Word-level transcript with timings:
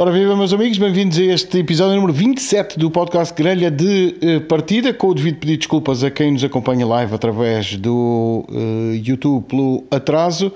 Ora 0.00 0.12
viva 0.12 0.36
meus 0.36 0.52
amigos, 0.52 0.78
bem-vindos 0.78 1.18
a 1.18 1.22
este 1.24 1.58
episódio 1.58 1.96
número 1.96 2.12
27 2.12 2.78
do 2.78 2.88
podcast 2.88 3.34
Grelha 3.34 3.68
de 3.68 4.14
uh, 4.22 4.40
Partida, 4.42 4.94
com 4.94 5.08
o 5.08 5.12
devido 5.12 5.38
pedir 5.40 5.56
desculpas 5.56 6.04
a 6.04 6.10
quem 6.12 6.30
nos 6.30 6.44
acompanha 6.44 6.86
live 6.86 7.12
através 7.12 7.74
do 7.74 8.46
uh, 8.48 8.94
YouTube 8.94 9.46
pelo 9.46 9.84
atraso. 9.90 10.52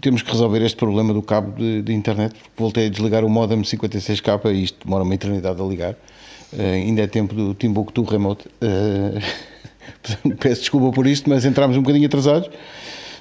Temos 0.00 0.22
que 0.22 0.30
resolver 0.30 0.62
este 0.64 0.76
problema 0.76 1.12
do 1.12 1.20
cabo 1.20 1.50
de, 1.58 1.82
de 1.82 1.92
internet, 1.92 2.32
porque 2.32 2.50
voltei 2.56 2.86
a 2.86 2.88
desligar 2.88 3.24
o 3.24 3.28
modem 3.28 3.60
56k 3.60 4.54
e 4.54 4.62
isto 4.62 4.84
demora 4.84 5.02
uma 5.02 5.14
eternidade 5.16 5.60
a 5.60 5.64
ligar. 5.64 5.94
Uh, 6.52 6.62
ainda 6.62 7.02
é 7.02 7.08
tempo 7.08 7.34
do 7.34 7.54
Timbuktu 7.54 8.04
Remote. 8.04 8.44
peço 10.38 10.60
desculpa 10.60 10.92
por 10.92 11.08
isto, 11.08 11.28
mas 11.28 11.44
entramos 11.44 11.76
um 11.76 11.82
bocadinho 11.82 12.06
atrasados. 12.06 12.48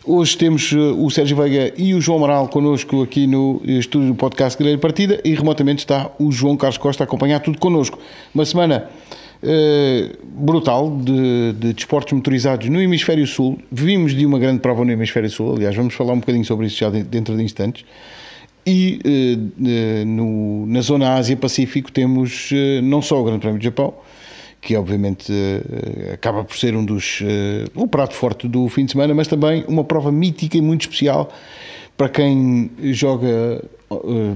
Hoje 0.09 0.37
temos 0.37 0.71
eh, 0.71 0.77
o 0.77 1.09
Sérgio 1.09 1.35
Veiga 1.35 1.73
e 1.77 1.93
o 1.93 1.99
João 1.99 2.19
Amaral 2.19 2.47
connosco 2.47 3.03
aqui 3.03 3.27
no 3.27 3.61
eh, 3.67 3.71
estúdio 3.73 4.07
do 4.07 4.15
podcast 4.15 4.57
Grelha 4.57 4.77
Partida 4.77 5.19
e 5.21 5.35
remotamente 5.35 5.79
está 5.79 6.09
o 6.17 6.31
João 6.31 6.55
Carlos 6.55 6.77
Costa 6.77 7.03
a 7.03 7.05
acompanhar 7.05 7.41
tudo 7.41 7.59
connosco. 7.59 7.99
Uma 8.33 8.45
semana 8.45 8.89
uh, 9.43 10.17
brutal 10.23 10.95
de, 10.95 11.51
de 11.59 11.73
desportos 11.73 12.13
motorizados 12.13 12.69
no 12.69 12.81
Hemisfério 12.81 13.27
Sul. 13.27 13.59
Vimos 13.69 14.15
de 14.15 14.25
uma 14.25 14.39
grande 14.39 14.61
prova 14.61 14.85
no 14.85 14.91
Hemisfério 14.93 15.29
Sul, 15.29 15.55
aliás, 15.55 15.75
vamos 15.75 15.93
falar 15.93 16.13
um 16.13 16.21
bocadinho 16.21 16.45
sobre 16.45 16.67
isso 16.67 16.77
já 16.77 16.89
dentro 16.89 17.35
de 17.35 17.43
instantes. 17.43 17.83
E 18.65 19.01
uh, 19.03 20.05
no, 20.07 20.67
na 20.67 20.79
zona 20.79 21.15
Ásia-Pacífico 21.15 21.91
temos 21.91 22.49
uh, 22.51 22.81
não 22.81 23.01
só 23.01 23.19
o 23.19 23.25
Grande 23.25 23.41
Prémio 23.41 23.59
do 23.59 23.63
Japão, 23.63 23.93
que 24.67 24.75
obviamente 24.75 25.31
eh, 25.31 26.11
acaba 26.13 26.43
por 26.43 26.57
ser 26.57 26.75
um 26.75 26.83
dos 26.83 27.23
eh, 27.23 27.69
o 27.73 27.87
prato 27.87 28.13
forte 28.13 28.49
do 28.49 28.67
fim 28.67 28.83
de 28.83 28.91
semana, 28.91 29.13
mas 29.13 29.25
também 29.25 29.63
uma 29.65 29.81
prova 29.85 30.11
mítica 30.11 30.57
e 30.57 30.61
muito 30.61 30.81
especial 30.81 31.31
para 31.95 32.09
quem 32.09 32.69
joga 32.91 33.63
uh, 33.89 34.35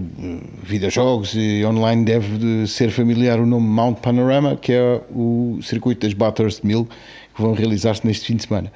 videojogos 0.64 1.33
e 1.36 1.66
online 1.66 2.06
deve 2.06 2.66
ser 2.66 2.91
familiar 2.91 3.41
o 3.41 3.45
nome 3.45 3.67
Mount 3.67 4.00
Panorama, 4.00 4.56
que 4.56 4.72
é 4.72 5.02
o 5.14 5.59
circuito 5.61 6.08
das 6.08 6.14
Bathurst 6.14 6.63
Mill 6.63 6.88
que 7.36 7.41
vão 7.41 7.52
realizar-se 7.52 8.08
neste 8.08 8.28
fim 8.28 8.38
de 8.38 8.44
semana. 8.44 8.72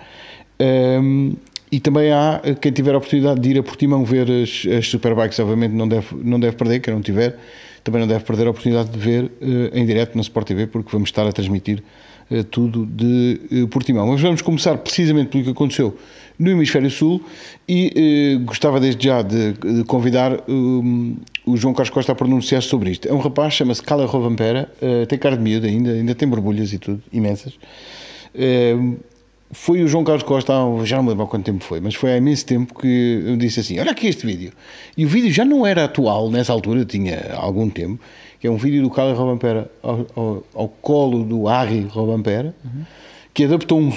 Um, 0.59 0.65
ehm, 0.65 1.33
e 1.71 1.79
também 1.79 2.11
há 2.11 2.41
quem 2.61 2.71
tiver 2.73 2.93
a 2.93 2.97
oportunidade 2.97 3.39
de 3.39 3.49
ir 3.49 3.59
a 3.59 3.63
Portimão 3.63 4.03
ver 4.03 4.29
as, 4.29 4.67
as 4.77 4.87
Superbikes, 4.87 5.39
obviamente 5.39 5.71
não 5.71 5.87
deve, 5.87 6.07
não 6.21 6.37
deve 6.37 6.57
perder, 6.57 6.81
quem 6.81 6.93
não 6.93 7.01
tiver, 7.01 7.39
também 7.85 8.01
não 8.01 8.07
deve 8.07 8.25
perder 8.25 8.47
a 8.47 8.49
oportunidade 8.49 8.89
de 8.89 8.97
ver 8.97 9.25
uh, 9.25 9.29
em 9.71 9.85
direto 9.85 10.15
na 10.15 10.21
Sport 10.21 10.47
TV, 10.47 10.65
porque 10.65 10.89
vamos 10.91 11.07
estar 11.07 11.25
a 11.25 11.31
transmitir 11.31 11.83
uh, 12.31 12.43
tudo 12.43 12.83
de 12.83 13.39
uh, 13.51 13.67
Portimão. 13.67 14.07
Mas 14.07 14.19
vamos 14.19 14.41
começar 14.41 14.75
precisamente 14.79 15.29
pelo 15.29 15.43
que 15.43 15.51
aconteceu 15.51 15.95
no 16.37 16.49
Hemisfério 16.49 16.89
Sul 16.89 17.23
e 17.69 18.41
gostava 18.43 18.79
desde 18.79 19.05
já 19.05 19.21
de, 19.21 19.53
de 19.53 19.83
convidar 19.85 20.43
o 20.49 21.55
João 21.55 21.73
Carlos 21.73 21.91
Costa 21.91 22.11
a 22.11 22.15
pronunciar 22.15 22.61
sobre 22.61 22.91
isto. 22.91 23.07
É 23.07 23.13
um 23.13 23.19
rapaz, 23.19 23.53
chama-se 23.53 23.81
Cala 23.81 24.05
Rovampera, 24.05 24.69
tem 25.07 25.17
cara 25.17 25.37
de 25.37 25.43
miúdo 25.43 25.65
ainda, 25.65 25.91
ainda 25.91 26.13
tem 26.13 26.27
borbulhas 26.27 26.73
e 26.73 26.77
tudo, 26.77 27.01
imensas 27.13 27.53
foi 29.55 29.81
o 29.81 29.87
João 29.87 30.03
Carlos 30.03 30.23
Costa, 30.23 30.53
já 30.83 30.97
não 30.97 31.03
me 31.03 31.09
lembro 31.09 31.23
há 31.23 31.27
quanto 31.27 31.45
tempo 31.45 31.63
foi, 31.63 31.79
mas 31.79 31.95
foi 31.95 32.11
há 32.11 32.17
imenso 32.17 32.45
tempo 32.45 32.77
que 32.77 33.23
eu 33.25 33.37
disse 33.37 33.61
assim: 33.61 33.79
Olha 33.79 33.91
aqui 33.91 34.07
este 34.07 34.25
vídeo. 34.25 34.51
E 34.97 35.05
o 35.05 35.09
vídeo 35.09 35.31
já 35.31 35.45
não 35.45 35.65
era 35.65 35.85
atual 35.85 36.29
nessa 36.29 36.51
altura, 36.51 36.83
tinha 36.83 37.33
algum 37.35 37.69
tempo, 37.69 37.99
que 38.39 38.45
é 38.45 38.51
um 38.51 38.57
vídeo 38.57 38.83
do 38.83 38.89
Carlos 38.89 39.17
Robampera 39.17 39.71
ao, 39.81 40.05
ao, 40.15 40.43
ao, 40.53 40.67
colo 40.67 41.23
do 41.23 41.45
Harry 41.45 41.87
Robampera, 41.89 42.53
uhum. 42.63 42.83
que 43.33 43.45
adaptou 43.45 43.79
um, 43.79 43.93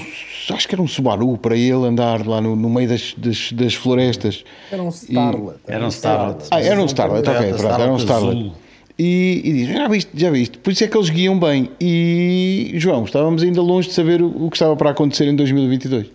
acho 0.51 0.69
que 0.69 0.75
era 0.75 0.81
um 0.81 0.87
Subaru 0.89 1.37
para 1.37 1.57
ele 1.57 1.87
andar 1.87 2.25
lá 2.25 2.41
no, 2.41 2.55
no 2.55 2.71
meio 2.71 2.89
das, 2.89 3.15
das, 3.17 3.53
das, 3.53 3.75
florestas. 3.75 4.45
Era 4.71 4.83
um 4.83 4.91
Starlet. 4.91 5.59
Era 5.67 5.85
um 5.85 5.89
Starlet. 5.89 6.45
Ah, 6.53 6.61
era 6.61 6.81
um 6.81 6.87
Starlet, 6.87 7.29
ok, 7.29 7.55
pronto, 7.55 7.83
era 7.83 7.93
um 7.93 7.97
Starlet 7.97 8.53
e, 8.99 9.41
e 9.45 9.53
diz: 9.53 9.69
Já 9.69 9.89
viste, 9.89 10.11
já 10.15 10.31
viste. 10.31 10.59
Por 10.59 10.73
isso 10.73 10.85
é 10.85 10.89
que 10.89 10.97
eles 10.97 11.09
guiam 11.09 11.39
bem. 11.39 11.71
E, 11.81 12.73
João, 12.75 13.05
estávamos 13.05 13.43
ainda 13.43 13.63
longe 13.63 13.89
de 13.89 13.95
saber 13.95 14.21
o, 14.21 14.47
o 14.47 14.51
que 14.51 14.57
estava 14.57 14.75
para 14.77 14.91
acontecer 14.91 15.27
em 15.27 15.37
2022. 15.37 16.11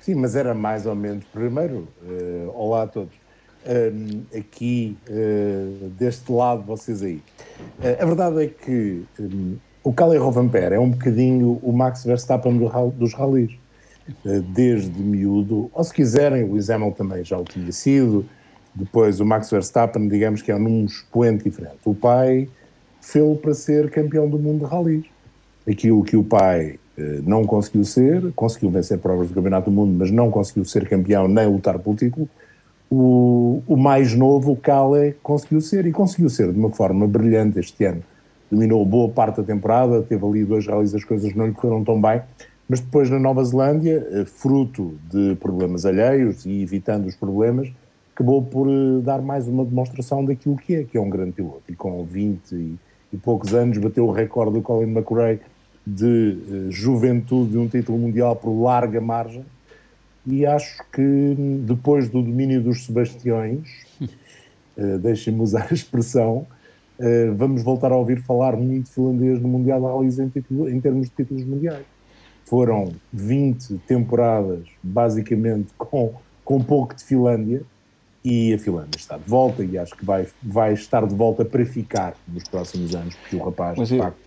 Sim, 0.00 0.14
mas 0.14 0.36
era 0.36 0.54
mais 0.54 0.86
ou 0.86 0.94
menos. 0.94 1.24
Primeiro, 1.32 1.88
uh, 2.02 2.52
olá 2.54 2.84
a 2.84 2.86
todos. 2.86 3.12
Aqui, 4.38 4.96
uh, 5.10 5.88
deste 5.98 6.30
lado, 6.30 6.62
vocês 6.62 7.02
aí. 7.02 7.20
Uh, 7.80 8.00
a 8.00 8.06
verdade 8.06 8.44
é 8.44 8.46
que 8.46 9.02
um, 9.18 9.56
o 9.82 9.92
Calais 9.92 10.20
Rovanper 10.20 10.72
é 10.72 10.78
um 10.78 10.90
bocadinho 10.90 11.58
o 11.60 11.72
Max 11.72 12.04
Verstappen 12.04 12.56
do, 12.56 12.68
dos 12.90 13.14
rallies. 13.14 13.50
desde 14.54 15.02
miúdo, 15.02 15.68
ou 15.74 15.82
se 15.82 15.92
quiserem, 15.92 16.44
o 16.44 16.52
Lewis 16.52 16.68
também 16.96 17.24
já 17.24 17.36
o 17.36 17.42
tinha 17.42 17.72
sido, 17.72 18.24
depois, 18.76 19.20
o 19.20 19.24
Max 19.24 19.50
Verstappen, 19.50 20.06
digamos 20.06 20.42
que 20.42 20.52
é 20.52 20.58
num 20.58 20.84
expoente 20.84 21.44
diferente. 21.44 21.78
O 21.84 21.94
pai 21.94 22.48
fez 23.00 23.38
para 23.40 23.54
ser 23.54 23.90
campeão 23.90 24.28
do 24.28 24.38
mundo 24.38 24.64
de 24.66 24.70
rallies. 24.70 25.06
Aquilo 25.66 26.04
que 26.04 26.16
o 26.16 26.22
pai 26.22 26.78
eh, 26.98 27.20
não 27.24 27.44
conseguiu 27.44 27.84
ser, 27.84 28.32
conseguiu 28.34 28.70
vencer 28.70 28.98
provas 28.98 29.28
do 29.28 29.34
Campeonato 29.34 29.70
do 29.70 29.74
Mundo, 29.74 29.96
mas 29.98 30.10
não 30.10 30.30
conseguiu 30.30 30.64
ser 30.64 30.88
campeão 30.88 31.26
nem 31.26 31.46
lutar 31.46 31.78
pelo 31.78 31.96
título, 31.96 32.28
o, 32.90 33.62
o 33.66 33.76
mais 33.76 34.14
novo, 34.14 34.52
o 34.52 34.56
Kale, 34.56 35.14
conseguiu 35.22 35.60
ser, 35.60 35.86
e 35.86 35.92
conseguiu 35.92 36.28
ser 36.28 36.52
de 36.52 36.58
uma 36.58 36.70
forma 36.70 37.06
brilhante 37.06 37.58
este 37.58 37.84
ano. 37.84 38.02
Dominou 38.50 38.84
boa 38.84 39.08
parte 39.08 39.38
da 39.38 39.42
temporada, 39.42 40.02
teve 40.02 40.24
ali 40.24 40.44
dois 40.44 40.66
rallies, 40.66 40.94
as 40.94 41.02
coisas 41.02 41.34
não 41.34 41.46
lhe 41.46 41.52
correram 41.52 41.82
tão 41.82 42.00
bem, 42.00 42.22
mas 42.68 42.78
depois 42.80 43.10
na 43.10 43.18
Nova 43.18 43.42
Zelândia, 43.42 44.06
eh, 44.12 44.24
fruto 44.24 44.98
de 45.10 45.34
problemas 45.36 45.84
alheios 45.84 46.46
e 46.46 46.62
evitando 46.62 47.06
os 47.06 47.16
problemas, 47.16 47.72
acabou 48.16 48.42
por 48.42 48.66
eh, 48.66 49.02
dar 49.02 49.20
mais 49.20 49.46
uma 49.46 49.62
demonstração 49.62 50.24
daquilo 50.24 50.56
que 50.56 50.74
é, 50.74 50.84
que 50.84 50.96
é 50.96 51.00
um 51.00 51.10
grande 51.10 51.32
piloto. 51.32 51.62
E 51.68 51.76
com 51.76 52.02
20 52.02 52.50
e, 52.52 52.74
e 53.12 53.16
poucos 53.18 53.52
anos 53.52 53.76
bateu 53.76 54.06
o 54.06 54.10
recorde 54.10 54.54
do 54.54 54.62
Colin 54.62 54.90
McRae 54.90 55.38
de 55.86 56.38
uh, 56.48 56.72
juventude 56.72 57.50
de 57.52 57.58
um 57.58 57.68
título 57.68 57.98
mundial 57.98 58.34
por 58.34 58.50
larga 58.58 59.02
margem. 59.02 59.44
E 60.26 60.46
acho 60.46 60.82
que 60.90 61.36
depois 61.60 62.08
do 62.08 62.22
domínio 62.22 62.62
dos 62.62 62.86
Sebastiões, 62.86 63.68
uh, 64.00 64.96
deixem-me 64.98 65.42
usar 65.42 65.68
a 65.70 65.74
expressão, 65.74 66.46
uh, 66.98 67.34
vamos 67.36 67.62
voltar 67.62 67.92
a 67.92 67.96
ouvir 67.96 68.22
falar 68.22 68.56
muito 68.56 68.90
finlandês 68.90 69.42
no 69.42 69.46
Mundial 69.46 69.78
de 69.78 69.86
Rallys 69.86 70.18
em, 70.18 70.32
em 70.74 70.80
termos 70.80 71.10
de 71.10 71.14
títulos 71.14 71.44
mundiais. 71.44 71.84
Foram 72.46 72.94
20 73.12 73.76
temporadas, 73.86 74.64
basicamente, 74.82 75.68
com, 75.76 76.14
com 76.42 76.62
pouco 76.62 76.94
de 76.94 77.04
Finlândia, 77.04 77.62
e 78.26 78.52
a 78.52 78.58
Finlândia 78.58 78.98
está 78.98 79.16
de 79.16 79.30
volta 79.30 79.62
e 79.62 79.78
acho 79.78 79.96
que 79.96 80.04
vai, 80.04 80.26
vai 80.42 80.72
estar 80.72 81.06
de 81.06 81.14
volta 81.14 81.44
para 81.44 81.64
ficar 81.64 82.16
nos 82.26 82.42
próximos 82.48 82.92
anos, 82.92 83.14
porque 83.14 83.36
o 83.36 83.38
rapaz, 83.38 83.78
Mas 83.78 83.88
de 83.88 83.98
facto, 83.98 84.18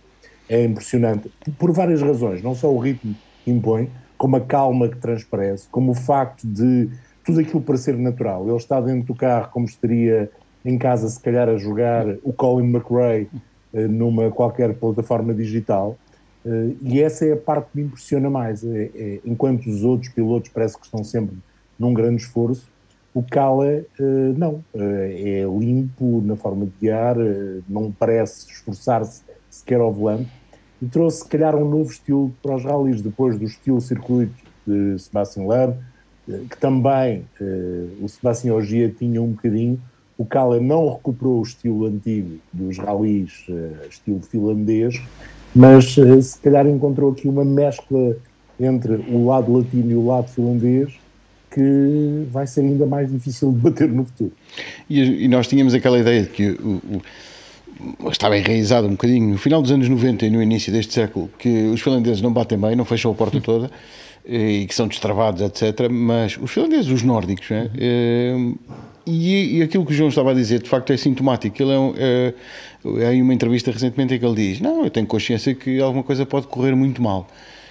é 0.48 0.64
impressionante 0.64 1.30
por 1.58 1.70
várias 1.70 2.00
razões, 2.00 2.42
não 2.42 2.54
só 2.54 2.72
o 2.72 2.78
ritmo 2.78 3.14
que 3.44 3.50
impõe, 3.50 3.90
como 4.16 4.36
a 4.36 4.40
calma 4.40 4.88
que 4.88 4.96
transparece, 4.96 5.68
como 5.70 5.92
o 5.92 5.94
facto 5.94 6.46
de 6.46 6.88
tudo 7.22 7.40
aquilo 7.40 7.60
parecer 7.60 7.94
natural. 7.98 8.48
Ele 8.48 8.56
está 8.56 8.80
dentro 8.80 9.08
do 9.08 9.14
carro 9.14 9.50
como 9.52 9.66
estaria 9.66 10.30
em 10.64 10.78
casa, 10.78 11.06
se 11.06 11.20
calhar, 11.20 11.50
a 11.50 11.58
jogar 11.58 12.06
o 12.22 12.32
Colin 12.32 12.70
McRae 12.70 13.28
eh, 13.74 13.86
numa 13.86 14.30
qualquer 14.30 14.72
plataforma 14.74 15.34
digital. 15.34 15.98
Eh, 16.46 16.70
e 16.80 17.02
essa 17.02 17.26
é 17.26 17.32
a 17.32 17.36
parte 17.36 17.70
que 17.70 17.78
me 17.78 17.86
impressiona 17.86 18.30
mais. 18.30 18.64
É, 18.64 18.90
é, 18.94 19.20
enquanto 19.26 19.66
os 19.66 19.84
outros 19.84 20.10
pilotos 20.10 20.50
parece 20.50 20.78
que 20.78 20.86
estão 20.86 21.04
sempre 21.04 21.36
num 21.78 21.92
grande 21.92 22.22
esforço, 22.22 22.70
o 23.12 23.22
Kala, 23.22 23.82
uh, 23.98 24.38
não, 24.38 24.64
uh, 24.72 24.80
é 24.80 25.42
limpo 25.42 26.22
na 26.24 26.36
forma 26.36 26.66
de 26.66 26.72
guiar, 26.80 27.18
uh, 27.18 27.62
não 27.68 27.90
parece 27.90 28.48
esforçar-se 28.50 29.22
sequer 29.50 29.80
ao 29.80 29.92
volante 29.92 30.30
e 30.80 30.86
trouxe, 30.86 31.18
se 31.18 31.28
calhar, 31.28 31.56
um 31.56 31.68
novo 31.68 31.90
estilo 31.90 32.32
para 32.40 32.54
os 32.54 32.64
rallies, 32.64 33.02
depois 33.02 33.36
do 33.36 33.44
estilo 33.44 33.80
circuito 33.80 34.32
de 34.66 34.98
Sebastian 34.98 35.42
Loeb, 35.44 35.74
que 36.48 36.56
também 36.58 37.24
o 38.00 38.08
Sebastian 38.08 38.54
Ogier 38.54 38.94
tinha 38.94 39.20
um 39.20 39.32
bocadinho. 39.32 39.78
O 40.16 40.24
Kala 40.24 40.58
não 40.58 40.88
recuperou 40.94 41.40
o 41.40 41.42
estilo 41.42 41.84
antigo 41.84 42.38
dos 42.50 42.78
rallies, 42.78 43.44
estilo 43.90 44.22
finlandês, 44.22 45.02
mas 45.54 45.96
se 45.96 46.38
calhar 46.40 46.66
encontrou 46.66 47.12
aqui 47.12 47.28
uma 47.28 47.44
mescla 47.44 48.16
entre 48.58 48.94
o 48.94 49.26
lado 49.26 49.52
latino 49.52 49.90
e 49.90 49.94
o 49.94 50.06
lado 50.06 50.28
finlandês 50.28 50.99
que 51.50 52.26
vai 52.30 52.46
ser 52.46 52.60
ainda 52.60 52.86
mais 52.86 53.10
difícil 53.10 53.52
de 53.52 53.58
bater 53.58 53.88
no 53.88 54.04
futuro. 54.04 54.32
E, 54.88 55.24
e 55.24 55.28
nós 55.28 55.48
tínhamos 55.48 55.74
aquela 55.74 55.98
ideia 55.98 56.22
de 56.22 56.28
que 56.28 56.50
o, 56.50 57.02
o, 58.02 58.10
estava 58.10 58.38
enraizado 58.38 58.86
um 58.86 58.92
bocadinho 58.92 59.28
no 59.30 59.38
final 59.38 59.60
dos 59.60 59.72
anos 59.72 59.88
90 59.88 60.26
e 60.26 60.30
no 60.30 60.42
início 60.42 60.72
deste 60.72 60.92
século 60.92 61.28
que 61.38 61.66
os 61.66 61.80
finlandeses 61.80 62.20
não 62.20 62.32
batem 62.32 62.58
bem, 62.58 62.76
não 62.76 62.84
fecham 62.84 63.10
a 63.10 63.14
porta 63.14 63.40
toda 63.42 63.70
e 64.24 64.66
que 64.66 64.74
são 64.74 64.86
destravados, 64.86 65.42
etc. 65.42 65.88
Mas 65.90 66.36
os 66.36 66.50
finlandeses, 66.50 66.90
os 66.90 67.02
nórdicos, 67.02 67.48
né? 67.50 67.70
Uhum. 67.74 68.54
e, 69.06 69.58
e, 69.58 69.62
aquilo 69.62 69.84
que 69.84 69.92
o 69.92 69.94
João 69.94 70.08
estava 70.08 70.30
a 70.30 70.34
dizer, 70.34 70.62
de 70.62 70.68
facto, 70.68 70.92
é 70.92 70.96
sintomático. 70.96 71.60
Ele 71.60 71.72
é, 71.72 71.78
um, 71.78 71.94
é, 71.96 72.34
é 73.10 73.22
uma 73.22 73.34
entrevista 73.34 73.72
recentemente 73.72 74.14
em 74.14 74.18
que 74.18 74.24
ele 74.24 74.34
diz: 74.34 74.60
Não, 74.60 74.84
eu 74.84 74.90
tenho 74.90 75.06
consciência 75.06 75.54
que 75.54 75.80
alguma 75.80 76.04
coisa 76.04 76.26
pode 76.26 76.46
correr 76.46 76.74
muito 76.74 77.02
mal. 77.02 77.26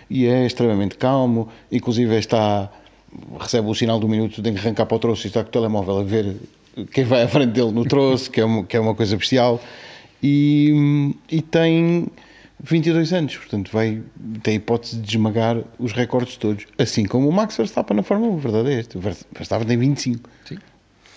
E 0.09 0.25
é 0.25 0.45
extremamente 0.45 0.97
calmo, 0.97 1.49
inclusive 1.71 2.17
está 2.17 2.71
recebe 3.39 3.67
o 3.67 3.73
sinal 3.73 3.99
do 3.99 4.07
minuto, 4.07 4.41
tem 4.41 4.53
que 4.53 4.59
arrancar 4.59 4.85
para 4.85 4.95
o 4.95 4.99
troço 4.99 5.25
e 5.25 5.27
está 5.27 5.43
com 5.43 5.49
o 5.49 5.51
telemóvel 5.51 5.99
a 5.99 6.03
ver 6.03 6.35
quem 6.91 7.03
vai 7.03 7.23
à 7.23 7.27
frente 7.27 7.51
dele 7.51 7.71
no 7.71 7.85
troço, 7.85 8.29
que 8.29 8.39
é 8.39 8.45
uma, 8.45 8.63
que 8.63 8.77
é 8.77 8.79
uma 8.79 8.95
coisa 8.95 9.17
bestial, 9.17 9.61
e, 10.21 11.13
e 11.29 11.41
tem 11.41 12.07
22 12.61 13.13
anos, 13.13 13.37
portanto 13.37 13.71
vai 13.71 14.01
tem 14.43 14.53
a 14.53 14.57
hipótese 14.57 14.97
de 14.97 15.09
esmagar 15.09 15.57
os 15.77 15.93
recordes 15.93 16.37
todos, 16.37 16.65
assim 16.77 17.05
como 17.05 17.27
o 17.27 17.31
Max 17.31 17.57
Verstappen 17.57 17.95
na 17.95 18.03
Fórmula 18.03 18.33
1, 18.33 18.37
verdade 18.37 18.69
é 18.69 18.79
este, 18.79 18.97
o 18.97 19.01
Verstappen 19.01 19.67
tem 19.67 19.77
25. 19.77 20.29
Sim. 20.45 20.57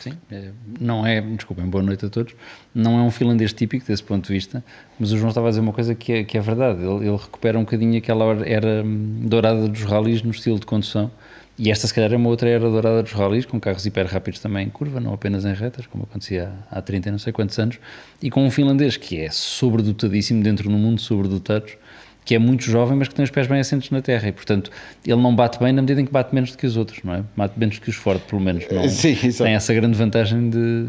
Sim, 0.02 0.14
é, 0.32 0.50
não 0.80 1.06
é, 1.06 1.20
desculpem, 1.20 1.64
boa 1.64 1.80
noite 1.80 2.04
a 2.04 2.10
todos. 2.10 2.34
Não 2.74 2.98
é 2.98 3.02
um 3.02 3.10
finlandês 3.12 3.52
típico 3.52 3.86
desse 3.86 4.02
ponto 4.02 4.26
de 4.26 4.32
vista, 4.32 4.64
mas 4.98 5.12
o 5.12 5.16
João 5.16 5.28
estava 5.28 5.46
a 5.46 5.50
dizer 5.50 5.60
uma 5.60 5.72
coisa 5.72 5.94
que 5.94 6.12
é, 6.12 6.24
que 6.24 6.36
é 6.36 6.40
verdade. 6.40 6.80
Ele, 6.82 7.06
ele 7.06 7.16
recupera 7.16 7.56
um 7.56 7.62
bocadinho 7.62 7.96
aquela 7.96 8.24
era 8.44 8.82
hum, 8.84 9.20
dourada 9.20 9.68
dos 9.68 9.84
rallies 9.84 10.20
no 10.24 10.32
estilo 10.32 10.58
de 10.58 10.66
condução. 10.66 11.08
E 11.58 11.70
esta, 11.70 11.86
se 11.86 11.92
calhar, 11.94 12.12
é 12.12 12.16
uma 12.16 12.28
outra 12.28 12.48
era 12.48 12.68
dourada 12.68 13.02
dos 13.02 13.12
rallies, 13.12 13.44
com 13.44 13.60
carros 13.60 13.84
hiper 13.84 14.06
rápidos 14.06 14.40
também 14.40 14.66
em 14.66 14.70
curva, 14.70 14.98
não 15.00 15.12
apenas 15.12 15.44
em 15.44 15.52
retas, 15.52 15.86
como 15.86 16.04
acontecia 16.04 16.50
há, 16.70 16.78
há 16.78 16.82
30 16.82 17.08
e 17.08 17.12
não 17.12 17.18
sei 17.18 17.32
quantos 17.32 17.58
anos, 17.58 17.78
e 18.22 18.30
com 18.30 18.44
um 18.44 18.50
finlandês 18.50 18.96
que 18.96 19.20
é 19.20 19.30
sobredotadíssimo 19.30 20.42
dentro 20.42 20.70
do 20.70 20.76
mundo, 20.76 21.00
sobredotados, 21.00 21.76
que 22.24 22.34
é 22.34 22.38
muito 22.38 22.64
jovem, 22.64 22.96
mas 22.96 23.08
que 23.08 23.14
tem 23.14 23.24
os 23.24 23.30
pés 23.30 23.46
bem 23.46 23.58
assentes 23.58 23.90
na 23.90 24.00
terra 24.00 24.28
e, 24.28 24.32
portanto, 24.32 24.70
ele 25.04 25.20
não 25.20 25.34
bate 25.34 25.58
bem 25.58 25.72
na 25.72 25.82
medida 25.82 26.00
em 26.00 26.04
que 26.04 26.12
bate 26.12 26.34
menos 26.34 26.52
do 26.52 26.58
que 26.58 26.66
os 26.66 26.76
outros, 26.76 27.02
não 27.02 27.14
é? 27.14 27.24
Bate 27.36 27.58
menos 27.58 27.78
do 27.78 27.82
que 27.82 27.90
os 27.90 27.96
Ford, 27.96 28.20
pelo 28.20 28.40
menos. 28.40 28.64
Não, 28.70 28.86
Sim, 28.88 29.16
tem 29.16 29.54
essa 29.54 29.74
grande 29.74 29.98
vantagem 29.98 30.48
de, 30.48 30.86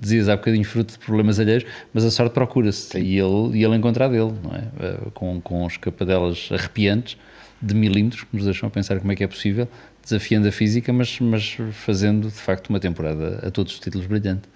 dizias 0.00 0.28
há 0.28 0.36
bocadinho, 0.36 0.64
fruto 0.64 0.94
de 0.94 0.98
problemas 0.98 1.38
alheios, 1.38 1.64
mas 1.94 2.04
a 2.04 2.10
sorte 2.10 2.32
procura-se 2.32 2.98
e 2.98 3.18
ele, 3.18 3.58
e 3.58 3.64
ele 3.64 3.76
encontra 3.76 4.06
a 4.06 4.08
dele, 4.08 4.32
não 4.42 4.56
é? 4.56 4.64
Eh, 4.80 4.98
com, 5.14 5.40
com 5.40 5.66
escapadelas 5.66 6.48
arrepiantes 6.50 7.16
de 7.60 7.74
milímetros 7.74 8.24
que 8.24 8.36
nos 8.36 8.44
deixam 8.44 8.66
a 8.66 8.70
pensar 8.70 8.98
como 8.98 9.12
é 9.12 9.14
que 9.14 9.22
é 9.22 9.28
possível, 9.28 9.68
desafiando 10.02 10.48
a 10.48 10.52
física, 10.52 10.92
mas, 10.92 11.18
mas 11.20 11.56
fazendo 11.72 12.28
de 12.28 12.34
facto 12.34 12.68
uma 12.68 12.80
temporada 12.80 13.46
a 13.46 13.50
todos 13.50 13.74
os 13.74 13.80
títulos 13.80 14.06
brilhante. 14.06 14.48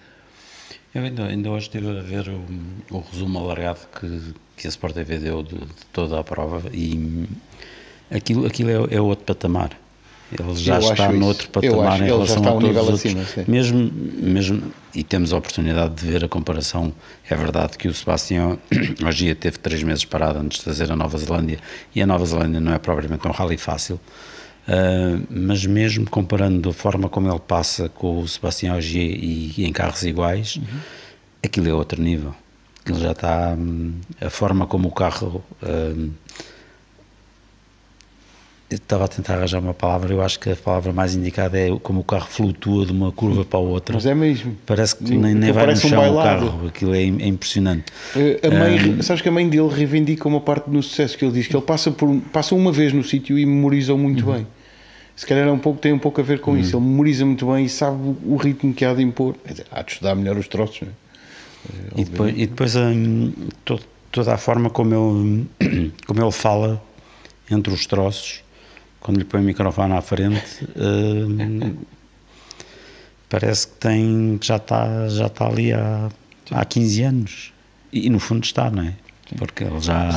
Eu 0.94 1.02
ainda, 1.02 1.26
ainda 1.26 1.50
hoje 1.50 1.66
estive 1.66 1.90
a 1.90 2.00
ver 2.00 2.28
o, 2.28 2.44
o 2.90 3.00
resumo 3.00 3.38
alargado 3.38 3.80
que, 4.00 4.34
que 4.56 4.66
a 4.66 4.70
Sport 4.70 4.94
TV 4.94 5.18
deu 5.18 5.42
de, 5.42 5.54
de 5.54 5.86
toda 5.92 6.18
a 6.18 6.24
prova 6.24 6.62
e 6.72 7.28
aquilo, 8.10 8.46
aquilo 8.46 8.70
é, 8.70 8.96
é 8.96 9.00
outro 9.00 9.24
patamar. 9.24 9.78
Ele 10.32 10.56
já 10.56 10.80
eu 10.80 10.90
está 10.90 11.12
noutro 11.12 11.48
patamar 11.50 12.00
em 12.00 12.06
relação 12.06 12.42
a 12.42 12.52
todos 12.52 12.70
os 12.70 12.76
outros. 12.76 13.06
Acima, 13.06 13.44
mesmo, 13.46 13.92
mesmo, 13.92 14.72
e 14.92 15.04
temos 15.04 15.32
a 15.32 15.36
oportunidade 15.36 15.94
de 15.94 16.10
ver 16.10 16.24
a 16.24 16.28
comparação. 16.28 16.92
É 17.28 17.36
verdade 17.36 17.78
que 17.78 17.86
o 17.86 17.94
Sebastião 17.94 18.58
hoje 19.06 19.34
teve 19.36 19.58
três 19.58 19.82
meses 19.84 20.04
parado 20.04 20.40
antes 20.40 20.58
de 20.58 20.64
fazer 20.64 20.90
a 20.90 20.96
Nova 20.96 21.16
Zelândia 21.16 21.60
e 21.94 22.02
a 22.02 22.06
Nova 22.06 22.26
Zelândia 22.26 22.58
não 22.58 22.72
é 22.72 22.78
propriamente 22.78 23.26
um 23.28 23.30
rally 23.30 23.56
fácil. 23.56 24.00
Uh, 24.66 25.24
mas 25.30 25.64
mesmo 25.64 26.10
comparando 26.10 26.70
a 26.70 26.72
forma 26.72 27.08
como 27.08 27.30
ele 27.30 27.38
passa 27.38 27.88
com 27.88 28.20
o 28.20 28.26
Sebastião 28.26 28.76
Ogier 28.76 29.04
e, 29.04 29.54
e, 29.56 29.64
em 29.64 29.72
carros 29.72 30.02
iguais, 30.02 30.56
uhum. 30.56 30.80
aquilo 31.42 31.68
é 31.68 31.72
outro 31.72 32.02
nível. 32.02 32.34
Ele 32.84 32.98
já 32.98 33.12
está. 33.12 33.54
Um, 33.56 33.92
a 34.20 34.30
forma 34.30 34.66
como 34.66 34.88
o 34.88 34.92
carro. 34.92 35.44
Um, 35.62 36.10
eu 38.68 38.78
estava 38.78 39.04
a 39.04 39.08
tentar 39.08 39.34
arranjar 39.34 39.60
uma 39.60 39.72
palavra, 39.72 40.12
eu 40.12 40.20
acho 40.20 40.40
que 40.40 40.50
a 40.50 40.56
palavra 40.56 40.92
mais 40.92 41.14
indicada 41.14 41.56
é 41.56 41.70
como 41.80 42.00
o 42.00 42.04
carro 42.04 42.26
flutua 42.28 42.84
de 42.84 42.90
uma 42.90 43.12
curva 43.12 43.44
para 43.44 43.60
a 43.60 43.62
outra. 43.62 43.94
Mas 43.94 44.06
é 44.06 44.14
mesmo. 44.14 44.56
Parece 44.66 44.96
que 44.96 45.06
Sim, 45.06 45.18
nem, 45.18 45.34
nem 45.34 45.52
vai 45.52 45.66
no 45.66 45.76
chão 45.76 46.02
um 46.02 46.18
o 46.18 46.20
carro, 46.20 46.66
aquilo 46.66 46.92
é, 46.92 47.02
é 47.02 47.26
impressionante. 47.28 47.84
Eh, 48.16 48.40
a 48.42 48.50
mãe, 48.50 48.90
um, 48.98 49.02
sabes 49.02 49.22
que 49.22 49.28
a 49.28 49.32
mãe 49.32 49.48
dele 49.48 49.68
reivindica 49.68 50.26
uma 50.26 50.40
parte 50.40 50.68
do 50.68 50.82
sucesso 50.82 51.16
que 51.16 51.24
ele 51.24 51.34
diz, 51.34 51.46
que 51.46 51.54
ele 51.54 51.64
passa, 51.64 51.92
por, 51.92 52.20
passa 52.32 52.56
uma 52.56 52.72
vez 52.72 52.92
no 52.92 53.04
sítio 53.04 53.38
e 53.38 53.46
memoriza 53.46 53.96
muito 53.96 54.26
uhum. 54.26 54.34
bem 54.34 54.46
se 55.16 55.26
calhar 55.26 55.48
é 55.48 55.50
um 55.50 55.58
pouco, 55.58 55.80
tem 55.80 55.94
um 55.94 55.98
pouco 55.98 56.20
a 56.20 56.24
ver 56.24 56.40
com 56.40 56.50
uhum. 56.50 56.58
isso. 56.58 56.76
Ele 56.76 56.84
memoriza 56.84 57.24
muito 57.24 57.50
bem 57.50 57.64
e 57.64 57.68
sabe 57.70 57.96
o, 58.22 58.36
ritmo 58.36 58.74
que 58.74 58.84
há 58.84 58.92
de 58.92 59.02
impor. 59.02 59.34
Dizer, 59.48 59.66
há 59.72 59.80
de 59.80 59.92
estudar 59.92 60.14
melhor 60.14 60.36
os 60.36 60.46
troços. 60.46 60.82
Não 60.82 60.88
é? 60.88 62.00
e, 62.00 62.04
depois, 62.04 62.34
e 62.36 62.46
depois 62.46 62.76
hum, 62.76 63.32
todo, 63.64 63.82
toda 64.12 64.34
a 64.34 64.36
forma 64.36 64.68
como 64.68 65.48
ele, 65.58 65.92
como 66.06 66.22
ele 66.22 66.30
fala 66.30 66.82
entre 67.50 67.72
os 67.72 67.86
troços, 67.86 68.44
quando 69.00 69.16
lhe 69.16 69.24
põe 69.24 69.40
o 69.40 69.44
microfone 69.44 69.94
à 69.94 70.02
frente, 70.02 70.68
hum, 70.76 71.76
parece 73.30 73.68
que 73.68 73.74
tem, 73.74 74.38
já 74.42 74.56
está, 74.56 75.08
já 75.08 75.28
está 75.28 75.46
ali 75.46 75.72
há, 75.72 76.10
há 76.50 76.64
15 76.64 77.02
anos. 77.02 77.52
E, 77.90 78.06
e 78.06 78.10
no 78.10 78.20
fundo 78.20 78.44
está, 78.44 78.70
não 78.70 78.82
é? 78.82 78.94
Porque 79.34 79.64
ele 79.64 79.80
já, 79.80 80.10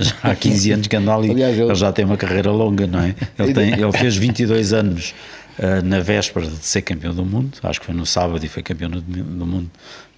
já 0.00 0.14
há 0.22 0.34
15 0.34 0.72
anos 0.72 0.86
que 0.86 0.96
anda 0.96 1.14
ali, 1.14 1.30
Aliás, 1.30 1.56
ele... 1.56 1.66
ele 1.66 1.74
já 1.74 1.92
tem 1.92 2.04
uma 2.04 2.16
carreira 2.16 2.50
longa, 2.50 2.86
não 2.86 3.00
é? 3.00 3.14
Ele, 3.38 3.54
tem, 3.54 3.72
ele 3.72 3.92
fez 3.92 4.16
22 4.16 4.72
anos 4.72 5.14
uh, 5.58 5.84
na 5.84 6.00
véspera 6.00 6.46
de 6.46 6.64
ser 6.64 6.82
campeão 6.82 7.14
do 7.14 7.24
mundo, 7.24 7.58
acho 7.62 7.80
que 7.80 7.86
foi 7.86 7.94
no 7.94 8.04
sábado 8.04 8.44
e 8.44 8.48
foi 8.48 8.62
campeão 8.62 8.90
do, 8.90 9.00
do 9.00 9.46
mundo 9.46 9.70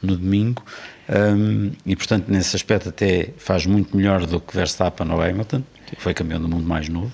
no 0.02 0.17
domingo, 0.17 0.64
um, 1.08 1.70
e 1.87 1.94
portanto 1.94 2.29
nesse 2.29 2.56
aspecto 2.56 2.88
até 2.88 3.29
faz 3.37 3.67
muito 3.67 3.96
melhor 3.96 4.26
do 4.26 4.40
que 4.40 4.55
Verstappen 4.55 5.11
ou 5.11 5.23
Hamilton, 5.23 5.62
que 5.87 5.96
foi 5.96 6.12
campeão 6.14 6.40
do 6.40 6.49
mundo 6.49 6.67
mais 6.67 6.88
novo, 6.88 7.12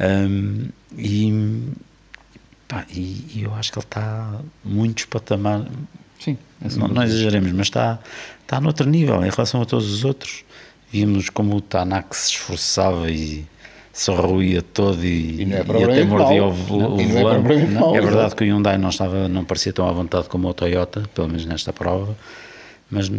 um, 0.00 0.68
e, 0.96 1.64
pá, 2.66 2.86
e, 2.90 3.26
e, 3.34 3.42
eu 3.42 3.54
acho 3.54 3.72
que 3.72 3.78
ele 3.78 3.84
está 3.84 4.40
muitos 4.64 5.04
patamares, 5.04 5.66
Sim, 6.18 6.36
não, 6.76 6.88
não 6.88 7.02
exageremos, 7.02 7.52
mas 7.52 7.66
está, 7.66 7.98
está 8.48 8.62
noutro 8.62 8.88
nível 8.88 9.22
em 9.22 9.28
relação 9.28 9.60
a 9.60 9.66
todos 9.66 9.92
os 9.92 10.04
outros. 10.06 10.42
Vimos 10.90 11.28
como 11.28 11.54
o 11.54 11.60
Tanak 11.60 12.16
se 12.16 12.30
esforçava 12.30 13.10
e 13.10 13.44
se 13.92 14.10
ruía 14.10 14.62
todo 14.62 15.04
e, 15.04 15.42
e, 15.42 15.52
é 15.52 15.56
e 15.58 15.84
até 15.84 16.04
mordia 16.04 16.44
o, 16.44 16.48
o, 16.48 17.00
é 17.00 17.06
volante. 17.06 17.52
É, 17.52 17.98
é, 17.98 18.00
verdade 18.00 18.34
que 18.34 18.44
o 18.44 18.46
Hyundai 18.46 18.78
não, 18.78 18.88
estava, 18.88 19.28
não 19.28 19.44
parecia 19.44 19.72
tão 19.72 19.86
à 19.86 19.92
vontade 19.92 20.30
como 20.30 20.48
o 20.48 20.54
Toyota, 20.54 21.02
pelo 21.14 21.28
menos 21.28 21.44
nesta 21.44 21.74
prova, 21.74 22.16
mas 22.90 23.10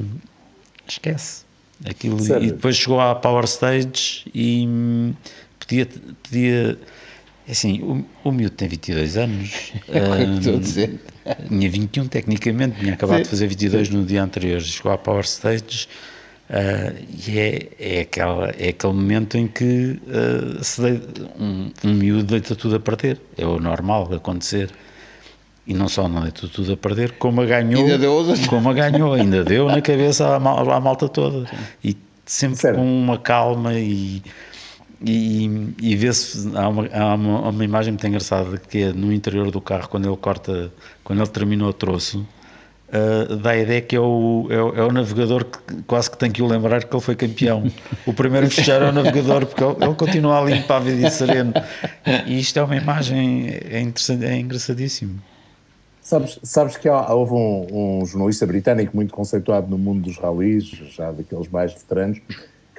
esquece. 0.87 1.43
Aquilo, 1.87 2.19
e 2.41 2.51
depois 2.51 2.75
chegou 2.75 2.99
à 2.99 3.13
Power 3.13 3.45
Stage 3.45 4.25
e 4.33 4.65
hum, 4.67 5.13
podia, 5.59 5.87
podia 6.23 6.77
assim, 7.49 7.81
o, 7.81 8.05
o 8.23 8.31
miúdo 8.31 8.55
tem 8.55 8.67
22 8.67 9.17
anos. 9.17 9.73
É 9.89 10.01
o 10.01 10.15
que 10.15 10.23
um, 10.23 10.37
estou 10.37 10.55
a 10.55 10.59
dizer. 10.59 10.99
Tinha 11.47 11.69
21 11.69 12.07
tecnicamente, 12.07 12.79
tinha 12.79 12.93
acabado 12.93 13.17
Sim. 13.17 13.23
de 13.23 13.29
fazer 13.29 13.47
22 13.47 13.89
no 13.89 14.05
dia 14.05 14.23
anterior, 14.23 14.61
chegou 14.61 14.91
à 14.91 14.97
Power 14.97 15.23
Stage 15.23 15.87
uh, 16.49 16.95
e 17.27 17.39
é, 17.39 17.69
é, 17.79 18.01
aquela, 18.01 18.49
é 18.57 18.69
aquele 18.69 18.93
momento 18.93 19.37
em 19.37 19.47
que 19.47 19.99
uh, 20.07 20.63
se 20.63 20.81
deita, 20.81 21.29
um, 21.39 21.71
um 21.83 21.93
miúdo 21.93 22.23
deita 22.23 22.55
tudo 22.55 22.75
a 22.75 22.79
perder, 22.79 23.19
é 23.37 23.45
o 23.45 23.59
normal 23.59 24.07
de 24.07 24.15
acontecer. 24.15 24.69
E 25.67 25.73
não 25.73 25.87
só 25.87 26.07
não 26.07 26.23
deita 26.23 26.47
tudo 26.47 26.73
a 26.73 26.77
perder, 26.77 27.11
como 27.13 27.41
a 27.41 27.45
ganhou, 27.45 27.83
ainda 27.83 27.97
deu, 27.99 28.25
como 28.49 28.69
a 28.69 28.73
ganhou, 28.73 29.13
ainda 29.13 29.43
deu 29.43 29.67
na 29.67 29.81
cabeça 29.81 30.27
à, 30.27 30.35
à 30.37 30.79
malta 30.79 31.07
toda. 31.07 31.47
E 31.83 31.95
sempre 32.25 32.73
com 32.73 33.01
uma 33.01 33.17
calma 33.17 33.73
e 33.73 34.23
e, 35.05 35.73
e 35.81 35.95
vê-se, 35.95 36.51
há, 36.55 36.67
uma, 36.67 36.87
há 36.87 37.15
uma, 37.15 37.49
uma, 37.49 37.63
imagem 37.63 37.93
muito 37.93 38.05
engraçada 38.05 38.57
que 38.57 38.83
é 38.83 38.93
no 38.93 39.13
interior 39.13 39.49
do 39.49 39.61
carro, 39.61 39.87
quando 39.87 40.07
ele 40.07 40.17
corta, 40.17 40.71
quando 41.03 41.19
ele 41.19 41.29
terminou 41.29 41.69
o 41.69 41.73
troço, 41.73 42.27
uh, 42.89 43.35
dá 43.37 43.51
a 43.51 43.57
ideia 43.57 43.81
que 43.81 43.95
é 43.95 43.99
o, 43.99 44.47
é 44.49 44.55
é, 44.55 44.83
o, 44.83 44.91
navegador 44.91 45.45
que 45.45 45.83
quase 45.83 46.11
que 46.11 46.17
tem 46.17 46.29
que 46.29 46.41
o 46.41 46.47
lembrar 46.47 46.83
que 46.83 46.93
ele 46.93 47.01
foi 47.01 47.15
campeão. 47.15 47.63
O 48.05 48.13
primeiro 48.13 48.47
a 48.47 48.49
fechar 48.49 48.81
é 48.81 48.89
o 48.89 48.91
navegador, 48.91 49.45
porque 49.45 49.63
ele, 49.63 49.85
ele 49.85 49.95
continua 49.95 50.39
ali 50.39 50.57
impávido 50.57 51.05
e 51.05 51.09
sereno. 51.09 51.53
E 52.25 52.37
isto 52.37 52.59
é 52.59 52.63
uma 52.63 52.75
imagem, 52.75 53.47
é, 53.69 53.79
interessante, 53.79 54.25
é 54.25 54.37
engraçadíssimo. 54.37 55.21
Sabes, 56.01 56.39
sabes 56.43 56.75
que 56.75 56.89
há, 56.89 57.13
houve 57.13 57.33
um, 57.33 57.99
um 58.01 58.05
jornalista 58.05 58.45
britânico 58.45 58.95
muito 58.95 59.13
conceituado 59.13 59.69
no 59.69 59.77
mundo 59.77 60.01
dos 60.01 60.17
rallies, 60.17 60.65
já 60.65 61.11
daqueles 61.11 61.47
mais 61.49 61.71
veteranos, 61.71 62.19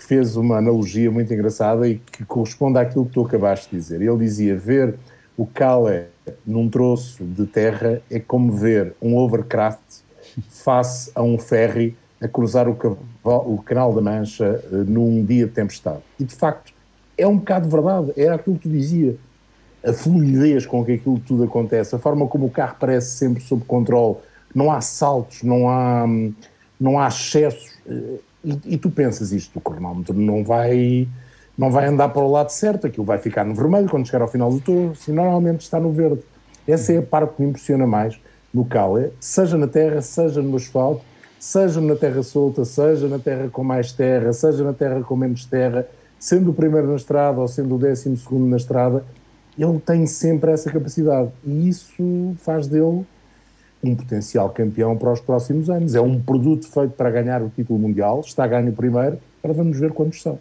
que 0.00 0.07
fez 0.07 0.35
uma 0.35 0.57
analogia 0.57 1.11
muito 1.11 1.33
engraçada 1.33 1.87
e 1.87 1.97
que 1.99 2.25
corresponde 2.25 2.78
àquilo 2.78 3.04
que 3.04 3.12
tu 3.12 3.21
acabaste 3.21 3.69
de 3.71 3.76
dizer. 3.76 4.00
Ele 4.00 4.16
dizia: 4.16 4.57
ver 4.57 4.95
o 5.37 5.45
Calais 5.45 6.07
num 6.47 6.71
troço 6.71 7.23
de 7.23 7.45
terra 7.45 8.00
é 8.11 8.19
como 8.19 8.50
ver 8.50 8.95
um 9.00 9.14
overcraft 9.19 9.78
face 10.49 11.12
a 11.14 11.23
um 11.23 11.38
ferry 11.38 11.95
a 12.19 12.26
cruzar 12.26 12.66
o, 12.66 12.76
o 13.25 13.62
Canal 13.62 13.92
da 13.92 14.00
Mancha 14.00 14.64
uh, 14.73 14.76
num 14.85 15.23
dia 15.23 15.47
de 15.47 15.52
tempestade. 15.52 16.00
E 16.19 16.25
de 16.25 16.35
facto, 16.35 16.73
é 17.16 17.26
um 17.26 17.37
bocado 17.37 17.69
verdade, 17.69 18.12
era 18.16 18.37
aquilo 18.37 18.57
que 18.57 18.62
tu 18.62 18.69
dizia. 18.71 19.16
A 19.85 19.92
fluidez 19.92 20.64
com 20.66 20.85
que 20.85 20.92
aquilo 20.92 21.19
tudo 21.19 21.45
acontece, 21.45 21.95
a 21.95 21.99
forma 21.99 22.26
como 22.26 22.47
o 22.47 22.50
carro 22.50 22.76
parece 22.78 23.16
sempre 23.16 23.42
sob 23.42 23.64
controle, 23.64 24.16
não 24.54 24.71
há 24.71 24.80
saltos, 24.80 25.42
não 25.42 25.69
há, 25.69 26.04
hum, 26.04 26.35
não 26.78 26.99
há 26.99 27.09
excessos. 27.09 27.78
E, 28.44 28.78
tu 28.78 28.90
pensas 28.90 29.32
isto, 29.32 29.59
o 29.59 29.61
cronómetro 29.61 30.14
não 30.14 30.42
vai, 30.42 31.06
não 31.56 31.70
vai 31.70 31.87
andar 31.87 32.09
para 32.09 32.23
o 32.23 32.30
lado 32.30 32.50
certo, 32.50 32.87
aquilo 32.87 33.04
vai 33.04 33.18
ficar 33.18 33.44
no 33.44 33.54
vermelho 33.54 33.88
quando 33.88 34.06
chegar 34.06 34.23
ao 34.23 34.28
final 34.28 34.50
do 34.50 34.61
tour, 34.61 34.97
se 34.97 35.12
normalmente 35.12 35.61
está 35.61 35.78
no 35.78 35.92
verde. 35.92 36.23
Essa 36.66 36.94
é 36.94 36.99
a 36.99 37.02
parte 37.02 37.35
que 37.37 37.42
me 37.42 37.49
impressiona 37.49 37.87
mais 37.87 38.18
no 38.52 38.64
Cale, 38.64 39.12
seja 39.20 39.56
na 39.56 39.66
terra, 39.66 40.00
seja 40.00 40.40
no 40.40 40.56
asfalto, 40.56 41.02
seja 41.38 41.80
na 41.80 41.97
terra 41.97 42.23
solta, 42.23 42.64
seja 42.64 43.09
na 43.09 43.18
terra 43.18 43.49
com 43.49 43.62
mais 43.62 43.92
terra, 43.92 44.32
seja 44.32 44.64
na 44.64 44.73
terra 44.73 45.02
com 45.02 45.16
menos 45.16 45.44
terra, 45.44 45.87
sendo 46.18 46.50
o 46.50 46.54
primeiro 46.54 46.88
na 46.88 46.97
estrada 46.97 47.40
ou 47.40 47.49
sendo 47.49 47.75
o 47.75 47.78
décimo 47.78 48.16
segundo 48.16 48.47
na 48.47 48.56
estrada, 48.56 49.04
ele 49.59 49.78
tem 49.80 50.06
sempre 50.06 50.50
essa 50.52 50.70
capacidade 50.70 51.30
e 51.44 51.68
isso 51.68 52.35
faz 52.38 52.66
dele 52.66 53.04
um 53.82 53.94
potencial 53.94 54.50
campeão 54.50 54.96
para 54.96 55.12
os 55.12 55.20
próximos 55.20 55.70
anos. 55.70 55.94
É 55.94 56.00
um 56.00 56.20
produto 56.20 56.66
feito 56.66 56.90
para 56.90 57.10
ganhar 57.10 57.42
o 57.42 57.49
título 57.49 57.78
mundial, 57.78 58.20
está 58.25 58.44
a 58.44 58.46
ganhar 58.46 58.68
o 58.68 58.72
primeiro, 58.72 59.18
para 59.42 59.52
vamos 59.52 59.78
ver 59.78 59.92
quantos 59.92 60.22
são. 60.22 60.38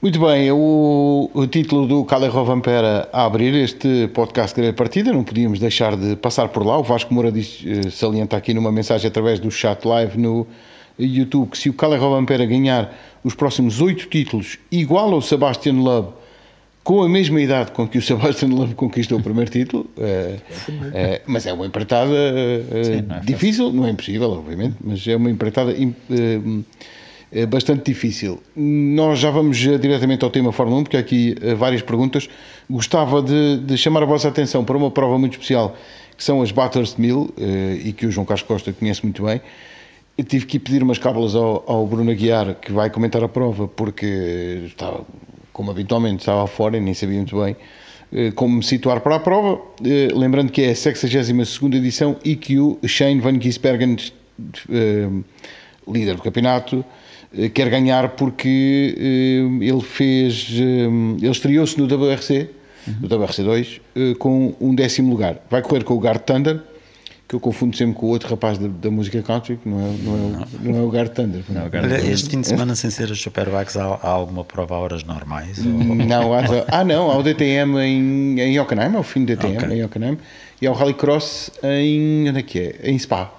Muito 0.00 0.20
bem, 0.20 0.52
o, 0.52 1.30
o 1.32 1.46
título 1.46 1.86
do 1.86 2.04
Calero 2.04 2.44
Vampera 2.44 3.08
a 3.10 3.24
abrir 3.24 3.54
este 3.54 4.06
podcast 4.08 4.54
Grande 4.54 4.76
Partida, 4.76 5.10
não 5.10 5.24
podíamos 5.24 5.58
deixar 5.58 5.96
de 5.96 6.14
passar 6.14 6.48
por 6.48 6.64
lá. 6.64 6.76
O 6.78 6.82
Vasco 6.82 7.14
Moura 7.14 7.32
diz, 7.32 7.64
eh, 7.66 7.88
salienta 7.88 8.36
aqui 8.36 8.52
numa 8.52 8.70
mensagem 8.70 9.08
através 9.08 9.40
do 9.40 9.50
chat 9.50 9.82
live 9.86 10.18
no 10.18 10.46
YouTube 10.98 11.48
que 11.48 11.56
se 11.56 11.70
o 11.70 11.72
Calero 11.72 12.10
Vampera 12.10 12.44
ganhar 12.44 12.94
os 13.24 13.34
próximos 13.34 13.80
oito 13.80 14.06
títulos, 14.08 14.58
igual 14.70 15.10
ao 15.10 15.22
Sebastian 15.22 15.80
Loeb, 15.80 16.08
com 16.84 17.02
a 17.02 17.08
mesma 17.08 17.40
idade 17.40 17.72
com 17.72 17.88
que 17.88 17.98
o 17.98 18.02
Sebastian 18.02 18.48
Loeb 18.54 18.74
conquistou 18.74 19.18
o 19.18 19.22
primeiro 19.22 19.50
título, 19.50 19.90
é, 19.98 20.36
é, 20.92 21.22
mas 21.26 21.46
é 21.46 21.52
uma 21.52 21.66
empreitada 21.66 22.14
é, 22.14 22.84
Sim, 22.84 23.02
não 23.08 23.20
difícil, 23.20 23.72
não 23.72 23.86
é 23.86 23.90
impossível, 23.90 24.30
obviamente, 24.30 24.76
mas 24.82 25.06
é 25.08 25.16
uma 25.16 25.30
empreitada 25.30 25.74
é 27.34 27.44
bastante 27.46 27.90
difícil. 27.90 28.40
Nós 28.54 29.18
já 29.18 29.28
vamos 29.28 29.56
diretamente 29.56 30.24
ao 30.24 30.30
tema 30.30 30.52
Fórmula 30.52 30.80
1, 30.80 30.82
porque 30.84 30.96
há 30.96 31.00
aqui 31.00 31.34
eh, 31.42 31.54
várias 31.54 31.82
perguntas. 31.82 32.28
Gostava 32.70 33.20
de, 33.20 33.58
de, 33.58 33.76
chamar 33.76 34.04
a 34.04 34.06
vossa 34.06 34.28
atenção 34.28 34.64
para 34.64 34.76
uma 34.76 34.88
prova 34.88 35.18
muito 35.18 35.32
especial, 35.32 35.76
que 36.16 36.22
são 36.22 36.40
as 36.40 36.52
Bathurst 36.52 36.96
Mill, 36.96 37.34
eh, 37.36 37.80
e 37.86 37.92
que 37.92 38.06
o 38.06 38.10
João 38.10 38.24
Carlos 38.24 38.46
Costa 38.46 38.72
conhece 38.72 39.02
muito 39.02 39.24
bem. 39.24 39.40
Eu 40.16 40.22
tive 40.22 40.46
que 40.46 40.60
pedir 40.60 40.80
umas 40.84 40.96
cábulas 40.96 41.34
ao, 41.34 41.64
ao 41.66 41.84
Bruno 41.84 42.12
Aguiar, 42.12 42.54
que 42.54 42.70
vai 42.70 42.88
comentar 42.88 43.24
a 43.24 43.28
prova, 43.28 43.66
porque 43.66 44.62
estava, 44.66 45.04
como 45.54 45.70
habitualmente, 45.70 46.20
estava 46.20 46.46
fora 46.46 46.76
e 46.76 46.80
nem 46.80 46.92
sabia 46.92 47.16
muito 47.16 47.40
bem 47.40 47.56
eh, 48.12 48.30
como 48.32 48.56
me 48.56 48.62
situar 48.62 49.00
para 49.00 49.16
a 49.16 49.20
prova. 49.20 49.62
Lembrando 50.14 50.52
que 50.52 50.60
é 50.60 50.70
a 50.70 50.74
62 50.74 51.62
edição 51.72 52.16
e 52.22 52.36
que 52.36 52.58
o 52.58 52.78
Shane 52.86 53.20
Van 53.20 53.40
Gisbergen, 53.40 53.96
líder 55.88 56.16
do 56.16 56.22
campeonato, 56.22 56.84
eh, 57.36 57.48
quer 57.48 57.68
ganhar 57.68 58.10
porque 58.10 58.94
eh, 58.96 59.64
ele 59.64 59.80
fez, 59.80 60.48
eh, 60.52 60.86
ele 61.20 61.30
estreou-se 61.30 61.78
no 61.78 61.84
WRC, 61.86 62.50
uhum. 62.86 62.94
no 63.02 63.08
WRC2, 63.08 63.80
com 64.18 64.54
um 64.60 64.74
décimo 64.74 65.10
lugar. 65.10 65.44
Vai 65.50 65.62
correr 65.62 65.84
com 65.84 65.94
o 65.94 65.98
Gart 65.98 66.22
Thunder, 66.24 66.60
que 67.34 67.34
eu 67.34 67.40
confundo 67.40 67.76
sempre 67.76 67.94
com 67.94 68.06
o 68.06 68.10
outro 68.10 68.28
rapaz 68.28 68.58
da, 68.58 68.68
da 68.68 68.88
música 68.90 69.20
country, 69.22 69.56
que 69.56 69.68
não 69.68 69.80
é, 69.80 69.90
não 70.02 70.14
é, 70.14 70.18
não. 70.62 70.72
não 70.72 70.80
é 70.80 70.82
o 70.86 70.90
Gart 70.90 71.12
Thunder. 71.12 71.42
Não, 71.48 71.62
Olha, 71.62 71.96
este 72.08 72.30
fim 72.30 72.40
de 72.40 72.46
semana, 72.46 72.76
sem 72.76 72.90
ser 72.90 73.10
as 73.10 73.20
Superbikes, 73.20 73.76
há, 73.76 73.84
há 73.84 74.08
alguma 74.08 74.44
prova 74.44 74.76
a 74.76 74.78
horas 74.78 75.02
normais? 75.02 75.58
Ou... 75.58 75.64
Não, 75.94 76.32
há, 76.32 76.42
ah 76.68 76.84
não, 76.84 77.10
há 77.10 77.18
o 77.18 77.22
DTM 77.22 77.78
em, 77.80 78.40
em 78.40 78.60
Hockenheim, 78.60 78.94
é 78.94 78.98
o 78.98 79.02
fim 79.02 79.24
do 79.24 79.34
DTM 79.34 79.56
okay. 79.56 79.78
em 79.78 79.84
Hockenheim, 79.84 80.18
e 80.62 80.66
há 80.66 80.70
o 80.70 80.74
Rallycross 80.74 81.50
em, 81.62 82.28
onde 82.28 82.38
é 82.38 82.42
que 82.42 82.60
é? 82.60 82.90
Em 82.90 82.98
Spa. 82.98 83.32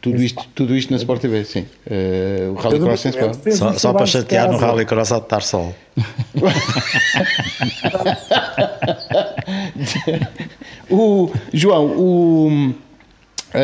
Tudo 0.00 0.20
isto, 0.20 0.44
tudo 0.52 0.74
isto 0.74 0.90
na 0.90 0.96
Sport 0.96 1.20
TV, 1.20 1.44
sim. 1.44 1.64
Uh, 1.86 2.50
o 2.50 2.54
Rallycross 2.54 3.06
em 3.06 3.10
Sport. 3.10 3.38
Só, 3.52 3.72
só 3.74 3.92
para 3.92 4.06
chatear 4.06 4.50
no 4.50 4.58
Rallycross 4.58 5.12
a 5.12 5.18
estar 5.18 5.42
sol. 5.42 5.72
o 10.90 11.30
João, 11.52 11.86
o 11.86 12.74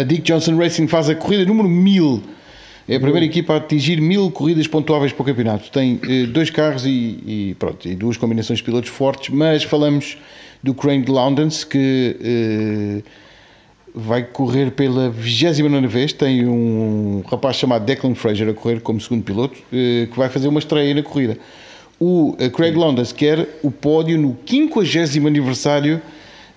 Dick 0.07 0.23
Johnson 0.23 0.57
Racing 0.57 0.87
faz 0.87 1.09
a 1.09 1.15
corrida 1.15 1.45
número 1.45 1.69
1000. 1.69 2.23
É 2.89 2.97
a 2.97 3.01
primeira 3.01 3.27
equipa 3.27 3.55
a 3.55 3.57
atingir 3.59 4.01
mil 4.01 4.31
corridas 4.31 4.67
pontuáveis 4.67 5.13
para 5.13 5.23
o 5.23 5.25
campeonato. 5.27 5.71
Tem 5.71 5.97
uh, 5.97 6.27
dois 6.29 6.49
carros 6.49 6.87
e, 6.87 6.91
e, 6.91 7.57
pronto, 7.59 7.87
e 7.87 7.95
duas 7.95 8.17
combinações 8.17 8.61
de 8.61 8.65
pilotos 8.65 8.89
fortes, 8.89 9.29
mas 9.29 9.63
falamos 9.63 10.17
do 10.63 10.73
Crane 10.73 11.05
Loudons 11.07 11.65
que 11.65 12.17
uh, 12.19 13.03
vai 13.95 14.23
correr 14.23 14.71
pela 14.71 15.11
29 15.11 15.87
vez. 15.87 16.13
Tem 16.13 16.47
um 16.47 17.23
rapaz 17.27 17.57
chamado 17.57 17.85
Declan 17.85 18.15
Fraser 18.15 18.49
a 18.49 18.55
correr 18.55 18.81
como 18.81 19.01
segundo 19.01 19.25
piloto, 19.25 19.59
eh, 19.73 20.07
que 20.11 20.17
vai 20.17 20.29
fazer 20.29 20.49
uma 20.49 20.61
estreia 20.61 20.95
na 20.95 21.03
corrida. 21.03 21.37
O 21.99 22.37
eh, 22.39 22.49
Craig 22.49 22.77
Londas 22.77 23.13
quer 23.13 23.59
o 23.63 23.71
pódio 23.71 24.17
no 24.17 24.37
50 24.47 25.27
aniversário 25.27 26.01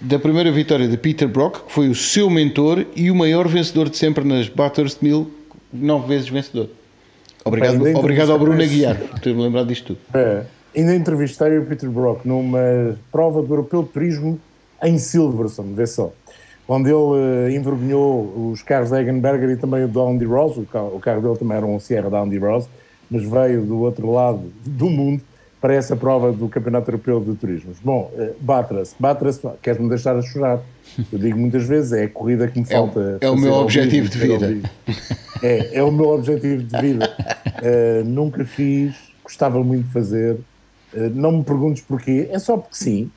da 0.01 0.17
primeira 0.17 0.51
vitória 0.51 0.88
de 0.88 0.98
Peter 0.98 1.27
Brock, 1.27 1.65
que 1.65 1.72
foi 1.72 1.88
o 1.88 1.96
seu 1.96 2.29
mentor 2.29 2.86
e 2.96 3.12
o 3.12 3.15
maior 3.15 3.48
vencedor 3.48 3.89
de 3.89 3.98
sempre 3.98 4.24
nas 4.24 4.50
Bathurst 4.50 5.01
Mill, 5.01 5.29
nove 5.72 6.08
vezes 6.08 6.27
vencedor. 6.27 6.70
Obrigado, 7.46 7.79
Bem, 7.79 7.96
obrigado 7.96 8.31
ao 8.31 8.39
Bruno 8.39 8.62
Aguiar 8.62 8.98
por 8.98 9.20
ter-me 9.20 9.41
lembrado 9.41 9.67
disto 9.67 9.96
tudo. 9.96 10.00
É, 10.13 10.43
ainda 10.75 10.96
entrevistei 10.96 11.58
o 11.58 11.65
Peter 11.65 11.89
Brock 11.89 12.25
numa 12.25 12.98
prova 13.12 13.41
do 13.41 13.53
Europeu 13.53 13.84
de 13.84 13.89
Turismo 13.89 14.39
em 14.84 14.98
Silverstone, 14.98 15.74
vê 15.74 15.86
só 15.86 16.12
onde 16.67 16.89
ele 16.89 16.96
uh, 16.96 17.50
envergonhou 17.50 18.51
os 18.51 18.63
carros 18.63 18.89
da 18.89 19.01
Egenberger 19.01 19.50
e 19.50 19.58
também 19.58 19.84
o 19.84 19.88
da 19.88 20.01
Andy 20.01 20.25
Ross, 20.25 20.58
o 20.58 20.65
carro, 20.65 20.96
o 20.96 21.00
carro 21.00 21.22
dele 21.22 21.38
também 21.38 21.58
era 21.58 21.65
um 21.65 21.79
Sierra 21.79 22.10
da 22.10 22.22
Andy 22.22 22.38
Ross, 22.38 22.70
mas 23.10 23.24
veio 23.24 23.62
do 23.63 23.79
outro 23.79 24.10
lado 24.10 24.51
do 24.65 24.89
mundo 24.89 25.22
para 25.61 25.75
essa 25.75 25.95
prova 25.95 26.31
do 26.31 26.49
Campeonato 26.49 26.89
Europeu 26.89 27.21
de 27.21 27.35
Turismos. 27.35 27.77
Bom, 27.83 28.11
uh, 28.15 28.35
Batra-se, 28.41 28.95
Batra-se, 28.99 29.47
queres-me 29.61 29.87
deixar 29.87 30.15
a 30.17 30.21
chorar? 30.23 30.59
Eu 31.13 31.19
digo 31.19 31.37
muitas 31.37 31.63
vezes, 31.63 31.93
é 31.93 32.05
a 32.05 32.09
corrida 32.09 32.47
que 32.47 32.59
me 32.59 32.65
é 32.67 32.73
falta. 32.73 33.19
É, 33.21 33.27
é 33.27 33.29
o 33.29 33.37
meu 33.37 33.53
objetivo 33.53 34.09
de 34.09 34.17
vida. 34.17 34.69
É, 35.43 35.77
é 35.77 35.83
o 35.83 35.91
meu 35.91 36.09
objetivo 36.09 36.63
de 36.63 36.81
vida. 36.81 37.15
Uh, 37.61 38.03
nunca 38.03 38.43
fiz, 38.43 38.95
gostava 39.23 39.63
muito 39.63 39.85
de 39.85 39.93
fazer. 39.93 40.33
Uh, 40.93 41.09
não 41.13 41.31
me 41.31 41.43
perguntes 41.43 41.83
porquê, 41.83 42.27
é 42.31 42.39
só 42.39 42.57
porque 42.57 42.75
sim, 42.75 43.11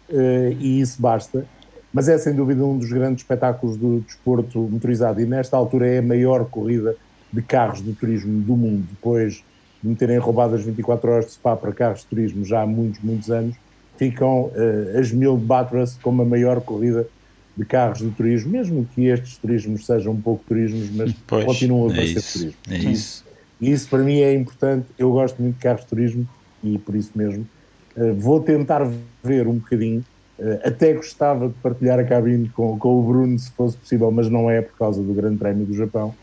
e 0.61 0.81
isso 0.81 1.01
basta 1.01 1.45
mas 1.93 2.09
é 2.09 2.19
sem 2.19 2.35
dúvida 2.35 2.65
um 2.65 2.77
dos 2.77 2.91
grandes 2.91 3.23
espetáculos 3.23 3.77
do 3.77 4.01
desporto 4.01 4.59
motorizado 4.59 5.21
e 5.21 5.25
nesta 5.25 5.57
altura 5.57 5.87
é 5.87 5.99
a 5.99 6.03
maior 6.03 6.45
corrida 6.47 6.97
de 7.33 7.41
carros 7.41 7.81
de 7.81 7.93
turismo 7.93 8.43
do 8.43 8.57
mundo, 8.57 8.85
depois 8.91 9.45
de 9.85 9.91
me 9.91 9.95
terem 9.95 10.17
roubado 10.17 10.55
as 10.55 10.63
24 10.63 11.11
horas 11.11 11.27
de 11.27 11.33
Spa 11.33 11.55
para 11.55 11.71
carros 11.71 12.01
de 12.01 12.07
turismo 12.07 12.43
já 12.43 12.63
há 12.63 12.67
muitos, 12.67 13.03
muitos 13.03 13.31
anos, 13.31 13.55
ficam 13.99 14.45
uh, 14.45 14.99
as 14.99 15.13
mil 15.13 15.37
de 15.37 15.45
Bathurst 15.45 16.01
como 16.01 16.23
a 16.23 16.25
maior 16.25 16.63
corrida 16.63 17.07
de 17.55 17.67
carros 17.67 17.99
de 17.99 18.11
turismo, 18.11 18.51
mesmo 18.51 18.89
que 18.95 19.05
estes 19.07 19.37
turismos 19.37 19.85
sejam 19.85 20.15
um 20.15 20.21
pouco 20.21 20.43
turismos, 20.49 20.91
mas 20.91 21.13
pois, 21.27 21.45
continuam 21.45 21.91
a 21.91 21.97
é 21.99 22.07
ser 22.07 22.23
turismo. 22.23 22.61
É 22.71 22.79
isso. 22.79 23.25
E 23.61 23.71
isso 23.71 23.89
para 23.91 23.99
mim 23.99 24.21
é 24.21 24.35
importante, 24.35 24.87
eu 24.99 25.13
gosto 25.13 25.41
muito 25.41 25.57
de 25.57 25.61
carros 25.61 25.83
de 25.83 25.89
turismo 25.89 26.27
e 26.63 26.79
por 26.79 26.95
isso 26.95 27.13
mesmo 27.15 27.47
uh, 27.95 28.15
vou 28.15 28.41
tentar 28.41 28.91
ver 29.23 29.47
um 29.47 29.59
bocadinho 29.59 30.03
eh, 30.39 30.61
até 30.65 30.93
gostava 30.93 31.49
de 31.49 31.55
partilhar 31.55 31.99
a 31.99 32.05
cabine 32.05 32.49
com, 32.49 32.77
com 32.79 32.99
o 32.99 33.03
Bruno, 33.03 33.39
se 33.39 33.51
fosse 33.53 33.77
possível, 33.77 34.11
mas 34.11 34.29
não 34.29 34.51
é 34.51 34.61
por 34.61 34.77
causa 34.77 35.01
do 35.01 35.15
Grande 35.15 35.37
Prémio 35.37 35.65
do 35.65 35.75
Japão. 35.75 36.15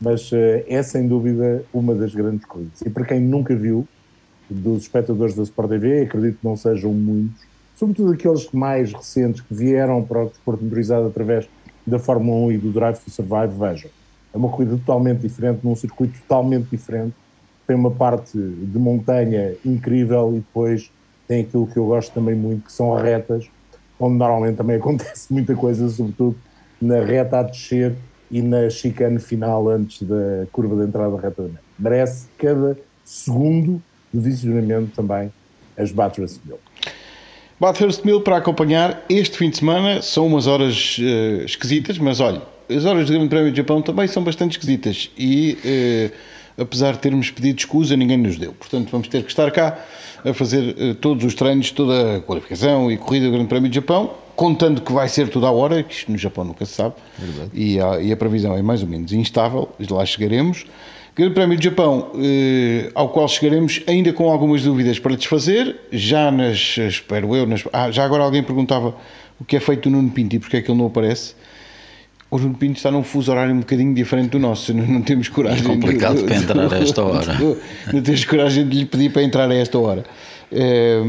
Mas 0.00 0.32
uh, 0.32 0.36
é 0.66 0.82
sem 0.82 1.06
dúvida 1.06 1.64
uma 1.72 1.94
das 1.94 2.14
grandes 2.14 2.44
coisas. 2.46 2.80
E 2.80 2.88
para 2.88 3.04
quem 3.04 3.20
nunca 3.20 3.54
viu, 3.54 3.86
dos 4.50 4.82
espectadores 4.82 5.34
da 5.34 5.42
Sport 5.42 5.68
TV, 5.68 6.02
acredito 6.02 6.38
que 6.38 6.44
não 6.44 6.56
sejam 6.56 6.92
muitos, 6.92 7.42
sobretudo 7.76 8.12
aqueles 8.12 8.50
mais 8.50 8.92
recentes 8.92 9.40
que 9.40 9.54
vieram 9.54 10.02
para 10.02 10.24
o 10.24 10.28
desporto 10.28 10.64
motorizado 10.64 11.06
através 11.06 11.48
da 11.86 11.98
Fórmula 11.98 12.48
1 12.48 12.52
e 12.52 12.58
do 12.58 12.72
Drive 12.72 12.98
to 12.98 13.10
Survive, 13.10 13.54
vejam. 13.58 13.90
É 14.32 14.36
uma 14.36 14.48
corrida 14.48 14.76
totalmente 14.76 15.20
diferente, 15.20 15.60
num 15.64 15.74
circuito 15.74 16.18
totalmente 16.20 16.68
diferente. 16.68 17.14
Tem 17.66 17.76
uma 17.76 17.90
parte 17.90 18.36
de 18.36 18.78
montanha 18.78 19.54
incrível 19.64 20.32
e 20.34 20.40
depois 20.40 20.90
tem 21.26 21.42
aquilo 21.42 21.66
que 21.66 21.76
eu 21.76 21.86
gosto 21.86 22.12
também 22.12 22.34
muito, 22.34 22.66
que 22.66 22.72
são 22.72 22.94
retas, 22.94 23.48
onde 23.98 24.16
normalmente 24.16 24.56
também 24.56 24.76
acontece 24.78 25.32
muita 25.32 25.54
coisa, 25.54 25.88
sobretudo 25.88 26.36
na 26.80 27.00
reta 27.00 27.38
a 27.38 27.42
descer 27.42 27.94
e 28.30 28.40
na 28.42 28.70
chicane 28.70 29.18
final 29.18 29.68
antes 29.68 30.02
da 30.02 30.46
curva 30.52 30.76
de 30.76 30.88
entrada 30.88 31.16
meta. 31.16 31.50
Merece 31.78 32.26
cada 32.38 32.78
segundo 33.04 33.82
de 34.12 34.20
visionamento 34.20 34.92
também 34.94 35.32
as 35.76 35.90
Bathurst 35.92 36.40
Mill. 36.44 36.58
Bathurst 37.58 38.04
Mill 38.04 38.20
para 38.20 38.36
acompanhar 38.36 39.04
este 39.08 39.36
fim 39.36 39.50
de 39.50 39.58
semana 39.58 40.00
são 40.00 40.26
umas 40.26 40.46
horas 40.46 40.96
uh, 40.98 41.44
esquisitas, 41.44 41.98
mas 41.98 42.20
olha, 42.20 42.42
as 42.74 42.84
horas 42.84 43.06
do 43.06 43.12
Grande 43.12 43.28
Prémio 43.28 43.50
do 43.50 43.56
Japão 43.56 43.82
também 43.82 44.06
são 44.06 44.22
bastante 44.22 44.52
esquisitas 44.52 45.10
e 45.18 45.58
uh, 46.56 46.62
apesar 46.62 46.92
de 46.92 46.98
termos 46.98 47.30
pedido 47.30 47.58
escusa, 47.58 47.96
ninguém 47.96 48.16
nos 48.16 48.36
deu. 48.36 48.52
Portanto, 48.52 48.90
vamos 48.90 49.08
ter 49.08 49.22
que 49.22 49.30
estar 49.30 49.50
cá 49.50 49.78
a 50.24 50.32
fazer 50.34 50.76
uh, 50.78 50.94
todos 50.94 51.24
os 51.24 51.34
treinos, 51.34 51.70
toda 51.70 52.16
a 52.16 52.20
qualificação 52.20 52.90
e 52.90 52.96
corrida 52.96 53.26
do 53.26 53.32
Grande 53.32 53.48
Prémio 53.48 53.68
do 53.68 53.74
Japão, 53.74 54.14
contando 54.40 54.80
que 54.80 54.90
vai 54.90 55.06
ser 55.06 55.28
toda 55.28 55.48
a 55.48 55.50
hora, 55.50 55.82
que 55.82 55.92
isto 55.92 56.10
no 56.10 56.16
Japão 56.16 56.44
nunca 56.44 56.64
se 56.64 56.72
sabe, 56.72 56.94
e 57.52 57.78
a, 57.78 58.00
e 58.00 58.10
a, 58.10 58.16
previsão 58.16 58.56
é 58.56 58.62
mais 58.62 58.82
ou 58.82 58.88
menos 58.88 59.12
instável, 59.12 59.68
lá 59.90 60.06
chegaremos. 60.06 60.64
Grande 61.14 61.34
Prémio 61.34 61.58
do 61.58 61.62
Japão, 61.62 62.10
uh, 62.14 62.90
ao 62.94 63.10
qual 63.10 63.28
chegaremos 63.28 63.82
ainda 63.86 64.14
com 64.14 64.30
algumas 64.30 64.62
dúvidas 64.62 64.98
para 64.98 65.14
desfazer, 65.14 65.76
já 65.92 66.30
nas, 66.30 66.78
espero 66.78 67.36
eu, 67.36 67.46
nas, 67.46 67.64
ah, 67.70 67.90
já 67.90 68.02
agora 68.02 68.22
alguém 68.22 68.42
perguntava 68.42 68.94
o 69.38 69.44
que 69.44 69.56
é 69.56 69.60
feito 69.60 69.90
do 69.90 69.94
Nuno 69.94 70.08
Pinto 70.10 70.36
e 70.36 70.38
porque 70.38 70.56
é 70.56 70.62
que 70.62 70.70
ele 70.70 70.78
não 70.78 70.86
aparece. 70.86 71.34
O 72.30 72.38
Nuno 72.38 72.54
Pinto 72.54 72.78
está 72.78 72.90
num 72.90 73.02
fuso 73.02 73.30
horário 73.30 73.54
um 73.54 73.60
bocadinho 73.60 73.94
diferente 73.94 74.30
do 74.30 74.38
nosso, 74.38 74.72
não, 74.72 74.86
não 74.86 75.02
temos 75.02 75.28
coragem. 75.28 75.66
É 75.66 75.68
complicado 75.68 76.16
de, 76.16 76.24
para 76.24 76.36
entrar 76.36 76.72
a 76.72 76.78
esta 76.78 77.02
hora. 77.04 77.36
Não 77.92 78.00
temos 78.00 78.24
coragem 78.24 78.66
de 78.66 78.78
lhe 78.78 78.86
pedir 78.86 79.12
para 79.12 79.22
entrar 79.22 79.50
a 79.50 79.54
esta 79.54 79.78
hora. 79.78 80.02
É, 80.50 81.02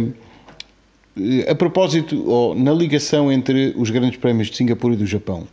a 1.49 1.55
propósito, 1.55 2.23
oh, 2.27 2.55
na 2.55 2.71
ligação 2.71 3.31
entre 3.31 3.73
os 3.75 3.89
grandes 3.89 4.17
prémios 4.17 4.49
de 4.49 4.55
Singapura 4.55 4.93
e 4.93 4.97
do 4.97 5.05
Japão, 5.05 5.47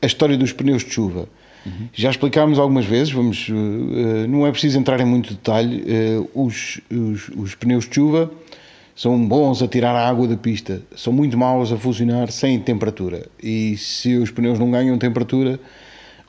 a 0.00 0.06
história 0.06 0.36
dos 0.36 0.52
pneus 0.52 0.84
de 0.84 0.90
chuva. 0.90 1.28
Uhum. 1.64 1.88
Já 1.92 2.10
explicámos 2.10 2.58
algumas 2.58 2.84
vezes, 2.84 3.12
vamos, 3.12 3.48
uh, 3.48 3.52
não 4.28 4.46
é 4.46 4.50
preciso 4.50 4.78
entrar 4.78 5.00
em 5.00 5.04
muito 5.04 5.32
detalhe. 5.32 5.82
Uh, 5.82 6.46
os, 6.46 6.80
os, 6.90 7.28
os, 7.36 7.54
pneus 7.54 7.88
de 7.88 7.94
chuva 7.94 8.30
são 8.96 9.24
bons 9.26 9.62
a 9.62 9.68
tirar 9.68 9.94
a 9.94 10.08
água 10.08 10.26
da 10.26 10.36
pista, 10.36 10.82
são 10.96 11.12
muito 11.12 11.38
maus 11.38 11.72
a 11.72 11.76
funcionar 11.76 12.30
sem 12.30 12.58
temperatura. 12.58 13.26
E 13.40 13.76
se 13.76 14.16
os 14.16 14.30
pneus 14.30 14.58
não 14.58 14.70
ganham 14.70 14.98
temperatura, 14.98 15.58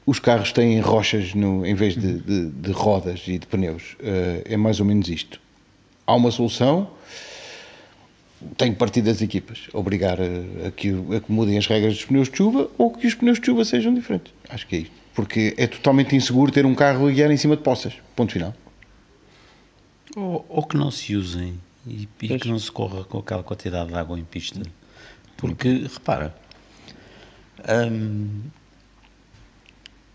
os 0.05 0.19
carros 0.19 0.51
têm 0.51 0.79
rochas 0.79 1.33
no, 1.33 1.65
em 1.65 1.73
vez 1.73 1.95
de, 1.95 2.19
de, 2.19 2.49
de 2.49 2.71
rodas 2.71 3.23
e 3.27 3.39
de 3.39 3.47
pneus. 3.47 3.97
Uh, 3.99 4.43
é 4.45 4.55
mais 4.55 4.79
ou 4.79 4.85
menos 4.85 5.09
isto. 5.09 5.41
Há 6.05 6.15
uma 6.15 6.29
solução 6.29 6.89
tem 8.57 8.71
que 8.73 8.77
partir 8.77 9.01
das 9.01 9.21
equipas, 9.21 9.67
obrigar 9.73 10.19
a, 10.19 10.67
a, 10.67 10.71
que, 10.71 10.89
a 11.15 11.19
que 11.19 11.31
mudem 11.31 11.57
as 11.57 11.67
regras 11.67 11.95
dos 11.95 12.05
pneus 12.05 12.29
de 12.29 12.37
chuva 12.37 12.69
ou 12.77 12.91
que 12.91 13.07
os 13.07 13.15
pneus 13.15 13.39
de 13.39 13.45
chuva 13.45 13.65
sejam 13.65 13.93
diferentes. 13.93 14.33
Acho 14.49 14.67
que 14.67 14.75
é 14.75 14.79
isto. 14.79 14.93
Porque 15.13 15.53
é 15.57 15.67
totalmente 15.67 16.15
inseguro 16.15 16.51
ter 16.51 16.65
um 16.65 16.73
carro 16.73 17.07
a 17.07 17.11
guiar 17.11 17.29
em 17.29 17.37
cima 17.37 17.55
de 17.55 17.61
poças. 17.61 17.93
Ponto 18.15 18.33
final. 18.33 18.53
Ou, 20.15 20.45
ou 20.49 20.63
que 20.63 20.75
não 20.75 20.89
se 20.89 21.15
usem 21.15 21.59
e, 21.85 22.07
e 22.21 22.39
que 22.39 22.47
não 22.47 22.57
se 22.57 22.71
corra 22.71 23.03
com 23.03 23.19
aquela 23.19 23.43
quantidade 23.43 23.89
de 23.89 23.95
água 23.95 24.19
em 24.19 24.23
pista. 24.23 24.61
Porque, 25.37 25.87
repara, 25.91 26.33
hum, 27.91 28.41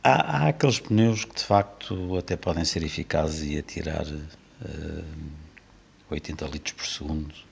há, 0.03 0.45
há, 0.45 0.49
aqueles 0.49 0.81
pneus 0.81 1.25
que 1.25 1.37
de 1.37 1.45
facto 1.45 2.17
até 2.17 2.37
podem 2.37 2.65
ser 2.65 2.83
eficazes 2.83 3.49
e 3.49 3.59
atirar 3.59 4.07
hum, 4.07 5.31
80 6.11 6.47
litros 6.47 6.73
por 6.73 6.87
segundo 6.87 7.48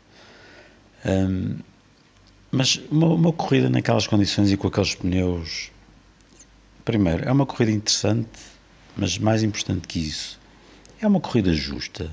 um, 1.06 1.56
mas 2.50 2.80
uma, 2.90 3.06
uma, 3.08 3.32
corrida 3.32 3.68
naquelas 3.68 4.06
condições 4.06 4.50
e 4.50 4.56
com 4.56 4.66
aqueles 4.66 4.94
pneus, 4.94 5.70
primeiro, 6.84 7.24
é 7.28 7.30
uma 7.30 7.46
corrida 7.46 7.70
interessante, 7.70 8.28
mas 8.96 9.18
mais 9.18 9.42
importante 9.42 9.86
que 9.86 10.00
isso, 10.00 10.38
é 11.00 11.06
uma 11.06 11.20
corrida 11.20 11.52
justa. 11.52 12.10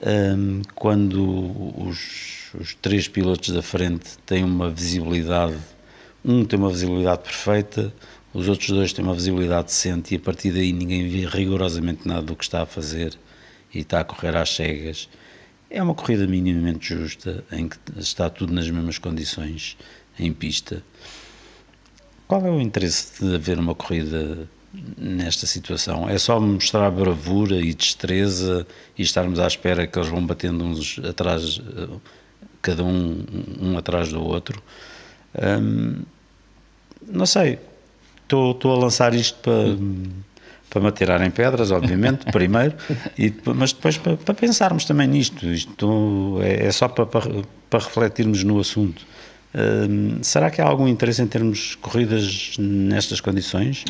Um, 0.00 0.62
quando 0.74 1.80
os, 1.80 2.54
os 2.58 2.74
três 2.74 3.08
pilotos 3.08 3.50
da 3.50 3.62
frente 3.62 4.16
têm 4.24 4.44
uma 4.44 4.70
visibilidade, 4.70 5.56
um 6.24 6.44
tem 6.44 6.58
uma 6.58 6.70
visibilidade 6.70 7.22
perfeita, 7.22 7.92
os 8.32 8.48
outros 8.48 8.68
dois 8.68 8.92
têm 8.92 9.04
uma 9.04 9.14
visibilidade 9.14 9.68
decente 9.68 10.14
e 10.14 10.18
a 10.18 10.20
partir 10.20 10.52
daí 10.52 10.72
ninguém 10.72 11.08
vê 11.08 11.26
rigorosamente 11.26 12.06
nada 12.06 12.22
do 12.22 12.36
que 12.36 12.44
está 12.44 12.62
a 12.62 12.66
fazer 12.66 13.18
e 13.72 13.80
está 13.80 14.00
a 14.00 14.04
correr 14.04 14.36
às 14.36 14.50
cegas 14.54 15.08
é 15.70 15.82
uma 15.82 15.94
corrida 15.94 16.26
minimamente 16.26 16.94
justa, 16.94 17.44
em 17.50 17.68
que 17.68 17.76
está 17.96 18.30
tudo 18.30 18.52
nas 18.52 18.68
mesmas 18.70 18.98
condições 18.98 19.76
em 20.18 20.32
pista. 20.32 20.82
Qual 22.26 22.44
é 22.44 22.50
o 22.50 22.60
interesse 22.60 23.24
de 23.24 23.34
haver 23.34 23.58
uma 23.58 23.74
corrida 23.74 24.48
nesta 24.96 25.46
situação? 25.46 26.08
É 26.08 26.18
só 26.18 26.40
mostrar 26.40 26.90
bravura 26.90 27.56
e 27.56 27.72
destreza 27.72 28.66
e 28.96 29.02
estarmos 29.02 29.38
à 29.38 29.46
espera 29.46 29.86
que 29.86 29.98
eles 29.98 30.08
vão 30.08 30.24
batendo 30.24 30.64
uns 30.64 30.98
atrás, 30.98 31.60
cada 32.62 32.82
um, 32.82 33.24
um 33.60 33.78
atrás 33.78 34.10
do 34.10 34.22
outro? 34.22 34.62
Hum, 35.40 36.02
não 37.06 37.26
sei, 37.26 37.58
estou, 38.22 38.58
a 38.64 38.78
lançar 38.78 39.14
isto 39.14 39.38
para 39.40 39.76
para 40.76 40.82
me 40.82 40.88
atirarem 40.88 41.30
pedras, 41.30 41.70
obviamente, 41.70 42.26
primeiro, 42.30 42.74
e, 43.18 43.32
mas 43.54 43.72
depois 43.72 43.96
para, 43.96 44.16
para, 44.18 44.34
pensarmos 44.34 44.84
também 44.84 45.08
nisto. 45.08 45.46
Isto 45.46 46.38
é, 46.42 46.66
é 46.66 46.72
só 46.72 46.86
para, 46.86 47.06
para, 47.06 47.30
para, 47.70 47.78
refletirmos 47.78 48.44
no 48.44 48.60
assunto. 48.60 49.06
Uh, 49.54 50.18
será 50.20 50.50
que 50.50 50.60
há 50.60 50.66
algum 50.66 50.86
interesse 50.86 51.22
em 51.22 51.26
termos 51.26 51.76
corridas 51.76 52.56
nestas 52.58 53.22
condições, 53.22 53.84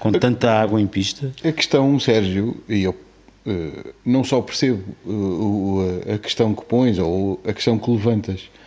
com 0.00 0.10
tanta 0.10 0.50
água 0.50 0.80
em 0.80 0.86
pista? 0.86 1.30
A 1.44 1.52
questão, 1.52 2.00
Sérgio, 2.00 2.60
e 2.68 2.82
eu 2.82 2.90
uh, 2.90 3.94
não 4.04 4.24
só 4.24 4.40
percebo 4.40 4.82
uh, 5.06 6.12
a 6.12 6.18
questão 6.18 6.52
que 6.52 6.64
pões 6.64 6.98
ou 6.98 7.40
a 7.46 7.52
questão 7.52 7.78
que 7.78 7.88
levantas, 7.88 8.40
eh, 8.40 8.61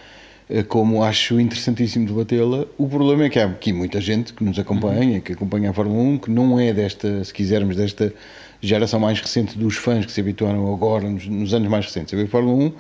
como 0.67 1.03
acho 1.03 1.39
interessantíssimo 1.39 2.05
debatê-la. 2.05 2.65
O 2.77 2.88
problema 2.88 3.25
é 3.25 3.29
que 3.29 3.39
há 3.39 3.45
aqui 3.45 3.73
muita 3.73 3.99
gente 3.99 4.34
que 4.34 4.43
nos 4.43 4.60
acompanha, 4.60 5.19
que 5.19 5.34
acompanha 5.34 5.71
a 5.71 5.73
Fórmula 5.73 6.01
1, 6.01 6.17
que 6.19 6.31
não 6.31 6.60
é 6.60 6.73
desta, 6.73 7.23
se 7.23 7.34
quisermos, 7.34 7.75
desta 7.75 8.13
geração 8.62 8.99
mais 8.99 9.19
recente 9.19 9.58
dos 9.58 9.75
fãs 9.75 10.05
que 10.05 10.12
se 10.12 10.21
habituaram 10.21 10.71
agora, 10.73 11.10
nos, 11.10 11.27
nos 11.27 11.53
anos 11.53 11.69
mais 11.69 11.86
recentes, 11.86 12.13
a 12.13 12.17
ver 12.17 12.27
Fórmula 12.27 12.65
1 12.65 12.73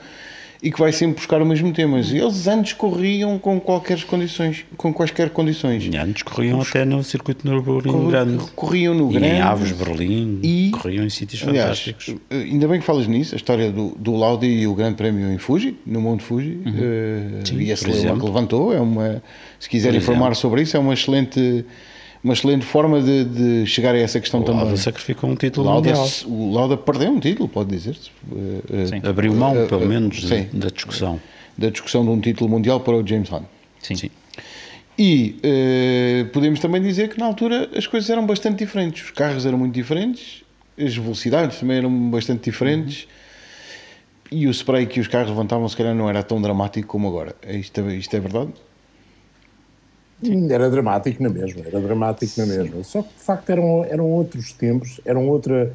e 0.61 0.71
que 0.71 0.79
vai 0.79 0.91
sempre 0.91 1.15
buscar 1.15 1.41
o 1.41 1.45
mesmo 1.45 1.71
tema. 1.71 1.99
Eles 1.99 2.47
antes 2.47 2.73
corriam 2.73 3.37
com 3.37 3.59
qualquer 3.59 4.03
condições, 4.03 4.65
com 4.77 4.93
quaisquer 4.93 5.29
condições. 5.29 5.87
E 5.91 5.97
antes 5.97 6.23
corriam 6.23 6.59
Os... 6.59 6.69
até 6.69 6.85
no 6.85 7.03
circuito 7.03 7.47
Nürburgring 7.47 8.07
grande. 8.07 8.51
Corriam 8.55 8.93
no 8.93 9.09
e 9.11 9.13
grande. 9.13 9.35
em 9.35 9.41
Aves, 9.41 9.71
Berlim, 9.71 10.39
e, 10.41 10.71
corriam 10.71 11.05
em 11.05 11.09
sítios 11.09 11.43
aliás, 11.43 11.79
fantásticos. 11.79 12.15
Ainda 12.29 12.67
bem 12.67 12.79
que 12.79 12.85
falas 12.85 13.07
nisso, 13.07 13.35
a 13.35 13.37
história 13.37 13.71
do, 13.71 13.89
do 13.97 14.15
Laudi 14.15 14.47
e 14.47 14.67
o 14.67 14.73
Grande 14.73 14.95
Prémio 14.95 15.31
em 15.31 15.37
Fuji, 15.37 15.77
no 15.85 16.01
Monte 16.01 16.23
Fuji, 16.23 16.59
uhum. 16.65 16.71
uh, 16.71 17.47
Sim, 17.47 17.59
e 17.59 17.71
a 17.71 17.77
celeuma 17.77 18.19
que 18.19 18.25
levantou, 18.25 18.73
é 18.73 18.79
uma, 18.79 19.21
se 19.59 19.69
quiser 19.69 19.93
informar 19.93 20.35
sobre 20.35 20.61
isso, 20.61 20.77
é 20.77 20.79
uma 20.79 20.93
excelente 20.93 21.65
uma 22.25 22.33
excelente 22.33 22.65
forma 22.65 22.99
de, 23.03 23.23
de, 23.23 23.65
chegar 23.67 23.93
a 23.93 23.99
essa 23.99 24.19
questão 24.19 24.39
o 24.39 24.43
também. 24.43 24.63
Lauda 24.63 24.77
sacrificou 24.77 25.29
um 25.29 25.35
título 25.35 25.67
Lauda, 25.67 25.89
mundial. 25.89 26.09
O 26.25 26.51
Lauda 26.51 26.75
perdeu 26.75 27.11
um 27.11 27.19
título, 27.19 27.47
pode 27.47 27.69
dizer-se. 27.69 28.09
Abriu 29.07 29.31
mão, 29.31 29.63
uh, 29.63 29.67
pelo 29.67 29.85
menos, 29.85 30.27
sim, 30.27 30.49
da 30.51 30.69
discussão. 30.69 31.21
Da 31.55 31.69
discussão 31.69 32.03
de 32.03 32.09
um 32.09 32.19
título 32.19 32.49
mundial 32.49 32.79
para 32.79 32.95
o 32.95 33.05
James 33.05 33.31
Hunt. 33.31 33.43
Sim. 33.79 33.95
sim. 33.95 34.09
E 34.97 35.35
uh, 35.37 36.29
podemos 36.29 36.59
também 36.59 36.81
dizer 36.81 37.09
que 37.09 37.19
na 37.19 37.27
altura 37.27 37.69
as 37.77 37.85
coisas 37.85 38.09
eram 38.09 38.25
bastante 38.25 38.57
diferentes. 38.57 39.03
Os 39.03 39.11
carros 39.11 39.45
eram 39.45 39.59
muito 39.59 39.75
diferentes, 39.75 40.43
as 40.79 40.97
velocidades 40.97 41.59
também 41.59 41.77
eram 41.77 42.09
bastante 42.09 42.49
diferentes. 42.49 43.03
Uhum. 43.03 44.39
E 44.39 44.47
o 44.47 44.51
spray 44.51 44.87
que 44.87 44.99
os 44.99 45.07
carros 45.07 45.29
levantavam, 45.29 45.69
se 45.69 45.77
calhar, 45.77 45.93
não 45.93 46.09
era 46.09 46.23
tão 46.23 46.41
dramático 46.41 46.87
como 46.87 47.07
agora. 47.07 47.35
Isto 47.47 47.81
é, 47.81 47.95
isto 47.95 48.15
é 48.15 48.19
verdade? 48.19 48.51
Era 50.49 50.69
dramático 50.69 51.21
na 51.21 51.29
mesma, 51.29 51.61
era 51.65 51.79
dramático 51.79 52.33
na 52.39 52.45
mesma. 52.45 52.83
Só 52.83 53.01
que 53.01 53.09
de 53.09 53.23
facto 53.23 53.49
eram, 53.49 53.85
eram 53.85 54.05
outros 54.05 54.53
tempos, 54.53 55.01
eram 55.05 55.27
outra, 55.27 55.73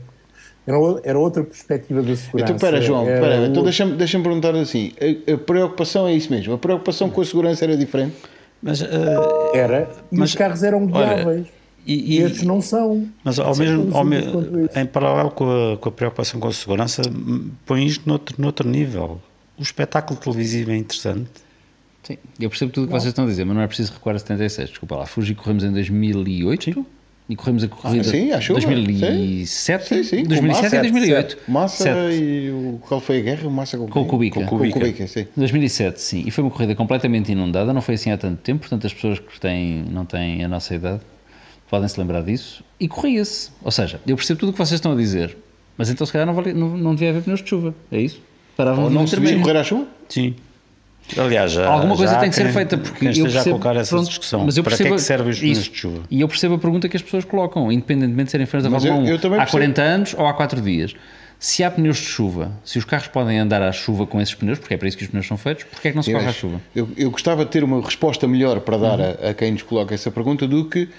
era, 0.66 0.78
era 1.04 1.18
outra 1.18 1.44
perspectiva 1.44 2.02
da 2.02 2.16
segurança. 2.16 2.52
Então, 2.52 2.56
espera, 2.56 2.80
João, 2.80 3.02
espera, 3.02 3.46
então 3.46 3.62
deixa-me 3.62 3.96
deixa 3.96 4.18
perguntar 4.18 4.54
assim: 4.54 4.92
a, 4.98 5.34
a, 5.34 5.38
preocupação 5.38 6.08
é 6.08 6.14
isso 6.14 6.30
mesmo? 6.30 6.54
A 6.54 6.58
preocupação 6.58 7.10
com 7.10 7.20
a 7.20 7.24
segurança 7.24 7.64
era 7.64 7.76
diferente? 7.76 8.16
Mas, 8.62 8.80
uh, 8.80 8.86
era, 9.52 9.90
e 10.10 10.18
mas, 10.18 10.30
os 10.30 10.36
carros 10.36 10.62
eram 10.62 10.86
guiáveis. 10.86 11.46
E, 11.86 12.16
e, 12.16 12.22
estes 12.22 12.42
não 12.42 12.60
são. 12.60 13.08
Mas 13.24 13.38
ao 13.38 13.56
mesmo, 13.56 13.94
ao 13.96 14.04
me, 14.04 14.18
em 14.74 14.86
paralelo 14.86 15.30
com 15.30 15.44
a, 15.44 15.76
com 15.76 15.88
a, 15.88 15.92
preocupação 15.92 16.38
com 16.38 16.48
a 16.48 16.52
segurança, 16.52 17.02
põe 17.66 17.84
isto 17.84 18.08
noutro, 18.08 18.36
noutro 18.38 18.68
nível. 18.68 19.20
O 19.58 19.62
espetáculo 19.62 20.18
televisivo 20.18 20.70
é 20.70 20.76
interessante 20.76 21.30
Sim, 22.02 22.16
eu 22.38 22.48
percebo 22.48 22.72
tudo 22.72 22.84
o 22.84 22.86
que 22.86 22.92
vocês 22.92 23.08
estão 23.08 23.24
a 23.24 23.28
dizer, 23.28 23.44
mas 23.44 23.54
não 23.54 23.62
é 23.62 23.66
preciso 23.66 23.92
recuar 23.92 24.16
a 24.16 24.18
76. 24.18 24.70
Desculpa 24.70 24.96
lá, 24.96 25.06
Fuji 25.06 25.34
corremos 25.34 25.64
em 25.64 25.72
2008 25.72 26.64
sim. 26.64 26.86
e 27.28 27.36
corremos 27.36 27.62
a 27.62 27.68
corrida 27.68 28.08
ah, 28.08 28.10
sim, 28.10 28.32
achou, 28.32 28.56
2007, 28.56 29.86
sim, 29.86 30.02
sim, 30.02 30.24
2007 30.24 30.76
e 30.76 30.80
2008. 30.80 31.38
Massa 31.46 31.84
Sete. 31.84 32.14
e 32.14 32.50
o, 32.50 32.80
qual 32.80 33.00
foi 33.00 33.18
a 33.18 33.20
guerra? 33.20 33.46
O 33.46 33.50
Massa 33.50 33.76
com, 33.76 33.86
com 33.86 34.00
o 34.00 34.06
Kubica. 34.06 34.40
Com 34.40 34.46
o 34.46 34.48
Kubica, 34.48 34.74
com 34.74 34.80
Kubica 34.80 35.06
sim. 35.06 35.26
2007, 35.36 36.00
sim. 36.00 36.22
E 36.26 36.30
foi 36.30 36.42
uma 36.42 36.50
corrida 36.50 36.74
completamente 36.74 37.30
inundada, 37.30 37.72
não 37.72 37.82
foi 37.82 37.96
assim 37.96 38.10
há 38.10 38.16
tanto 38.16 38.40
tempo, 38.40 38.60
portanto 38.60 38.86
as 38.86 38.94
pessoas 38.94 39.18
que 39.18 39.38
têm, 39.38 39.84
não 39.90 40.04
têm 40.06 40.42
a 40.44 40.48
nossa 40.48 40.74
idade 40.74 41.00
podem 41.70 41.88
se 41.88 41.98
lembrar 41.98 42.22
disso. 42.22 42.64
E 42.78 42.88
corria-se. 42.88 43.50
Ou 43.62 43.70
seja, 43.70 44.00
eu 44.06 44.16
percebo 44.16 44.40
tudo 44.40 44.48
o 44.48 44.52
que 44.52 44.58
vocês 44.58 44.76
estão 44.76 44.92
a 44.92 44.96
dizer, 44.96 45.36
mas 45.78 45.88
então 45.88 46.04
se 46.04 46.12
calhar 46.12 46.26
não, 46.26 46.34
vale, 46.34 46.52
não, 46.52 46.76
não 46.76 46.94
devia 46.94 47.10
haver 47.10 47.22
pneus 47.22 47.40
de 47.40 47.48
chuva, 47.48 47.74
é 47.92 48.00
isso? 48.00 48.20
Paravam 48.56 48.84
Ou 48.84 48.90
não 48.90 49.06
se 49.06 49.16
devia 49.16 49.38
correr 49.38 49.56
à 49.56 49.64
chuva? 49.64 49.86
Sim. 50.08 50.34
Aliás, 51.18 51.52
já, 51.52 51.66
alguma 51.66 51.96
coisa 51.96 52.16
tem 52.16 52.30
que 52.30 52.36
ser 52.36 52.52
feita 52.52 52.78
porque 52.78 53.06
eu 53.06 53.12
percebo, 53.24 53.38
a 53.38 53.44
colocar 53.44 53.76
essa 53.76 53.90
pronto, 53.90 54.08
discussão. 54.08 54.44
Mas 54.44 54.56
eu 54.56 54.64
percebo, 54.64 54.88
para 54.88 54.88
que 54.88 54.94
é 54.94 54.96
que 54.96 55.02
servem 55.02 55.30
os 55.30 55.38
pneus 55.38 55.64
de 55.64 55.76
chuva? 55.76 56.02
E 56.10 56.20
eu 56.20 56.28
percebo 56.28 56.54
a 56.54 56.58
pergunta 56.58 56.88
que 56.88 56.96
as 56.96 57.02
pessoas 57.02 57.24
colocam, 57.24 57.70
independentemente 57.70 58.26
de 58.26 58.30
serem 58.30 58.46
fãs 58.46 58.62
da 58.62 58.70
Fórmula 58.70 58.96
1 58.96 59.02
há 59.02 59.18
percebo. 59.18 59.50
40 59.50 59.82
anos 59.82 60.14
ou 60.16 60.26
há 60.26 60.34
4 60.34 60.60
dias. 60.60 60.94
Se 61.38 61.64
há 61.64 61.70
pneus 61.70 61.96
de 61.96 62.04
chuva, 62.04 62.52
se 62.62 62.78
os 62.78 62.84
carros 62.84 63.08
podem 63.08 63.38
andar 63.38 63.62
à 63.62 63.72
chuva 63.72 64.06
com 64.06 64.20
esses 64.20 64.34
pneus, 64.34 64.58
porque 64.58 64.74
é 64.74 64.76
para 64.76 64.86
isso 64.86 64.98
que 64.98 65.04
os 65.04 65.10
pneus 65.10 65.26
são 65.26 65.38
feitos, 65.38 65.64
porque 65.64 65.88
é 65.88 65.90
que 65.90 65.96
não 65.96 66.02
se 66.02 66.12
corre 66.12 66.26
à 66.26 66.32
chuva? 66.32 66.60
Eu, 66.76 66.86
eu, 66.98 67.10
gostava 67.10 67.46
de 67.46 67.50
ter 67.50 67.64
uma 67.64 67.82
resposta 67.82 68.28
melhor 68.28 68.60
para 68.60 68.76
dar 68.76 68.98
uhum. 68.98 69.14
a, 69.22 69.30
a, 69.30 69.34
quem 69.34 69.52
nos 69.52 69.62
coloca 69.62 69.94
essa 69.94 70.10
pergunta 70.10 70.46
do 70.46 70.66
que 70.66 70.90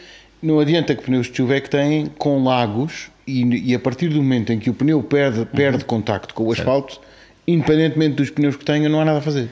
não 0.41 0.59
adianta 0.59 0.95
que 0.95 1.03
pneus 1.03 1.27
de 1.27 1.37
chuva 1.37 1.55
é 1.55 1.61
que 1.61 1.69
têm 1.69 2.07
com 2.17 2.43
lagos 2.43 3.11
e, 3.27 3.69
e 3.69 3.75
a 3.75 3.79
partir 3.79 4.07
do 4.09 4.15
momento 4.15 4.51
em 4.51 4.57
que 4.57 4.69
o 4.69 4.73
pneu 4.73 5.03
perde, 5.03 5.45
perde 5.45 5.83
uhum. 5.83 5.83
contacto 5.83 6.33
com 6.33 6.45
o 6.45 6.51
asfalto, 6.51 6.93
certo. 6.93 7.07
independentemente 7.47 8.15
dos 8.15 8.31
pneus 8.31 8.55
que 8.55 8.65
tenha, 8.65 8.89
não 8.89 8.99
há 8.99 9.05
nada 9.05 9.19
a 9.19 9.21
fazer. 9.21 9.47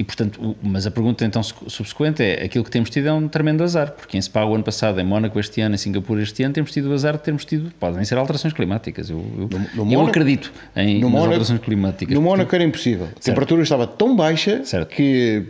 E 0.00 0.02
portanto, 0.02 0.56
mas 0.62 0.86
a 0.86 0.90
pergunta 0.90 1.26
então 1.26 1.42
subsequente 1.42 2.22
é: 2.22 2.42
aquilo 2.42 2.64
que 2.64 2.70
temos 2.70 2.88
tido 2.88 3.06
é 3.08 3.12
um 3.12 3.28
tremendo 3.28 3.62
azar, 3.62 3.90
porque 3.90 4.16
em 4.16 4.22
Spa 4.22 4.46
o 4.46 4.54
ano 4.54 4.64
passado, 4.64 4.98
em 4.98 5.04
Mónaco 5.04 5.38
este 5.38 5.60
ano, 5.60 5.74
em 5.74 5.78
Singapura 5.78 6.22
este 6.22 6.42
ano, 6.42 6.54
temos 6.54 6.72
tido 6.72 6.88
o 6.88 6.94
azar 6.94 7.18
de 7.18 7.22
termos 7.22 7.44
tido, 7.44 7.70
podem 7.78 8.02
ser 8.06 8.16
alterações 8.16 8.54
climáticas. 8.54 9.10
Eu, 9.10 9.18
eu, 9.18 9.46
no, 9.46 9.58
no 9.58 9.66
eu 9.76 9.84
Mónaco, 9.84 10.08
acredito 10.08 10.50
em 10.74 11.02
Mónaco, 11.02 11.24
alterações 11.24 11.60
climáticas. 11.60 12.14
No 12.14 12.22
Mónaco 12.22 12.54
era 12.54 12.64
impossível. 12.64 13.08
A 13.14 13.20
temperatura 13.20 13.62
estava 13.62 13.86
tão 13.86 14.16
baixa 14.16 14.64
certo. 14.64 14.88
que 14.88 15.44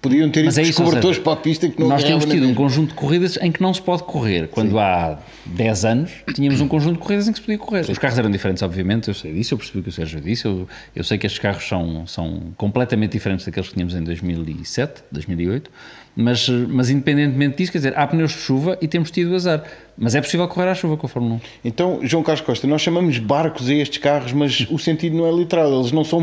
Podiam 0.00 0.30
ter 0.30 0.44
Mas 0.44 0.58
é 0.58 0.62
isso, 0.62 0.82
cobertores 0.82 1.18
para 1.18 1.32
a 1.32 1.36
pista 1.36 1.68
que 1.68 1.80
não 1.80 1.88
Nós 1.88 2.04
temos 2.04 2.24
tido 2.24 2.44
um 2.44 2.48
mesma. 2.48 2.54
conjunto 2.54 2.88
de 2.90 2.94
corridas 2.94 3.36
em 3.40 3.50
que 3.50 3.60
não 3.60 3.74
se 3.74 3.82
pode 3.82 4.04
correr. 4.04 4.48
Quando 4.48 4.78
há 4.78 5.18
10 5.46 5.84
anos 5.84 6.10
tínhamos 6.34 6.60
um 6.60 6.68
conjunto 6.68 6.94
de 6.94 6.98
corridas 7.00 7.26
em 7.26 7.32
que 7.32 7.38
se 7.38 7.44
podia 7.44 7.58
correr. 7.58 7.90
Os 7.90 7.98
carros 7.98 8.16
eram 8.18 8.30
diferentes, 8.30 8.62
obviamente, 8.62 9.08
eu 9.08 9.14
sei 9.14 9.32
disso, 9.32 9.54
eu 9.54 9.58
percebi 9.58 9.80
o 9.80 9.82
que 9.82 9.88
o 9.88 9.92
Sérgio 9.92 10.20
disse. 10.20 10.44
Eu, 10.44 10.68
eu 10.94 11.02
sei 11.02 11.18
que 11.18 11.26
estes 11.26 11.40
carros 11.40 11.66
são, 11.66 12.06
são 12.06 12.52
completamente 12.56 13.12
diferentes 13.12 13.44
daqueles 13.44 13.68
que 13.68 13.74
tínhamos 13.74 13.94
em 13.94 14.02
2007, 14.04 15.02
2008. 15.10 15.70
Mas, 16.14 16.48
mas 16.48 16.90
independentemente 16.90 17.56
disso, 17.56 17.72
quer 17.72 17.78
dizer, 17.78 17.98
há 17.98 18.06
pneus 18.06 18.32
de 18.32 18.38
chuva 18.38 18.78
e 18.80 18.86
temos 18.86 19.10
tido 19.10 19.34
azar. 19.34 19.64
Mas 19.96 20.14
é 20.14 20.20
possível 20.20 20.46
correr 20.46 20.68
à 20.68 20.74
chuva 20.74 20.96
com 20.96 21.06
a 21.06 21.08
Fórmula 21.08 21.36
1. 21.36 21.40
Então, 21.64 22.00
João 22.02 22.22
Carlos 22.22 22.44
Costa, 22.44 22.66
nós 22.66 22.82
chamamos 22.82 23.18
barcos 23.18 23.68
a 23.68 23.74
estes 23.74 23.98
carros, 23.98 24.32
mas 24.32 24.66
o 24.70 24.78
sentido 24.78 25.16
não 25.16 25.26
é 25.26 25.32
literal, 25.32 25.72
eles 25.80 25.90
não 25.90 26.04
são 26.04 26.20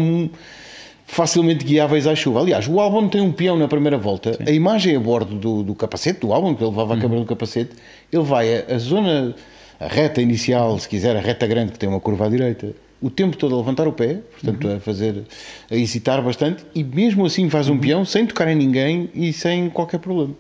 facilmente 1.10 1.66
guiáveis 1.66 2.06
à 2.06 2.14
chuva. 2.14 2.40
Aliás, 2.40 2.68
o 2.68 2.80
Albon 2.80 3.10
tem 3.10 3.20
um 3.20 3.32
peão 3.32 3.58
na 3.58 3.68
primeira 3.68 3.98
volta, 3.98 4.38
a 4.46 4.52
imagem 4.52 4.96
a 4.96 5.00
bordo 5.00 5.36
do, 5.36 5.64
do 5.64 5.74
capacete 5.74 6.20
do 6.20 6.32
Albon, 6.32 6.54
que 6.54 6.64
ele 6.64 6.70
levava 6.70 6.94
a 6.94 7.00
câmara 7.00 7.20
do 7.20 7.26
capacete, 7.26 7.72
ele 8.14 8.24
vai 8.24 8.60
a, 8.60 8.76
a 8.76 8.78
zona, 8.78 9.36
a 9.80 9.88
reta 9.88 10.22
inicial, 10.22 10.78
se 10.78 10.88
quiser, 10.88 11.18
a 11.18 11.20
reta 11.20 11.48
grande, 11.48 11.72
que 11.72 11.80
tem 11.80 11.90
uma 11.90 12.00
curva 12.00 12.28
à 12.28 12.30
direita, 12.30 12.76
o 13.02 13.10
tempo 13.10 13.36
todo 13.38 13.56
a 13.56 13.58
levantar 13.58 13.88
o 13.88 13.92
pé, 13.92 14.20
portanto 14.32 14.68
a 14.68 14.80
fazer, 14.80 15.24
a 15.72 15.76
hesitar 15.76 16.22
bastante, 16.22 16.64
e 16.76 16.84
mesmo 16.84 17.26
assim 17.26 17.50
faz 17.50 17.68
um 17.70 17.80
peão 17.80 18.06
sem 18.06 18.28
tocar 18.28 18.48
em 18.48 18.56
ninguém 18.56 19.10
e 19.16 19.34
sem 19.34 19.68
qualquer 19.72 19.98
problema. 19.98 20.36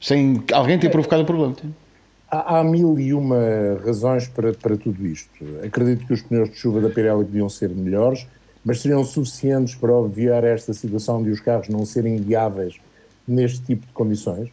Sem 0.00 0.42
alguém 0.52 0.78
ter 0.78 0.88
provocado 0.88 1.22
o 1.22 1.26
problema. 1.26 1.54
Há, 2.30 2.60
há 2.60 2.64
mil 2.64 2.98
e 2.98 3.12
uma 3.12 3.78
razões 3.84 4.26
para, 4.26 4.54
para 4.54 4.76
tudo 4.76 5.06
isto. 5.06 5.44
Acredito 5.62 6.06
que 6.06 6.14
os 6.14 6.22
pneus 6.22 6.50
de 6.50 6.56
chuva 6.56 6.80
da 6.80 6.88
Pirelli 6.88 7.24
podiam 7.24 7.48
ser 7.48 7.68
melhores, 7.68 8.26
mas 8.64 8.80
seriam 8.80 9.04
suficientes 9.04 9.74
para 9.74 9.92
obviar 9.92 10.42
esta 10.42 10.72
situação 10.72 11.22
de 11.22 11.30
os 11.30 11.40
carros 11.40 11.68
não 11.68 11.84
serem 11.84 12.16
guiáveis 12.16 12.76
neste 13.26 13.60
tipo 13.60 13.86
de 13.86 13.92
condições? 13.92 14.50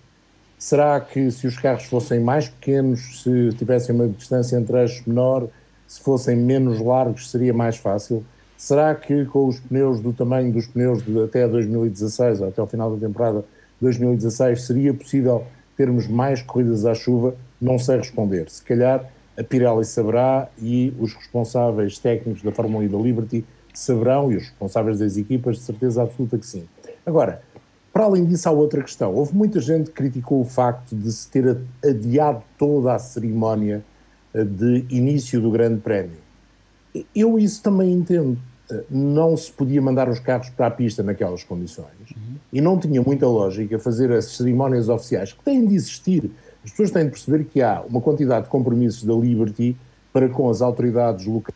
Será 0.60 1.00
que 1.00 1.32
se 1.32 1.48
os 1.48 1.58
carros 1.58 1.86
fossem 1.86 2.20
mais 2.20 2.48
pequenos, 2.48 3.24
se 3.24 3.50
tivessem 3.58 3.96
uma 3.96 4.08
distância 4.08 4.58
entre 4.58 4.78
eixos 4.80 5.06
menor, 5.06 5.48
se 5.88 6.00
fossem 6.02 6.36
menos 6.36 6.80
largos, 6.80 7.32
seria 7.32 7.54
mais 7.54 7.78
fácil? 7.78 8.24
Será 8.58 8.94
que 8.94 9.26
com 9.26 9.48
os 9.48 9.60
pneus 9.60 10.00
do 10.00 10.14
tamanho 10.14 10.54
dos 10.54 10.68
pneus 10.68 11.04
de 11.04 11.24
até 11.24 11.48
2016, 11.48 12.42
ou 12.42 12.48
até 12.50 12.62
ao 12.62 12.68
final 12.68 12.96
da 12.96 13.08
temporada 13.08 13.44
2016, 13.82 14.62
seria 14.62 14.94
possível 14.94 15.44
termos 15.76 16.08
mais 16.08 16.44
corridas 16.44 16.86
à 16.86 16.94
chuva? 16.94 17.36
Não 17.60 17.80
sei 17.80 17.98
responder. 17.98 18.48
Se 18.50 18.62
calhar 18.62 19.12
a 19.36 19.44
Pirelli 19.44 19.84
saberá 19.84 20.48
e 20.62 20.94
os 21.00 21.16
responsáveis 21.16 21.98
técnicos 21.98 22.44
da 22.44 22.52
Fórmula 22.52 22.84
1 22.84 22.86
e 22.86 22.90
da 22.90 22.98
Liberty 23.00 23.46
saberão 23.80 24.32
e 24.32 24.38
os 24.38 24.44
responsáveis 24.44 25.00
das 25.00 25.18
equipas, 25.18 25.58
de 25.58 25.64
certeza 25.64 26.04
absoluta 26.04 26.38
que 26.38 26.46
sim. 26.46 26.66
Agora, 27.06 27.42
para 27.94 28.06
além 28.06 28.26
disso, 28.26 28.48
há 28.48 28.52
outra 28.52 28.82
questão. 28.82 29.14
Houve 29.14 29.36
muita 29.36 29.60
gente 29.60 29.90
que 29.90 29.96
criticou 29.96 30.42
o 30.42 30.46
facto 30.46 30.96
de 30.96 31.12
se 31.12 31.30
ter 31.30 31.58
adiado 31.84 32.44
toda 32.58 32.94
a 32.94 33.00
cerimónia 33.00 33.84
eh, 34.34 34.44
de 34.44 34.86
início 34.90 35.42
do 35.42 35.52
Grande 35.52 35.82
Prémio. 35.82 36.18
Eu 37.16 37.38
isso 37.38 37.62
também 37.62 37.92
entendo. 37.92 38.38
Não 38.90 39.36
se 39.36 39.52
podia 39.52 39.82
mandar 39.82 40.08
os 40.08 40.20
carros 40.20 40.50
para 40.50 40.68
a 40.68 40.72
pista 40.72 41.04
naquelas 41.04 41.44
condições 41.44 42.14
e 42.54 42.62
não 42.62 42.80
tinha 42.80 43.02
muita 43.02 43.28
lógica 43.28 43.78
fazer 43.78 44.10
as 44.14 44.26
cerimónias 44.38 44.88
oficiais 44.88 45.34
que 45.34 45.44
têm 45.44 45.66
de 45.66 45.76
existir. 45.76 46.32
As 46.64 46.72
pessoas 46.72 46.92
têm 46.92 47.04
de 47.04 47.12
perceber 47.12 47.44
que 47.46 47.62
há 47.62 47.82
uma 47.82 48.00
quantidade 48.00 48.46
de 48.46 48.50
compromissos 48.50 49.04
da 49.04 49.14
Liberty 49.14 49.76
para 50.14 50.30
com 50.30 50.50
as 50.50 50.62
autoridades 50.62 51.26
locais, 51.26 51.56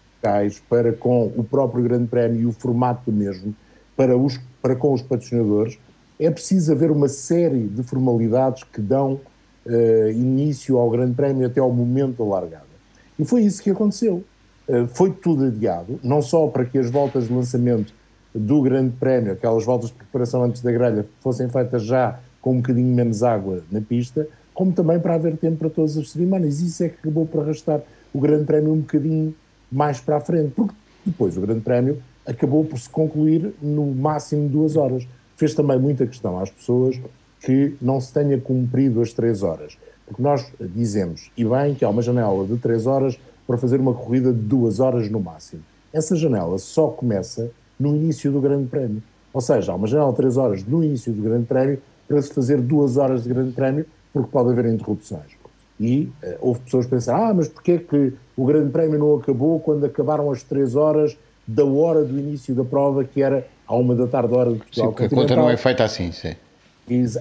para 0.69 0.93
com 0.93 1.31
o 1.35 1.43
próprio 1.43 1.83
Grande 1.83 2.07
Prémio 2.07 2.41
e 2.41 2.45
o 2.45 2.51
formato 2.51 3.11
do 3.11 3.15
mesmo, 3.15 3.55
para, 3.95 4.17
os, 4.17 4.39
para 4.61 4.75
com 4.75 4.93
os 4.93 5.01
patrocinadores. 5.01 5.77
É 6.19 6.29
preciso 6.31 6.71
haver 6.71 6.91
uma 6.91 7.07
série 7.07 7.67
de 7.67 7.83
formalidades 7.83 8.63
que 8.63 8.81
dão 8.81 9.19
eh, 9.67 10.11
início 10.13 10.77
ao 10.77 10.89
Grande 10.89 11.13
Prémio 11.13 11.45
até 11.45 11.59
ao 11.59 11.71
momento 11.71 12.23
da 12.23 12.29
largada. 12.29 12.75
E 13.17 13.25
foi 13.25 13.43
isso 13.43 13.63
que 13.63 13.71
aconteceu. 13.71 14.23
Uh, 14.67 14.87
foi 14.87 15.11
tudo 15.11 15.45
adiado, 15.45 15.99
não 16.03 16.23
só 16.23 16.47
para 16.47 16.65
que 16.65 16.77
as 16.77 16.89
voltas 16.89 17.27
de 17.27 17.33
lançamento 17.33 17.93
do 18.33 18.61
Grande 18.61 18.95
Prémio, 18.99 19.33
aquelas 19.33 19.63
voltas 19.63 19.89
de 19.89 19.95
preparação 19.95 20.43
antes 20.43 20.61
da 20.61 20.71
grelha, 20.71 21.05
fossem 21.21 21.47
feitas 21.47 21.83
já 21.83 22.19
com 22.41 22.53
um 22.53 22.57
bocadinho 22.57 22.93
menos 22.93 23.23
água 23.23 23.63
na 23.71 23.79
pista, 23.79 24.27
como 24.53 24.71
também 24.71 24.99
para 24.99 25.15
haver 25.15 25.37
tempo 25.37 25.57
para 25.57 25.69
todas 25.69 25.97
as 25.97 26.11
cerimónias. 26.11 26.61
Isso 26.61 26.83
é 26.83 26.89
que 26.89 26.95
acabou 26.99 27.25
por 27.25 27.41
arrastar 27.41 27.81
o 28.13 28.19
Grande 28.19 28.45
Prémio 28.45 28.73
um 28.73 28.79
bocadinho 28.79 29.35
mais 29.71 29.99
para 29.99 30.17
a 30.17 30.21
frente, 30.21 30.51
porque 30.55 30.73
depois 31.05 31.37
o 31.37 31.41
Grande 31.41 31.61
Prémio 31.61 32.01
acabou 32.25 32.65
por 32.65 32.79
se 32.79 32.89
concluir 32.89 33.53
no 33.61 33.85
máximo 33.87 34.49
duas 34.49 34.75
horas. 34.75 35.07
Fez 35.35 35.53
também 35.53 35.77
muita 35.77 36.07
questão 36.07 36.39
às 36.39 36.49
pessoas 36.49 36.99
que 37.41 37.75
não 37.81 38.01
se 38.01 38.11
tenha 38.11 38.39
cumprido 38.39 39.01
as 39.01 39.13
três 39.13 39.43
horas. 39.43 39.77
Porque 40.05 40.21
nós 40.21 40.51
dizemos, 40.59 41.31
e 41.37 41.43
bem, 41.43 41.75
que 41.75 41.85
há 41.85 41.89
uma 41.89 42.01
janela 42.01 42.45
de 42.45 42.57
três 42.57 42.87
horas 42.87 43.19
para 43.45 43.57
fazer 43.57 43.79
uma 43.79 43.93
corrida 43.93 44.31
de 44.31 44.39
duas 44.39 44.79
horas 44.79 45.09
no 45.09 45.19
máximo. 45.19 45.61
Essa 45.93 46.15
janela 46.15 46.57
só 46.57 46.87
começa 46.87 47.51
no 47.79 47.95
início 47.95 48.31
do 48.31 48.41
Grande 48.41 48.67
Prémio. 48.67 49.01
Ou 49.33 49.41
seja, 49.41 49.71
há 49.71 49.75
uma 49.75 49.87
janela 49.87 50.11
de 50.11 50.17
três 50.17 50.37
horas 50.37 50.63
no 50.63 50.83
início 50.83 51.13
do 51.13 51.21
Grande 51.21 51.45
Prémio 51.45 51.79
para 52.07 52.21
se 52.21 52.33
fazer 52.33 52.61
duas 52.61 52.97
horas 52.97 53.23
de 53.23 53.29
Grande 53.29 53.51
Prémio, 53.51 53.85
porque 54.13 54.29
pode 54.31 54.49
haver 54.49 54.65
interrupções. 54.65 55.44
E 55.79 56.11
uh, 56.23 56.37
houve 56.39 56.61
pessoas 56.61 56.85
que 56.85 56.91
pensaram, 56.91 57.25
ah, 57.25 57.33
mas 57.33 57.47
porquê 57.47 57.79
que 57.79 58.13
o 58.37 58.45
Grande 58.45 58.71
Prémio 58.71 58.97
não 58.97 59.15
acabou 59.15 59.59
quando 59.59 59.85
acabaram 59.85 60.31
as 60.31 60.41
três 60.43 60.75
horas 60.75 61.17
da 61.47 61.65
hora 61.65 62.03
do 62.03 62.17
início 62.17 62.55
da 62.55 62.63
prova, 62.63 63.03
que 63.03 63.21
era 63.21 63.45
à 63.67 63.75
uma 63.75 63.95
da 63.95 64.07
tarde, 64.07 64.33
hora 64.33 64.51
de 64.51 64.57
Portugal 64.57 64.89
Sim, 64.89 64.95
porque 64.95 65.15
a 65.15 65.17
conta 65.17 65.35
não 65.35 65.49
é 65.49 65.57
feita 65.57 65.83
assim, 65.83 66.11
sim. 66.11 66.35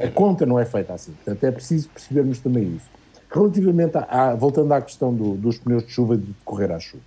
A 0.00 0.08
conta 0.08 0.46
não 0.46 0.58
é 0.58 0.64
feita 0.64 0.92
assim. 0.92 1.12
Portanto, 1.12 1.44
é 1.44 1.50
preciso 1.50 1.88
percebermos 1.88 2.38
também 2.38 2.76
isso. 2.76 2.86
Relativamente, 3.30 3.96
a, 3.96 4.02
a, 4.02 4.34
voltando 4.34 4.72
à 4.72 4.80
questão 4.80 5.12
do, 5.12 5.34
dos 5.34 5.58
pneus 5.58 5.84
de 5.84 5.90
chuva 5.90 6.14
e 6.14 6.18
de 6.18 6.34
correr 6.44 6.70
à 6.70 6.78
chuva, 6.78 7.02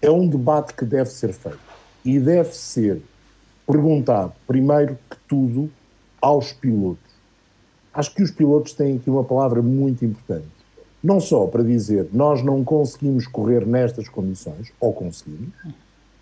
é 0.00 0.10
um 0.10 0.26
debate 0.26 0.72
que 0.74 0.84
deve 0.84 1.10
ser 1.10 1.32
feito 1.32 1.58
e 2.04 2.18
deve 2.18 2.54
ser 2.54 3.02
perguntado, 3.66 4.32
primeiro 4.46 4.96
que 5.10 5.16
tudo, 5.28 5.70
aos 6.22 6.52
pilotos. 6.52 7.07
Acho 7.98 8.14
que 8.14 8.22
os 8.22 8.30
pilotos 8.30 8.74
têm 8.74 8.94
aqui 8.94 9.10
uma 9.10 9.24
palavra 9.24 9.60
muito 9.60 10.04
importante. 10.04 10.46
Não 11.02 11.18
só 11.18 11.48
para 11.48 11.64
dizer 11.64 12.06
nós 12.12 12.44
não 12.44 12.62
conseguimos 12.62 13.26
correr 13.26 13.66
nestas 13.66 14.08
condições, 14.08 14.72
ou 14.78 14.92
conseguimos. 14.92 15.52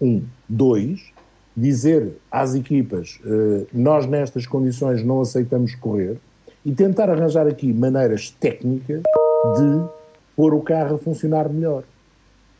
Um. 0.01 0.23
Dois, 0.49 1.13
dizer 1.55 2.17
às 2.31 2.55
equipas 2.55 3.21
uh, 3.27 3.67
nós 3.75 4.07
nestas 4.07 4.47
condições 4.47 5.05
não 5.05 5.21
aceitamos 5.21 5.75
correr 5.75 6.17
e 6.65 6.73
tentar 6.73 7.11
arranjar 7.11 7.47
aqui 7.47 7.71
maneiras 7.75 8.31
técnicas 8.31 9.03
de 9.03 9.89
pôr 10.35 10.55
o 10.55 10.63
carro 10.63 10.95
a 10.95 10.99
funcionar 10.99 11.47
melhor. 11.51 11.85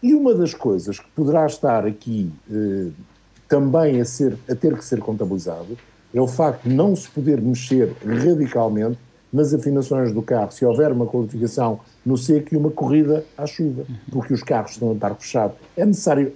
E 0.03 0.13
uma 0.15 0.35
das 0.35 0.53
coisas 0.53 1.01
que 1.01 1.09
poderá 1.17 1.47
estar 1.47 1.87
aqui 1.87 2.31
uh, 2.51 2.93
também 3.49 3.99
a, 3.99 4.05
ser, 4.05 4.37
a 4.47 4.55
ter 4.55 4.77
que 4.77 4.85
ser 4.85 5.01
contabilizado 5.01 5.79
é 6.17 6.21
o 6.21 6.27
facto 6.27 6.67
de 6.67 6.75
não 6.75 6.97
se 6.97 7.11
poder 7.11 7.43
mexer 7.43 7.95
radicalmente 8.03 8.99
nas 9.31 9.53
afinações 9.53 10.15
do 10.15 10.23
carro 10.23 10.51
se 10.51 10.65
houver 10.65 10.91
uma 10.91 11.05
qualificação 11.05 11.81
no 12.07 12.17
seco 12.17 12.55
e 12.55 12.57
uma 12.57 12.71
corrida 12.71 13.23
à 13.37 13.45
chuva, 13.45 13.85
porque 14.11 14.33
os 14.33 14.43
carros 14.43 14.71
estão 14.71 14.93
a 14.93 14.95
estar 14.95 15.15
fechados. 15.15 15.59
É 15.77 15.85
necessário 15.85 16.33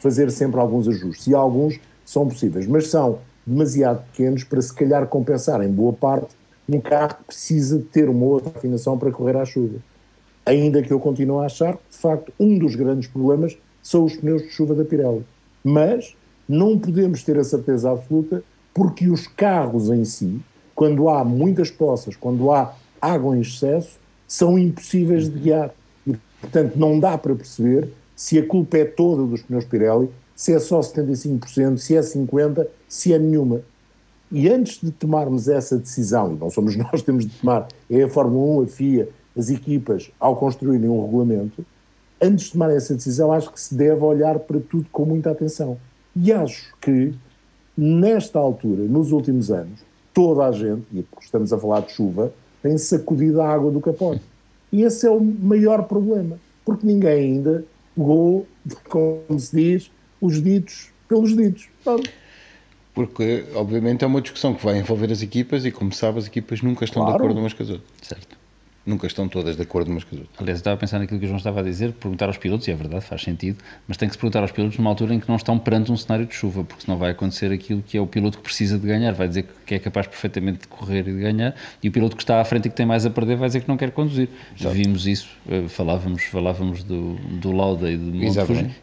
fazer 0.00 0.32
sempre 0.32 0.58
alguns 0.58 0.88
ajustes 0.88 1.28
e 1.28 1.34
alguns 1.34 1.78
são 2.04 2.26
possíveis, 2.26 2.66
mas 2.66 2.88
são 2.88 3.20
demasiado 3.46 4.02
pequenos 4.10 4.42
para 4.42 4.60
se 4.60 4.74
calhar 4.74 5.06
compensar 5.06 5.62
em 5.62 5.70
boa 5.70 5.92
parte 5.92 6.34
um 6.68 6.80
carro 6.80 7.14
que 7.18 7.24
precisa 7.24 7.80
ter 7.92 8.08
uma 8.08 8.26
outra 8.26 8.50
afinação 8.56 8.98
para 8.98 9.12
correr 9.12 9.36
à 9.36 9.44
chuva. 9.44 9.78
Ainda 10.44 10.82
que 10.82 10.92
eu 10.92 10.98
continue 10.98 11.44
a 11.44 11.46
achar 11.46 11.74
que, 11.74 11.90
de 11.92 11.98
facto, 11.98 12.32
um 12.40 12.58
dos 12.58 12.74
grandes 12.74 13.08
problemas 13.08 13.56
são 13.80 14.04
os 14.04 14.16
pneus 14.16 14.42
de 14.42 14.50
chuva 14.50 14.74
da 14.74 14.84
Pirelli. 14.84 15.24
Mas 15.62 16.16
não 16.48 16.76
podemos 16.76 17.22
ter 17.22 17.38
a 17.38 17.44
certeza 17.44 17.92
absoluta 17.92 18.42
porque 18.74 19.08
os 19.08 19.26
carros 19.26 19.90
em 19.90 20.04
si, 20.04 20.40
quando 20.74 21.08
há 21.08 21.24
muitas 21.24 21.70
poças, 21.70 22.16
quando 22.16 22.50
há 22.52 22.74
água 23.00 23.36
em 23.36 23.40
excesso, 23.40 23.98
são 24.26 24.58
impossíveis 24.58 25.28
de 25.28 25.38
guiar. 25.38 25.70
E, 26.06 26.16
portanto, 26.40 26.76
não 26.76 26.98
dá 26.98 27.18
para 27.18 27.34
perceber 27.34 27.92
se 28.14 28.38
a 28.38 28.46
culpa 28.46 28.78
é 28.78 28.84
toda 28.84 29.24
dos 29.24 29.42
pneus 29.42 29.64
Pirelli, 29.64 30.10
se 30.36 30.54
é 30.54 30.58
só 30.58 30.80
75%, 30.80 31.78
se 31.78 31.96
é 31.96 32.00
50%, 32.00 32.66
se 32.88 33.12
é 33.12 33.18
nenhuma. 33.18 33.62
E 34.32 34.48
antes 34.48 34.80
de 34.80 34.90
tomarmos 34.92 35.48
essa 35.48 35.76
decisão, 35.76 36.32
e 36.32 36.38
não 36.38 36.50
somos 36.50 36.76
nós 36.78 37.00
que 37.00 37.04
temos 37.04 37.26
de 37.26 37.34
tomar, 37.34 37.66
é 37.90 38.02
a 38.04 38.08
Fórmula 38.08 38.60
1, 38.60 38.62
a 38.62 38.66
FIA, 38.68 39.08
as 39.36 39.50
equipas, 39.50 40.10
ao 40.20 40.36
construírem 40.36 40.88
um 40.88 41.04
regulamento, 41.04 41.64
antes 42.20 42.46
de 42.46 42.52
tomar 42.52 42.70
essa 42.70 42.94
decisão, 42.94 43.32
acho 43.32 43.50
que 43.50 43.60
se 43.60 43.74
deve 43.74 44.02
olhar 44.02 44.38
para 44.38 44.60
tudo 44.60 44.86
com 44.92 45.04
muita 45.04 45.30
atenção. 45.30 45.78
E 46.14 46.32
acho 46.32 46.74
que, 46.80 47.14
nesta 47.76 48.38
altura, 48.38 48.82
nos 48.84 49.12
últimos 49.12 49.50
anos, 49.50 49.80
toda 50.12 50.46
a 50.46 50.52
gente, 50.52 50.84
e 50.92 51.02
porque 51.02 51.24
estamos 51.24 51.52
a 51.52 51.58
falar 51.58 51.80
de 51.80 51.92
chuva, 51.92 52.32
tem 52.62 52.76
sacudido 52.76 53.40
a 53.40 53.48
água 53.48 53.70
do 53.70 53.80
capote. 53.80 54.22
E 54.72 54.82
esse 54.82 55.06
é 55.06 55.10
o 55.10 55.20
maior 55.20 55.84
problema, 55.84 56.38
porque 56.64 56.86
ninguém 56.86 57.32
ainda 57.34 57.64
pegou, 57.94 58.46
como 58.88 59.38
se 59.38 59.56
diz, 59.56 59.90
os 60.20 60.42
ditos 60.42 60.90
pelos 61.08 61.34
ditos. 61.34 61.68
Pronto. 61.82 62.08
Porque, 62.94 63.44
obviamente, 63.54 64.04
é 64.04 64.06
uma 64.06 64.20
discussão 64.20 64.52
que 64.54 64.64
vai 64.64 64.78
envolver 64.78 65.10
as 65.10 65.22
equipas 65.22 65.64
e, 65.64 65.70
como 65.70 65.92
sabe, 65.92 66.18
as 66.18 66.26
equipas 66.26 66.60
nunca 66.60 66.84
estão 66.84 67.02
Claro. 67.02 67.18
de 67.18 67.24
acordo 67.24 67.40
umas 67.40 67.52
com 67.52 67.62
as 67.62 67.70
outras. 67.70 67.88
Certo. 68.02 68.36
Nunca 68.84 69.06
estão 69.06 69.28
todas 69.28 69.56
de 69.56 69.62
acordo 69.62 69.90
umas 69.90 70.04
com 70.04 70.14
as 70.14 70.22
outras. 70.22 70.40
Aliás, 70.40 70.58
eu 70.58 70.60
estava 70.60 70.74
a 70.74 70.78
pensar 70.78 70.98
naquilo 70.98 71.20
que 71.20 71.26
o 71.26 71.28
João 71.28 71.36
estava 71.36 71.60
a 71.60 71.62
dizer, 71.62 71.92
perguntar 71.92 72.26
aos 72.26 72.38
pilotos, 72.38 72.66
e 72.66 72.70
é 72.70 72.74
verdade, 72.74 73.04
faz 73.04 73.22
sentido, 73.22 73.58
mas 73.86 73.98
tem 73.98 74.08
que 74.08 74.14
se 74.14 74.18
perguntar 74.18 74.40
aos 74.40 74.52
pilotos 74.52 74.78
numa 74.78 74.88
altura 74.88 75.14
em 75.14 75.20
que 75.20 75.28
não 75.28 75.36
estão 75.36 75.58
perante 75.58 75.92
um 75.92 75.96
cenário 75.96 76.24
de 76.24 76.34
chuva, 76.34 76.64
porque 76.64 76.84
senão 76.84 76.96
vai 76.96 77.10
acontecer 77.10 77.52
aquilo 77.52 77.82
que 77.82 77.98
é 77.98 78.00
o 78.00 78.06
piloto 78.06 78.38
que 78.38 78.44
precisa 78.44 78.78
de 78.78 78.86
ganhar, 78.86 79.12
vai 79.12 79.28
dizer 79.28 79.46
que 79.66 79.74
é 79.74 79.78
capaz 79.78 80.06
perfeitamente 80.06 80.60
de 80.60 80.68
correr 80.68 81.00
e 81.00 81.12
de 81.12 81.20
ganhar, 81.20 81.54
e 81.82 81.88
o 81.88 81.92
piloto 81.92 82.16
que 82.16 82.22
está 82.22 82.40
à 82.40 82.44
frente 82.44 82.66
e 82.66 82.70
que 82.70 82.76
tem 82.76 82.86
mais 82.86 83.04
a 83.04 83.10
perder 83.10 83.36
vai 83.36 83.48
dizer 83.48 83.60
que 83.60 83.68
não 83.68 83.76
quer 83.76 83.90
conduzir. 83.90 84.30
Vimos 84.56 85.06
isso, 85.06 85.28
eh, 85.48 85.68
falávamos, 85.68 86.24
falávamos 86.24 86.82
do, 86.82 87.16
do 87.16 87.52
Lauda 87.52 87.90
e 87.90 87.98
do 87.98 88.10
Monte 88.28 88.34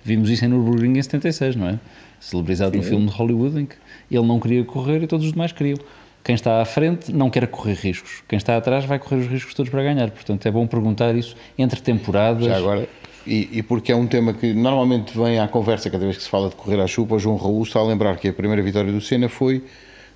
vimos 0.04 0.30
isso 0.30 0.46
em 0.46 0.48
Nürburgring 0.48 0.98
em 0.98 1.02
76, 1.02 1.56
não 1.56 1.70
é? 1.70 1.80
Celebrizado 2.20 2.78
no 2.78 2.84
filme 2.84 3.08
de 3.08 3.12
Hollywood, 3.14 3.60
em 3.60 3.66
que 3.66 3.76
ele 4.12 4.26
não 4.26 4.40
queria 4.40 4.64
correr 4.64 5.02
e 5.04 5.08
todos 5.08 5.26
os 5.26 5.32
demais 5.32 5.52
queriam. 5.52 5.78
Quem 6.28 6.36
está 6.36 6.62
à 6.62 6.66
frente 6.66 7.14
não 7.14 7.30
quer 7.30 7.48
correr 7.48 7.76
riscos. 7.76 8.22
Quem 8.28 8.36
está 8.36 8.58
atrás 8.58 8.84
vai 8.84 9.00
correr 9.00 9.22
os 9.22 9.28
riscos 9.28 9.54
todos 9.54 9.72
para 9.72 9.82
ganhar. 9.82 10.12
Portanto, 10.12 10.46
é 10.46 10.52
bom 10.52 10.68
perguntar 10.68 11.16
isso 11.16 11.38
entre 11.58 11.80
temporadas. 11.80 12.48
Já 12.48 12.58
agora, 12.58 12.86
e, 13.26 13.48
e 13.50 13.64
porque 13.64 13.94
é 13.94 13.96
um 13.96 14.06
tema 14.06 14.34
que 14.34 14.52
normalmente 14.54 15.18
vem 15.18 15.40
à 15.40 15.48
conversa 15.48 15.90
cada 15.90 16.04
vez 16.04 16.18
que 16.18 16.24
se 16.24 16.30
fala 16.30 16.50
de 16.50 16.56
correr 16.58 16.82
à 16.82 16.86
chuva, 16.86 17.16
o 17.16 17.20
João 17.20 17.38
Raul 17.38 17.64
está 17.64 17.80
a 17.80 17.84
lembrar 17.84 18.18
que 18.18 18.28
a 18.28 18.34
primeira 18.34 18.62
vitória 18.62 18.92
do 18.92 19.00
Senna 19.00 19.30
foi 19.30 19.64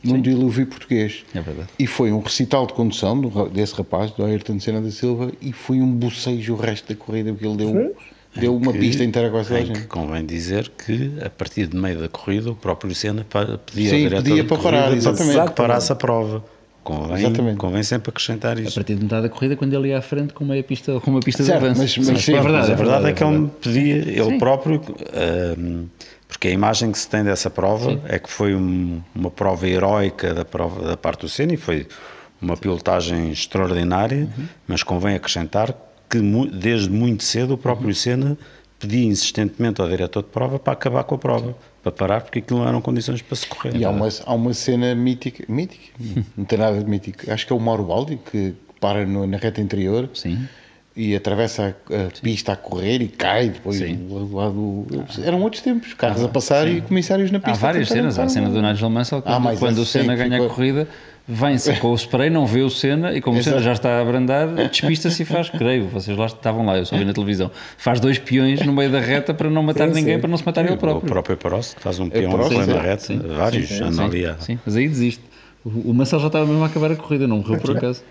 num 0.04 0.19
dilúvio 0.19 0.67
português. 0.67 1.24
É 1.34 1.39
verdade. 1.39 1.69
E 1.80 1.88
foi 1.88 2.12
um 2.12 2.19
recital 2.19 2.67
de 2.67 2.74
condução 2.74 3.17
desse 3.47 3.74
rapaz, 3.76 4.12
do 4.12 4.26
Ayrton 4.26 4.60
Senna 4.60 4.82
da 4.82 4.91
Silva, 4.91 5.32
e 5.41 5.54
foi 5.54 5.80
um 5.80 5.89
bocejo 5.89 6.56
o 6.56 6.58
resto 6.58 6.93
da 6.93 6.95
corrida, 7.00 7.32
porque 7.32 7.47
ele 7.47 7.56
deu, 7.56 7.95
deu 8.36 8.56
uma 8.56 8.72
que- 8.72 8.80
pista 8.80 9.04
inteira 9.04 9.30
com 9.30 9.39
essa 9.39 9.56
gente. 9.58 9.82
que 9.82 9.88
convém 9.88 10.26
dizer 10.26 10.70
que 10.70 11.12
a 11.24 11.30
partir 11.30 11.67
de 11.67 11.76
meio 11.78 12.00
da 12.00 12.08
corrida 12.08 12.52
o 12.52 12.56
próprio 12.56 12.94
Senna 12.96 13.26
pedia 13.65 13.89
Sim, 13.89 14.06
ao 14.06 14.12
pedia 14.24 14.44
para 14.46 14.58
parar, 14.58 14.84
para- 14.86 14.96
exatamente. 14.96 15.48
que 15.50 15.52
parasse 15.56 15.91
a 15.91 15.96
prova. 15.96 16.44
Convém, 16.84 17.17
Exatamente. 17.20 17.58
convém 17.58 17.84
sempre 17.84 18.10
acrescentar 18.10 18.58
A 18.58 18.60
isto. 18.62 18.74
partir 18.74 18.96
de 18.96 19.04
metade 19.04 19.22
da 19.22 19.30
corrida, 19.30 19.56
quando 19.56 19.72
ele 19.76 19.89
ia 19.89 20.00
à 20.00 20.02
frente 20.02 20.34
com 20.34 20.44
uma 20.44 20.56
pista, 20.63 21.00
com 21.00 21.12
uma 21.12 21.20
pista 21.20 21.44
Certo, 21.44 21.60
de 21.60 21.65
avanço. 21.67 21.80
mas- 22.00 22.08
mas 22.10 22.24
sim, 22.24 22.34
é 22.34 22.41
verdade, 22.41 22.70
Mas 22.70 22.70
a 22.72 22.74
verdade 22.76 23.06
é 23.08 23.13
que 23.13 23.24
ele 23.24 23.32
me 23.32 23.38
verdade. 23.38 23.58
pedia, 23.62 23.96
ele 23.98 24.24
Sim. 24.32 24.39
próprio, 24.39 24.82
ahm, 25.13 25.86
porque 26.28 26.48
a 26.48 26.52
imagem 26.52 26.91
que 26.91 26.98
se 26.98 27.08
tem 27.08 27.24
dessa 27.24 27.52
prova 27.52 28.00
é 28.08 28.17
que 28.17 28.32
foi 28.32 28.56
um- 28.56 29.00
uma 29.13 29.30
prova 29.30 29.67
heroica 29.67 30.34
da, 30.34 30.44
prova, 30.44 30.88
da 30.88 30.98
parte 30.98 31.22
do 31.22 31.30
Senna 31.30 31.54
e 31.54 31.58
foi 31.58 31.86
uma 32.41 32.58
pilotagem 32.58 33.30
extraordinária, 33.32 34.28
Uhum. 34.36 34.46
mas 34.67 34.82
convém 34.82 35.13
acrescentar 35.13 35.76
que 36.12 36.19
desde 36.54 36.89
muito 36.89 37.24
cedo 37.24 37.54
o 37.54 37.58
próprio. 37.58 37.95
Senna 37.95 38.38
pedia 38.78 39.06
insistentemente 39.06 39.80
ao 39.82 39.88
diretor 39.88 40.24
de 40.24 40.30
prova 40.30 40.60
para 40.60 40.74
acabar 40.74 41.04
com 41.04 41.15
a 41.15 41.17
prova, 41.17 41.56
para 41.84 41.91
parar, 41.91 42.21
porque 42.21 42.39
aquilo 42.39 42.60
não 42.60 42.67
eram 42.67 42.82
condições 42.82 43.21
para 43.21 43.36
se 43.36 43.47
correr. 43.47 43.76
E 43.76 43.86
há 43.86 43.89
uma, 43.89 44.10
há 44.26 44.34
uma 44.34 44.54
cena 44.54 44.93
mítica, 44.95 45.43
mítica, 45.47 45.91
não 46.36 46.43
tem 46.45 46.58
nada 46.60 46.78
de 46.80 46.86
mítico, 46.89 47.32
acho 47.32 47.45
que 47.47 47.54
é 47.54 47.56
o 47.56 47.60
Mauro 47.60 47.84
Baldi 47.84 48.19
que 48.32 48.54
para 48.80 49.06
no- 49.06 49.28
na 49.28 49.38
reta 49.38 49.62
interior 49.62 50.10
Sim. 50.15 50.47
e 50.95 51.15
atravessa 51.15 51.76
a, 51.91 52.08
a 52.08 52.21
pista 52.21 52.54
a 52.54 52.56
correr 52.56 53.04
e 53.04 53.08
cai 53.08 53.50
depois 53.50 53.78
Sim. 53.78 53.95
do 53.95 54.36
lado. 54.36 54.88
Eram 55.24 55.41
outros 55.43 55.62
tempos, 55.62 55.93
carros 55.93 56.24
a 56.24 56.28
passar 56.28 56.67
e 56.67 56.82
comissários 56.82 57.30
na 57.30 57.39
pista. 57.39 57.52
Há 57.52 57.71
várias 57.71 57.88
cenas. 57.88 58.17
Há 58.17 58.24
a 58.24 58.30
cena 58.30 58.50
do 58.50 58.60
Nigel 58.62 58.89
Mansell, 58.89 59.21
quando, 59.21 59.47
Ah, 59.47 59.56
quando 59.60 59.78
o 59.78 59.86
sim, 59.86 60.00
Senna 60.00 60.15
ganha 60.15 60.32
ficou- 60.32 60.47
a 60.47 60.50
corrida, 60.50 60.88
vem-se 61.27 61.73
com 61.79 61.91
o 61.91 61.95
spray, 61.95 62.29
não 62.29 62.45
vê 62.45 62.62
o 62.62 62.69
Senna 62.69 63.13
e 63.13 63.21
como 63.21 63.39
o 63.39 63.43
Senna 63.43 63.57
Exato. 63.57 63.65
já 63.65 63.73
está 63.73 63.89
a 63.97 64.01
abrandar, 64.01 64.47
despista-se 64.69 65.23
e 65.23 65.25
faz, 65.25 65.49
creio, 65.49 65.88
vocês 65.88 66.17
lá 66.17 66.25
estavam 66.25 66.65
lá, 66.65 66.77
eu 66.77 66.86
só 66.86 66.97
vi 66.97 67.05
na 67.05 67.13
televisão, 67.13 67.49
faz 67.77 67.99
dois 67.99 68.17
peões 68.19 68.65
no 68.65 68.73
meio 68.73 68.91
da 68.91 68.99
reta 68.99 69.34
para 69.34 69.49
não 69.49 69.63
matar 69.63 69.88
Sim, 69.89 69.95
ninguém, 69.95 70.15
sim. 70.15 70.21
para 70.21 70.29
não 70.29 70.38
se 70.38 70.45
matar 70.45 70.65
ele 70.65 70.73
O 70.73 70.77
próprio. 70.77 71.10
próprio 71.10 71.38
Prost 71.38 71.75
que 71.75 71.81
faz 71.81 71.99
um 71.99 72.10
peão 72.10 72.31
Prost, 72.31 72.51
em 72.51 72.55
plena 72.55 72.73
sim, 72.73 72.79
reta, 72.88 73.01
sim. 73.03 73.19
vários, 73.19 73.69
Sim, 73.69 73.84
anda 73.84 73.91
sim, 73.93 74.03
ali 74.03 74.36
sim, 74.39 74.60
mas 74.65 74.75
aí 74.75 74.88
desiste. 74.88 75.23
O 75.63 75.91
o 75.91 75.93
Mansell 75.93 76.19
já 76.19 76.27
estava 76.27 76.45
mesmo 76.45 76.63
a 76.63 76.67
acabar 76.67 76.91
a 76.91 76.95
corrida, 76.95 77.27
não 77.27 77.38
morreu 77.38 77.60
por 77.60 77.77
acaso. 77.77 78.01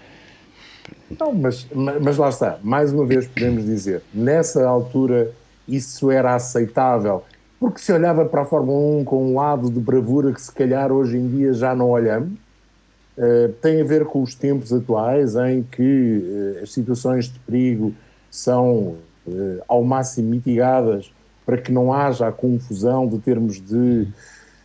Não, 1.18 1.32
mas, 1.32 1.66
mas 2.00 2.16
lá 2.16 2.28
está. 2.28 2.58
Mais 2.62 2.92
uma 2.92 3.04
vez 3.04 3.26
podemos 3.26 3.64
dizer, 3.64 4.02
nessa 4.14 4.66
altura 4.66 5.30
isso 5.66 6.10
era 6.10 6.34
aceitável, 6.34 7.24
porque 7.58 7.80
se 7.80 7.92
olhava 7.92 8.24
para 8.24 8.42
a 8.42 8.44
Fórmula 8.44 9.00
1 9.00 9.04
com 9.04 9.32
um 9.32 9.36
lado 9.36 9.70
de 9.70 9.78
bravura 9.80 10.32
que 10.32 10.40
se 10.40 10.52
calhar 10.52 10.90
hoje 10.92 11.16
em 11.16 11.28
dia 11.28 11.52
já 11.52 11.74
não 11.74 11.90
olhamos. 11.90 12.30
Uh, 13.20 13.52
tem 13.60 13.82
a 13.82 13.84
ver 13.84 14.06
com 14.06 14.22
os 14.22 14.34
tempos 14.34 14.72
atuais 14.72 15.36
em 15.36 15.62
que 15.62 16.56
uh, 16.58 16.62
as 16.62 16.72
situações 16.72 17.26
de 17.26 17.38
perigo 17.40 17.94
são 18.30 18.96
uh, 19.26 19.62
ao 19.68 19.84
máximo 19.84 20.30
mitigadas 20.30 21.12
para 21.44 21.58
que 21.58 21.70
não 21.70 21.92
haja 21.92 22.28
a 22.28 22.32
confusão 22.32 23.06
de 23.06 23.18
termos 23.18 23.60
de 23.60 24.08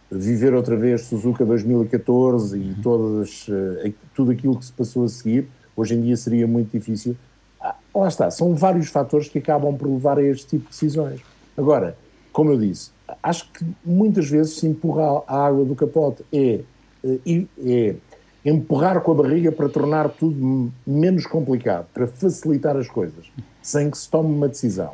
viver 0.10 0.54
outra 0.54 0.78
vez 0.78 1.02
Suzuka 1.02 1.44
2014 1.44 2.58
e 2.58 2.76
todas, 2.82 3.46
uh, 3.50 3.94
tudo 4.14 4.32
aquilo 4.32 4.58
que 4.58 4.64
se 4.64 4.72
passou 4.72 5.04
a 5.04 5.10
seguir. 5.10 5.50
Hoje 5.76 5.96
em 5.96 6.02
dia 6.02 6.16
seria 6.16 6.48
muito 6.48 6.72
difícil. 6.72 7.18
Ah, 7.60 7.76
lá 7.94 8.08
está, 8.08 8.32
são 8.32 8.56
vários 8.56 8.88
fatores 8.88 9.28
que 9.28 9.40
acabam 9.40 9.76
por 9.76 9.90
levar 9.90 10.18
a 10.18 10.24
este 10.24 10.48
tipo 10.48 10.64
de 10.64 10.70
decisões. 10.70 11.20
Agora, 11.58 11.98
como 12.32 12.52
eu 12.52 12.58
disse, 12.58 12.92
acho 13.22 13.52
que 13.52 13.66
muitas 13.84 14.30
vezes 14.30 14.58
se 14.58 14.66
empurra 14.66 15.24
a 15.28 15.46
água 15.46 15.66
do 15.66 15.76
capote. 15.76 16.24
É, 16.32 16.62
é, 17.04 17.46
é 17.66 17.96
empurrar 18.46 19.02
com 19.02 19.12
a 19.12 19.16
barriga 19.16 19.52
para 19.52 19.68
tornar 19.68 20.10
tudo 20.10 20.72
menos 20.86 21.26
complicado, 21.26 21.88
para 21.92 22.06
facilitar 22.06 22.78
as 22.78 22.88
coisas, 22.88 23.32
sem 23.62 23.90
que 23.90 23.98
se 23.98 24.08
tome 24.08 24.30
uma 24.30 24.48
decisão. 24.48 24.94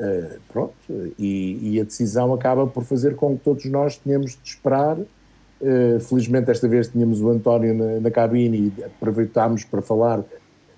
Uh, 0.00 0.40
pronto, 0.50 0.72
e, 1.18 1.74
e, 1.74 1.80
a 1.80 1.84
decisão 1.84 2.32
acaba 2.32 2.66
por 2.66 2.82
fazer 2.84 3.16
com 3.16 3.36
que 3.36 3.44
todos 3.44 3.66
nós 3.66 3.98
tenhamos 3.98 4.30
de 4.30 4.48
esperar. 4.48 4.96
Uh, 4.98 6.00
felizmente, 6.00 6.46
desta 6.46 6.66
vez 6.66 6.88
tínhamos 6.88 7.20
o 7.20 7.28
António 7.28 7.74
na, 7.74 8.00
na 8.00 8.10
cabine 8.10 8.72
e 8.78 8.84
aproveitámos 8.84 9.62
para 9.62 9.82
falar 9.82 10.24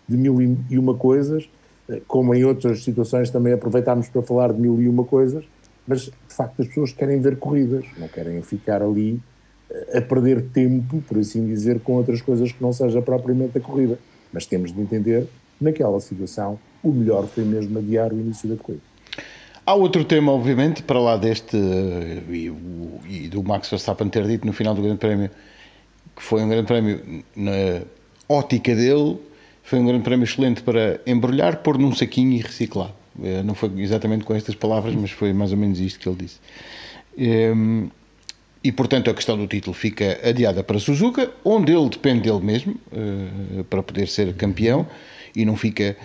de 0.09 0.17
mil 0.17 0.43
e 0.69 0.77
uma 0.77 0.95
coisas, 0.95 1.49
uh, 1.89 2.01
como 2.09 2.35
em 2.35 2.45
outras 2.45 2.83
situações 2.83 3.31
também 3.31 3.53
aproveitámos 3.53 4.09
para 4.09 4.23
falar 4.23 4.53
de 4.53 4.61
mil 4.61 4.83
e 4.83 4.89
uma 4.89 5.05
coisas, 5.05 5.45
mas 5.87 6.01
de 6.01 6.35
facto 6.35 6.61
as 6.61 6.67
pessoas 6.67 6.93
querem 6.93 7.21
ver 7.21 7.39
corridas, 7.39 7.85
não 7.97 8.09
querem 8.09 8.43
ficar 8.43 8.83
ali 8.83 9.23
a 9.95 10.01
perder 10.01 10.43
tempo, 10.53 11.03
por 11.09 11.19
assim 11.19 11.47
dizer, 11.47 11.81
com 11.81 11.95
outras 11.95 12.21
coisas 12.21 12.53
que 12.53 12.63
não 12.63 12.73
seja 12.73 13.01
propriamente 13.01 13.59
a 13.59 13.61
corrida. 13.61 13.99
Mas 14.33 14.47
temos 14.47 14.73
de 14.73 14.81
entender, 14.81 15.27
naquela 15.61 16.01
situação, 16.01 16.59
o 16.83 16.91
melhor 16.91 17.27
foi 17.27 17.45
mesmo 17.45 17.79
adiar 17.79 18.13
o 18.13 18.19
início 18.19 18.49
da 18.49 18.57
corrida. 18.57 18.83
Há 19.65 19.75
outro 19.75 20.05
tema, 20.05 20.33
obviamente, 20.33 20.83
para 20.83 20.99
lá 20.99 21.17
deste 21.17 21.57
e, 21.57 22.53
e, 23.09 23.29
do 23.29 23.43
Max 23.43 23.71
Verstappen 23.71 24.09
ter 24.09 24.27
dito 24.27 24.45
no 24.45 24.53
final 24.53 24.75
do 24.75 24.83
Grande 24.83 24.99
Prémio 24.99 25.31
que 26.17 26.23
foi 26.23 26.43
um 26.43 26.49
Grande 26.49 26.67
Prémio 26.67 27.25
na 27.35 27.83
ótica 28.29 28.75
dele, 28.75 29.19
foi 29.63 29.79
um 29.79 29.87
Grande 29.87 30.03
Prémio 30.03 30.25
excelente 30.25 30.63
para 30.63 31.01
embrulhar, 31.07 31.59
pôr 31.59 31.79
num 31.79 31.95
saquinho 31.95 32.33
e 32.33 32.39
reciclar. 32.39 32.93
Não 33.45 33.55
foi 33.55 33.71
exatamente 33.79 34.25
com 34.25 34.35
estas 34.35 34.55
palavras, 34.55 34.95
mas 34.95 35.11
foi 35.11 35.33
mais 35.33 35.53
ou 35.53 35.59
menos 35.59 35.79
isto 35.79 35.99
que 35.99 36.09
ele 36.09 36.17
disse. 36.17 36.41
E, 38.65 38.71
portanto, 38.71 39.11
a 39.11 39.15
questão 39.15 39.37
do 39.37 39.47
título 39.47 39.75
fica 39.75 40.21
adiada 40.23 40.63
para 40.63 40.79
Suzuka, 40.79 41.31
onde 41.45 41.73
ele 41.73 41.89
depende 41.89 42.21
dele 42.21 42.41
mesmo 42.41 42.77
uh, 42.93 43.65
para 43.65 43.83
poder 43.83 44.07
ser 44.07 44.33
campeão 44.35 44.87
e 45.35 45.45
não 45.45 45.57
fica 45.57 45.97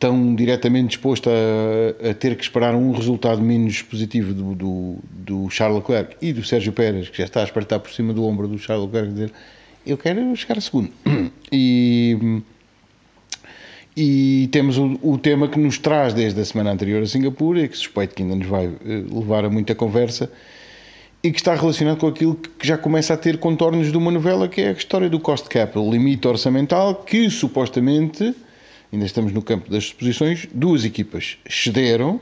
tão 0.00 0.34
diretamente 0.34 0.88
disposto 0.88 1.28
a, 1.28 2.10
a, 2.10 2.14
ter 2.14 2.34
que 2.34 2.42
esperar 2.42 2.74
um 2.74 2.90
resultado 2.90 3.40
menos 3.42 3.82
positivo 3.82 4.32
do, 4.32 4.54
do, 4.54 4.96
do, 5.12 5.50
Charles 5.50 5.78
Leclerc 5.78 6.16
e 6.22 6.32
do 6.32 6.42
Sérgio 6.42 6.72
Pérez, 6.72 7.10
que 7.10 7.18
já 7.18 7.24
está 7.24 7.42
a 7.42 7.44
espreitar 7.44 7.78
por 7.78 7.92
cima 7.92 8.12
do 8.14 8.24
ombro 8.24 8.48
do 8.48 8.58
Charles 8.58 8.86
Leclerc, 8.86 9.12
dizer 9.12 9.32
eu 9.86 9.96
quero 9.96 10.34
chegar 10.34 10.58
a 10.58 10.60
segundo. 10.60 10.90
E, 11.52 12.16
e 13.96 14.48
temos 14.52 14.78
o, 14.78 14.96
o, 15.02 15.18
tema 15.18 15.48
que 15.48 15.58
nos 15.58 15.78
traz 15.78 16.14
desde 16.14 16.40
a 16.40 16.44
semana 16.44 16.70
anterior 16.70 17.02
a 17.02 17.06
Singapura 17.06 17.62
e 17.62 17.68
que 17.68 17.76
suspeito 17.76 18.14
que 18.14 18.22
ainda 18.22 18.36
nos 18.36 18.46
vai 18.46 18.70
levar 19.12 19.44
a 19.44 19.50
muita 19.50 19.74
conversa 19.74 20.30
e 21.22 21.30
que 21.30 21.38
está 21.38 21.54
relacionado 21.54 21.98
com 21.98 22.06
aquilo 22.06 22.34
que 22.34 22.66
já 22.66 22.78
começa 22.78 23.14
a 23.14 23.16
ter 23.16 23.38
contornos 23.38 23.92
de 23.92 23.98
uma 23.98 24.10
novela 24.10 24.48
que 24.48 24.60
é 24.60 24.68
a 24.68 24.72
história 24.72 25.08
do 25.08 25.20
cost 25.20 25.48
cap, 25.48 25.78
o 25.78 25.90
limite 25.90 26.26
orçamental 26.26 26.94
que 26.94 27.28
supostamente, 27.28 28.34
ainda 28.92 29.04
estamos 29.04 29.32
no 29.32 29.42
campo 29.42 29.70
das 29.70 29.84
suposições, 29.84 30.48
duas 30.52 30.84
equipas 30.84 31.36
cederam 31.48 32.20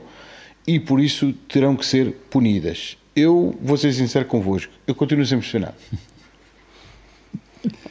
e 0.67 0.79
por 0.79 0.99
isso 0.99 1.33
terão 1.47 1.75
que 1.75 1.85
ser 1.85 2.11
punidas. 2.29 2.97
Eu 3.15 3.57
vou 3.61 3.77
ser 3.77 3.93
sincero 3.93 4.25
convosco, 4.25 4.71
eu 4.85 4.93
continuo 4.93 5.25
sem 5.25 5.37
impressionado. 5.37 5.75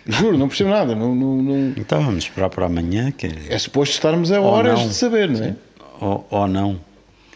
Juro, 0.06 0.38
não 0.38 0.48
percebo 0.48 0.70
nada. 0.70 0.94
Não, 0.94 1.14
não, 1.14 1.42
não... 1.42 1.74
Então 1.76 2.02
vamos 2.02 2.24
esperar 2.24 2.48
para 2.48 2.66
amanhã. 2.66 3.10
Que... 3.10 3.28
É 3.50 3.58
suposto 3.58 3.94
estarmos 3.94 4.32
a 4.32 4.40
horas 4.40 4.80
de 4.80 4.94
saber, 4.94 5.28
não 5.28 5.44
é? 5.44 5.54
Ou, 6.00 6.26
ou 6.30 6.48
não. 6.48 6.80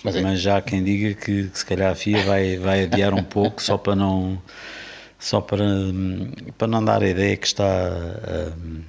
Mas, 0.04 0.16
Mas, 0.16 0.32
é. 0.32 0.36
já 0.36 0.56
há 0.56 0.62
quem 0.62 0.82
diga 0.82 1.14
que, 1.14 1.48
que, 1.48 1.58
se 1.58 1.64
calhar 1.64 1.92
a 1.92 1.94
FIA 1.94 2.24
vai, 2.24 2.56
vai 2.56 2.84
adiar 2.84 3.14
um 3.14 3.22
pouco 3.22 3.62
só 3.62 3.78
para 3.78 3.94
não 3.94 4.40
só 5.18 5.40
para, 5.40 5.64
para 6.58 6.66
não 6.66 6.84
dar 6.84 7.02
a 7.02 7.08
ideia 7.08 7.36
que 7.36 7.46
está 7.46 7.64
um, 8.58 8.82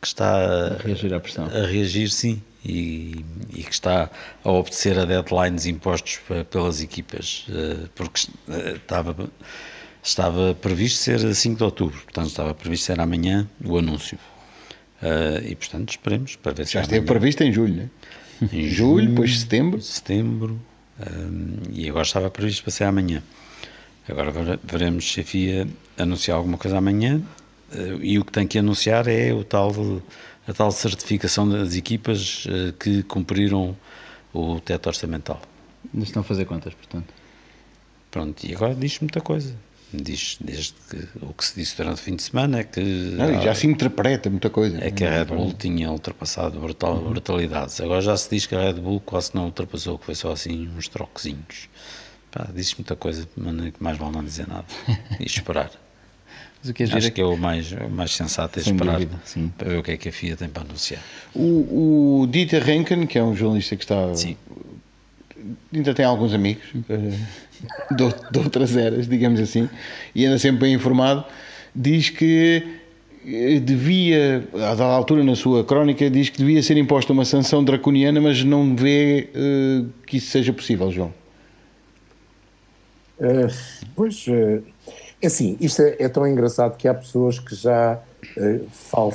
que 0.00 0.06
está 0.06 0.36
a 0.36 0.82
reagir 0.82 1.12
à 1.12 1.20
pressão 1.20 1.44
a 1.44 1.66
reagir 1.66 2.08
sim 2.08 2.42
e, 2.64 3.24
e, 3.54 3.62
que 3.62 3.72
está 3.72 4.10
a 4.42 4.50
obedecer 4.50 4.98
a 4.98 5.04
deadlines 5.04 5.66
impostos 5.66 6.20
pelas 6.50 6.82
equipas 6.82 7.46
porque 7.94 8.28
estava 8.74 9.30
estava 10.02 10.54
previsto 10.54 10.98
ser 10.98 11.24
a 11.24 11.34
5 11.34 11.56
de 11.56 11.64
outubro, 11.64 12.00
portanto 12.02 12.28
estava 12.28 12.54
previsto 12.54 12.84
ser 12.86 13.00
amanhã 13.00 13.48
o 13.64 13.76
anúncio. 13.78 14.18
Uh, 15.00 15.46
e 15.46 15.54
portanto 15.54 15.90
esperemos 15.90 16.34
para 16.34 16.52
ver 16.52 16.66
se 16.66 16.72
Já 16.72 16.80
esteve 16.80 17.06
previsto 17.06 17.44
em 17.44 17.52
julho, 17.52 17.74
né? 17.74 17.90
Em 18.52 18.68
julho, 18.68 19.08
depois 19.08 19.40
setembro. 19.40 19.80
Setembro, 19.80 20.60
um, 21.00 21.56
e 21.72 21.88
agora 21.88 22.04
estava 22.04 22.30
previsto 22.30 22.62
para 22.62 22.70
ser 22.70 22.84
amanhã. 22.84 23.22
Agora 24.08 24.58
veremos 24.64 25.12
se 25.12 25.20
a 25.20 25.24
FIA 25.24 25.68
anunciar 25.98 26.38
alguma 26.38 26.56
coisa 26.56 26.78
amanhã 26.78 27.22
uh, 27.72 28.02
e 28.02 28.18
o 28.18 28.24
que 28.24 28.32
tem 28.32 28.46
que 28.46 28.58
anunciar 28.58 29.06
é 29.06 29.32
o 29.32 29.44
tal, 29.44 29.72
a 30.46 30.52
tal 30.52 30.70
certificação 30.70 31.48
das 31.48 31.74
equipas 31.74 32.46
uh, 32.46 32.72
que 32.72 33.02
cumpriram 33.02 33.76
o 34.32 34.60
teto 34.60 34.86
orçamental. 34.86 35.40
Ainda 35.92 36.06
estão 36.06 36.22
a 36.22 36.24
fazer 36.24 36.44
contas, 36.44 36.74
portanto. 36.74 37.12
Pronto, 38.10 38.46
e 38.46 38.54
agora 38.54 38.74
diz 38.74 38.98
muita 39.00 39.20
coisa 39.20 39.54
diz 39.92 40.36
desde 40.40 40.74
que 40.90 41.08
o 41.22 41.32
que 41.32 41.44
se 41.44 41.54
disse 41.54 41.76
durante 41.76 41.94
o 41.94 42.02
fim 42.02 42.16
de 42.16 42.22
semana 42.22 42.60
é 42.60 42.64
que 42.64 42.80
não, 42.80 43.40
já 43.42 43.54
se 43.54 43.66
interpreta 43.66 44.28
muita 44.28 44.50
coisa 44.50 44.78
é 44.84 44.90
que 44.90 45.04
a 45.04 45.10
Red 45.10 45.26
Bull 45.26 45.52
tinha 45.54 45.90
ultrapassado 45.90 46.60
brutal, 46.60 46.96
uhum. 46.96 47.10
brutalidades. 47.10 47.80
Agora 47.80 48.00
já 48.00 48.16
se 48.16 48.28
diz 48.30 48.46
que 48.46 48.54
a 48.54 48.60
Red 48.60 48.74
Bull 48.74 49.00
quase 49.00 49.30
não 49.34 49.46
ultrapassou 49.46 49.98
que 49.98 50.04
foi 50.04 50.14
só 50.14 50.32
assim 50.32 50.68
uns 50.76 50.88
troquezinhos. 50.88 51.68
Diz 52.54 52.74
muita 52.74 52.94
coisa 52.94 53.28
mas 53.36 53.72
mais 53.80 53.98
vale 53.98 54.12
não 54.12 54.22
dizer 54.22 54.46
nada 54.46 54.66
e 55.18 55.24
esperar. 55.24 55.70
Mas 56.60 56.70
o 56.70 56.74
que 56.74 56.82
é 56.82 56.86
acho 56.86 57.12
que 57.12 57.20
é 57.20 57.24
o 57.24 57.36
mais, 57.36 57.70
mais 57.88 58.10
sensato 58.12 58.58
é 58.58 58.62
esperar 58.62 58.98
dúvida, 58.98 59.16
para 59.56 59.68
ver 59.68 59.78
o 59.78 59.82
que 59.82 59.92
é 59.92 59.96
que 59.96 60.08
a 60.08 60.12
FIA 60.12 60.36
tem 60.36 60.48
para 60.48 60.62
anunciar. 60.62 61.00
O, 61.32 62.22
o 62.22 62.26
Dieter 62.26 62.64
Renken 62.64 63.06
que 63.06 63.16
é 63.16 63.22
um 63.22 63.34
jornalista 63.36 63.76
que 63.76 63.84
está 63.84 64.12
sim. 64.12 64.36
ainda 65.72 65.94
tem 65.94 66.04
alguns 66.04 66.34
amigos 66.34 66.64
eh, 66.88 67.16
de, 67.90 68.14
de 68.30 68.38
outras 68.38 68.76
eras, 68.76 69.08
digamos 69.08 69.40
assim, 69.40 69.68
e 70.14 70.24
anda 70.24 70.38
sempre 70.38 70.60
bem 70.60 70.74
informado, 70.74 71.24
diz 71.74 72.10
que 72.10 72.78
eh, 73.26 73.60
devia, 73.60 74.48
a 74.54 74.74
dada 74.74 74.84
altura 74.84 75.22
na 75.22 75.36
sua 75.36 75.64
crónica, 75.64 76.08
diz 76.08 76.28
que 76.28 76.38
devia 76.38 76.62
ser 76.62 76.76
imposta 76.76 77.12
uma 77.12 77.24
sanção 77.24 77.62
draconiana, 77.62 78.20
mas 78.20 78.42
não 78.42 78.74
vê 78.74 79.28
uh, 79.34 79.88
que 80.06 80.16
isso 80.16 80.30
seja 80.30 80.52
possível, 80.52 80.90
João. 80.90 81.12
Uh, 83.18 83.52
pois, 83.96 84.26
uh, 84.28 84.62
assim, 85.22 85.56
isto 85.60 85.82
é, 85.82 85.96
é, 85.98 86.08
tão 86.08 86.26
engraçado 86.26 86.76
que 86.76 86.86
há 86.86 86.94
pessoas 86.94 87.38
que 87.38 87.54
já 87.54 88.00
uh, 88.36 89.10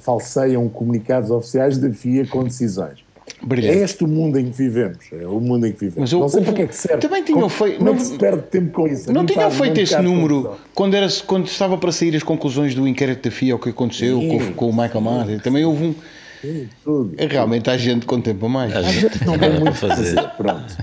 falseiam 0.00 0.68
comunicados 0.68 1.30
oficiais 1.30 1.78
da 1.78 1.92
FIA 1.92 2.26
com 2.26 2.42
decisões. 2.42 3.05
Brilhante. 3.42 3.78
É 3.78 3.82
este 3.82 4.04
o 4.04 4.08
mundo 4.08 4.38
em 4.38 4.46
que 4.46 4.56
vivemos. 4.56 4.98
É 5.12 5.26
o 5.26 5.40
mundo 5.40 5.66
em 5.66 5.72
que 5.72 5.80
vivemos. 5.80 6.12
Mas 6.12 6.20
não 6.20 6.28
sei 6.28 6.42
para 6.42 6.52
que 6.52 6.62
é 6.62 6.66
que 6.66 6.74
serve. 6.74 6.98
Também 6.98 7.22
tinham 7.22 7.48
feito. 7.48 7.78
Como, 7.78 7.90
é 7.90 7.98
se 7.98 8.16
perde 8.16 8.42
tempo 8.42 8.72
com 8.72 8.86
isso? 8.86 9.12
Não 9.12 9.26
tinham 9.26 9.50
feito 9.50 9.80
esse 9.80 10.00
número 10.00 10.56
quando, 10.74 10.94
era, 10.94 11.06
quando 11.26 11.46
estava 11.46 11.76
para 11.76 11.92
sair 11.92 12.14
as 12.16 12.22
conclusões 12.22 12.74
do 12.74 12.86
inquérito 12.86 13.28
da 13.28 13.30
FIA, 13.30 13.56
o 13.56 13.58
que 13.58 13.70
aconteceu 13.70 14.18
sim, 14.20 14.28
com, 14.28 14.52
com, 14.52 14.70
o 14.70 14.72
Michael 14.72 15.00
Martin. 15.00 15.38
Também 15.38 15.64
houve 15.64 15.84
um. 15.84 15.94
Sim, 16.40 16.68
tudo. 16.84 17.14
É, 17.16 17.26
realmente 17.26 17.68
há 17.68 17.76
gente 17.76 18.06
com 18.06 18.20
tempo 18.20 18.46
a 18.46 18.48
mais. 18.48 18.74
A 18.74 18.82
gente 18.82 19.24
não 19.24 19.38
tem 19.38 19.50
muito 19.50 19.68
a 19.68 19.74
fazer. 19.74 20.20
Pronto. 20.36 20.76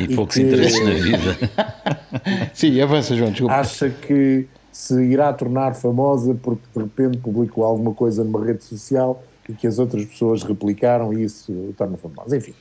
E, 0.00 0.04
e 0.04 0.14
poucos 0.14 0.36
que... 0.36 0.42
interesses 0.42 0.84
na 0.84 0.92
vida. 0.92 1.36
sim, 2.54 2.80
avança, 2.80 3.14
João. 3.14 3.30
Desculpa. 3.30 3.54
Acha 3.54 3.90
que 3.90 4.46
se 4.70 5.02
irá 5.02 5.32
tornar 5.32 5.74
famosa 5.74 6.36
porque 6.42 6.62
de 6.74 6.82
repente 6.82 7.18
publicou 7.18 7.64
alguma 7.64 7.94
coisa 7.94 8.22
numa 8.22 8.44
rede 8.44 8.62
social 8.62 9.22
e 9.48 9.54
que 9.54 9.66
as 9.66 9.78
outras 9.78 10.04
pessoas 10.04 10.42
replicaram 10.42 11.12
e 11.12 11.24
isso 11.24 11.74
torna 11.76 11.96
famoso. 11.96 12.34
Enfim, 12.34 12.54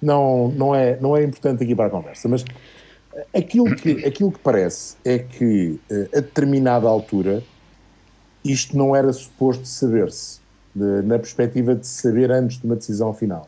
não, 0.00 0.48
não, 0.48 0.74
é, 0.74 0.98
não 1.00 1.16
é 1.16 1.22
importante 1.22 1.62
aqui 1.62 1.74
para 1.74 1.86
a 1.86 1.90
conversa, 1.90 2.28
mas 2.28 2.44
aquilo 3.34 3.74
que, 3.76 4.04
aquilo 4.06 4.32
que 4.32 4.38
parece 4.38 4.96
é 5.04 5.18
que 5.18 5.78
eh, 5.90 6.08
a 6.14 6.20
determinada 6.20 6.88
altura 6.88 7.42
isto 8.44 8.76
não 8.76 8.96
era 8.96 9.12
suposto 9.12 9.66
saber-se, 9.66 10.40
na 10.74 11.18
perspectiva 11.18 11.74
de 11.74 11.86
saber 11.86 12.30
antes 12.30 12.58
de 12.58 12.64
uma 12.64 12.76
decisão 12.76 13.12
final. 13.12 13.46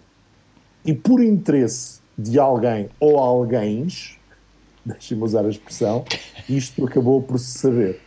E 0.85 0.93
por 0.93 1.23
interesse 1.23 2.01
de 2.19 2.39
alguém 2.39 2.91
ou 3.01 3.19
alguém, 3.19 3.87
deixem-me 4.85 5.23
usar 5.23 5.45
a 5.45 5.49
expressão, 5.49 6.05
isto 6.49 6.85
acabou 6.85 7.23
por 7.23 7.39
se 7.39 7.59
saber. 7.59 8.01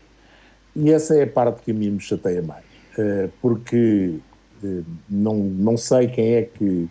E 0.75 0.91
essa 0.91 1.17
é 1.17 1.23
a 1.23 1.27
parte 1.27 1.61
que 1.61 1.71
a 1.71 1.73
mim 1.73 1.91
me 1.91 1.99
chateia 1.99 2.41
mais, 2.41 2.65
eh, 2.97 3.29
porque 3.41 4.19
não, 5.09 5.35
não 5.35 5.77
sei 5.77 6.07
quem 6.07 6.33
é 6.33 6.41
que, 6.43 6.89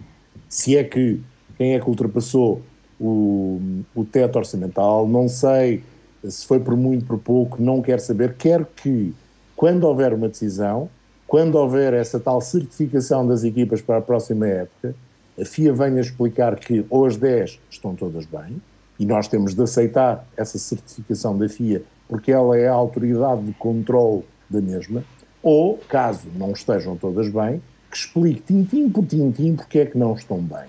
se 0.49 0.77
é 0.77 0.85
que, 0.85 1.21
quem 1.57 1.75
é 1.75 1.81
que 1.81 1.89
ultrapassou 1.89 2.63
o, 3.01 3.61
o 3.95 4.05
teto 4.05 4.39
orçamental, 4.39 5.09
não 5.09 5.29
sei 5.29 5.83
se 6.31 6.47
foi 6.47 6.61
por 6.61 6.77
muito, 6.77 7.05
por 7.05 7.19
pouco, 7.19 7.63
não 7.63 7.83
quero 7.83 8.01
saber. 8.01 8.35
Quero 8.35 8.67
que, 8.77 9.15
quando 9.55 9.85
houver 9.85 10.13
uma 10.13 10.29
decisão, 10.29 10.89
quando 11.27 11.57
houver 11.57 11.93
essa 11.93 12.19
tal 12.19 12.41
certificação 12.41 13.27
das 13.27 13.45
equipas 13.45 13.83
para 13.83 13.99
a 13.99 14.01
próxima 14.01 14.47
época, 14.47 14.95
a 15.39 15.45
FIA 15.45 15.73
venha 15.73 16.01
explicar 16.01 16.57
que 16.57 16.85
ou 16.89 17.07
as 17.07 17.17
10 17.17 17.59
estão 17.71 17.95
todas 17.95 18.25
bem, 18.25 18.61
e 18.99 19.05
nós 19.05 19.27
temos 19.27 19.55
de 19.55 19.63
aceitar 19.63 20.25
essa 20.37 20.59
certificação 20.59 21.37
da 21.37 21.49
FIA, 21.49 21.83
porque 22.09 22.31
ela 22.31 22.57
é 22.57 22.69
a 22.69 22.73
autoridade 22.73 23.43
de 23.43 23.53
controle 23.55 24.23
da 24.49 24.61
mesma, 24.61 25.03
ou, 25.45 25.79
caso 25.89 26.29
não 26.35 26.53
estejam 26.53 26.97
todas 26.97 27.29
bem, 27.29 27.63
que 27.91 27.97
explique 27.99 28.41
tintim 28.41 28.89
por 28.89 29.05
tintim 29.05 29.55
porque 29.55 29.81
é 29.81 29.87
que 29.87 29.99
não 29.99 30.15
estão 30.15 30.39
bem. 30.39 30.65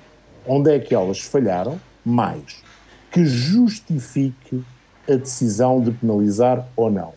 Onde 0.45 0.69
é 0.69 0.79
que 0.79 0.93
elas 0.93 1.21
falharam, 1.21 1.79
mais 2.03 2.61
que 3.09 3.25
justifique 3.25 4.61
a 5.09 5.15
decisão 5.15 5.79
de 5.79 5.91
penalizar 5.91 6.67
ou 6.75 6.91
não. 6.91 7.13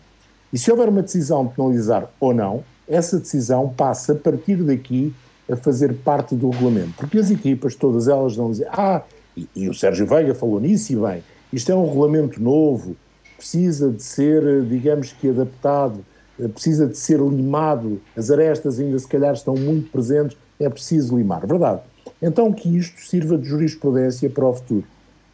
E 0.53 0.57
se 0.57 0.71
houver 0.71 0.87
uma 0.87 1.01
decisão 1.01 1.45
de 1.45 1.53
penalizar 1.53 2.09
ou 2.21 2.33
não, 2.33 2.63
essa 2.87 3.19
decisão 3.19 3.67
passa 3.67 4.13
a 4.13 4.15
partir 4.15 4.63
daqui 4.63 5.13
a 5.51 5.57
fazer 5.57 5.93
parte 5.95 6.35
do 6.35 6.49
regulamento. 6.49 6.93
Porque 6.95 7.17
as 7.17 7.29
equipas, 7.29 7.75
todas 7.75 8.07
elas 8.07 8.37
vão 8.37 8.51
dizer, 8.51 8.69
ah, 8.71 9.03
e, 9.35 9.49
e 9.53 9.67
o 9.67 9.73
Sérgio 9.73 10.07
Veiga 10.07 10.33
falou 10.33 10.61
nisso 10.61 10.93
e 10.93 10.95
bem, 10.95 11.21
isto 11.51 11.69
é 11.69 11.75
um 11.75 11.85
regulamento 11.85 12.41
novo, 12.41 12.95
precisa 13.35 13.91
de 13.91 14.01
ser, 14.01 14.63
digamos 14.65 15.11
que, 15.11 15.29
adaptado 15.29 16.05
precisa 16.47 16.87
de 16.87 16.97
ser 16.97 17.19
limado, 17.19 18.01
as 18.15 18.31
arestas 18.31 18.79
ainda 18.79 18.97
se 18.97 19.07
calhar 19.07 19.33
estão 19.33 19.55
muito 19.55 19.91
presentes, 19.91 20.37
é 20.59 20.69
preciso 20.69 21.17
limar. 21.17 21.45
Verdade. 21.45 21.81
Então 22.21 22.51
que 22.51 22.77
isto 22.77 23.01
sirva 23.01 23.37
de 23.37 23.47
jurisprudência 23.47 24.29
para 24.29 24.45
o 24.45 24.53
futuro. 24.53 24.85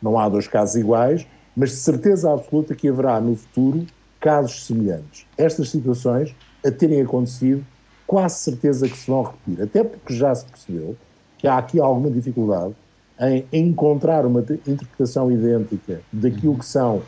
Não 0.01 0.17
há 0.19 0.27
dois 0.29 0.47
casos 0.47 0.75
iguais, 0.75 1.25
mas 1.55 1.71
de 1.71 1.77
certeza 1.77 2.31
absoluta 2.31 2.75
que 2.75 2.87
haverá 2.87 3.19
no 3.19 3.35
futuro 3.35 3.85
casos 4.19 4.65
semelhantes. 4.65 5.25
Estas 5.37 5.69
situações, 5.69 6.35
a 6.65 6.71
terem 6.71 7.01
acontecido, 7.01 7.63
quase 8.05 8.39
certeza 8.39 8.87
que 8.87 8.97
se 8.97 9.09
vão 9.09 9.23
repetir. 9.23 9.63
Até 9.63 9.83
porque 9.83 10.13
já 10.13 10.33
se 10.33 10.45
percebeu 10.45 10.95
que 11.37 11.47
há 11.47 11.57
aqui 11.57 11.79
alguma 11.79 12.09
dificuldade 12.09 12.73
em 13.19 13.45
encontrar 13.51 14.25
uma 14.25 14.41
interpretação 14.41 15.31
idêntica 15.31 16.01
daquilo 16.11 16.57
que 16.57 16.65
são 16.65 17.01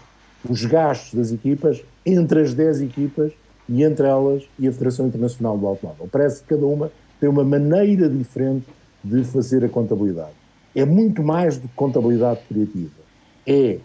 os 0.47 0.63
gastos 0.65 1.13
das 1.13 1.31
equipas 1.31 1.83
entre 2.05 2.41
as 2.41 2.53
10 2.53 2.81
equipas 2.81 3.33
e 3.69 3.84
entre 3.84 4.08
elas 4.08 4.43
e 4.58 4.67
a 4.67 4.71
Federação 4.71 5.08
Internacional 5.08 5.58
do 5.58 5.67
Automóvel. 5.67 6.08
Parece 6.12 6.41
que 6.41 6.49
cada 6.49 6.65
uma 6.65 6.91
tem 7.19 7.30
uma 7.30 7.43
maneira 7.43 8.10
diferente 8.10 8.65
de 9.03 9.23
fazer 9.23 9.63
a 9.63 9.69
contabilidade. 9.69 10.34
É 10.75 10.86
muito 10.86 11.23
mais 11.23 11.58
do 11.58 11.67
que 11.67 11.73
contabilidade 11.75 12.41
criativa. 12.47 12.91
É 13.45 13.80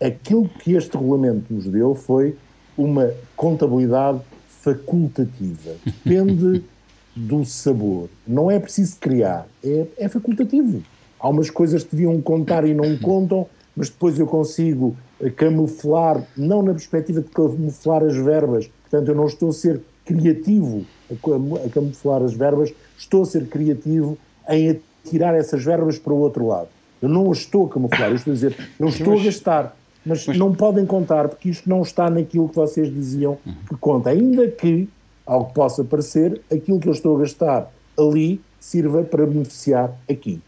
aquilo 0.00 0.48
que 0.48 0.74
este 0.74 0.96
regulamento 0.96 1.52
nos 1.52 1.66
deu 1.66 1.94
foi 1.94 2.36
uma 2.76 3.12
contabilidade 3.36 4.20
facultativa. 4.48 5.74
Depende 5.84 6.64
do 7.14 7.44
sabor. 7.44 8.08
Não 8.26 8.50
é 8.50 8.58
preciso 8.58 8.96
criar, 8.98 9.46
é, 9.62 9.86
é 9.96 10.08
facultativo. 10.08 10.82
Há 11.20 11.28
umas 11.28 11.50
coisas 11.50 11.84
que 11.84 11.94
deviam 11.94 12.20
contar 12.20 12.66
e 12.66 12.74
não 12.74 12.96
contam, 12.98 13.46
mas 13.76 13.88
depois 13.88 14.18
eu 14.18 14.26
consigo 14.26 14.96
camuflar, 15.36 16.26
não 16.36 16.62
na 16.62 16.72
perspectiva 16.72 17.20
de 17.20 17.28
camuflar 17.28 18.02
as 18.02 18.16
verbas, 18.16 18.68
Portanto, 18.92 19.08
eu 19.08 19.14
não 19.14 19.26
estou 19.26 19.48
a 19.48 19.52
ser 19.54 19.80
criativo 20.04 20.84
a 21.10 21.68
camuflar 21.70 22.22
as 22.22 22.34
verbas, 22.34 22.74
estou 22.98 23.22
a 23.22 23.24
ser 23.24 23.46
criativo 23.46 24.18
em 24.50 24.78
tirar 25.08 25.34
essas 25.34 25.64
verbas 25.64 25.98
para 25.98 26.12
o 26.12 26.18
outro 26.18 26.46
lado. 26.46 26.68
Eu 27.00 27.08
não 27.08 27.32
estou 27.32 27.64
a 27.64 27.68
camuflar, 27.70 28.10
eu 28.10 28.16
estou 28.16 28.32
a 28.32 28.34
dizer, 28.34 28.54
eu 28.78 28.88
estou 28.88 29.18
a 29.18 29.22
gastar, 29.22 29.76
mas, 30.04 30.26
mas 30.26 30.36
não 30.36 30.54
podem 30.54 30.84
contar 30.84 31.28
porque 31.28 31.48
isto 31.48 31.70
não 31.70 31.80
está 31.80 32.10
naquilo 32.10 32.50
que 32.50 32.54
vocês 32.54 32.92
diziam 32.92 33.38
que 33.66 33.74
conta. 33.76 34.10
Ainda 34.10 34.46
que, 34.46 34.86
ao 35.24 35.46
que 35.46 35.54
possa 35.54 35.82
parecer, 35.82 36.42
aquilo 36.52 36.78
que 36.78 36.88
eu 36.88 36.92
estou 36.92 37.16
a 37.16 37.20
gastar 37.20 37.72
ali 37.98 38.42
sirva 38.60 39.02
para 39.02 39.26
beneficiar 39.26 39.90
aqui. 40.08 40.38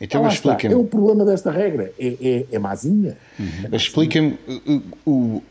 Então, 0.00 0.26
explica-me. 0.26 0.74
É 0.74 0.76
o 0.76 0.84
problema 0.84 1.24
desta 1.24 1.52
regra, 1.52 1.92
é, 1.96 2.16
é, 2.20 2.46
é 2.50 2.58
mazinha. 2.58 3.16
Uhum. 3.38 3.76
Explica-me 3.76 4.38
o, 5.06 5.42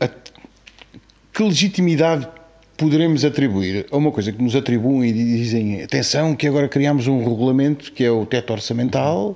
que 1.40 1.44
legitimidade 1.44 2.28
poderemos 2.76 3.24
atribuir 3.24 3.86
a 3.90 3.96
uma 3.96 4.12
coisa 4.12 4.30
que 4.30 4.42
nos 4.42 4.54
atribuem 4.54 5.08
e 5.08 5.12
dizem 5.14 5.82
atenção 5.82 6.36
que 6.36 6.46
agora 6.46 6.68
criamos 6.68 7.06
um 7.06 7.24
regulamento 7.24 7.90
que 7.92 8.04
é 8.04 8.10
o 8.10 8.26
teto 8.26 8.52
orçamental 8.52 9.34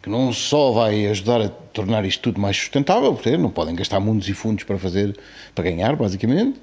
que 0.00 0.08
não 0.08 0.32
só 0.32 0.70
vai 0.70 1.08
ajudar 1.08 1.40
a 1.40 1.48
tornar 1.48 2.04
isto 2.04 2.20
tudo 2.20 2.40
mais 2.40 2.56
sustentável, 2.56 3.12
porque 3.14 3.36
não 3.36 3.50
podem 3.50 3.74
gastar 3.74 3.98
mundos 3.98 4.28
e 4.28 4.32
fundos 4.32 4.62
para 4.62 4.78
fazer, 4.78 5.18
para 5.56 5.64
ganhar, 5.64 5.96
basicamente, 5.96 6.60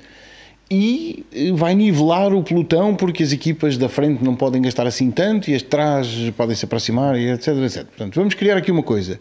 e 0.70 1.26
vai 1.54 1.76
nivelar 1.76 2.34
o 2.34 2.42
pelotão 2.42 2.96
porque 2.96 3.24
as 3.24 3.34
equipas 3.34 3.78
da 3.78 3.90
frente 3.90 4.24
não 4.24 4.38
podem 4.38 4.62
gastar 4.62 4.88
assim 4.88 5.12
tanto 5.12 5.52
e 5.52 5.56
as 5.56 5.62
de 5.64 5.68
trás 5.68 6.08
podem 6.38 6.56
se 6.56 6.64
aproximar 6.64 7.20
e 7.20 7.30
etc, 7.30 7.48
etc. 7.58 7.86
Portanto, 7.88 8.16
vamos 8.16 8.36
criar 8.36 8.56
aqui 8.56 8.72
uma 8.72 8.84
coisa 8.84 9.20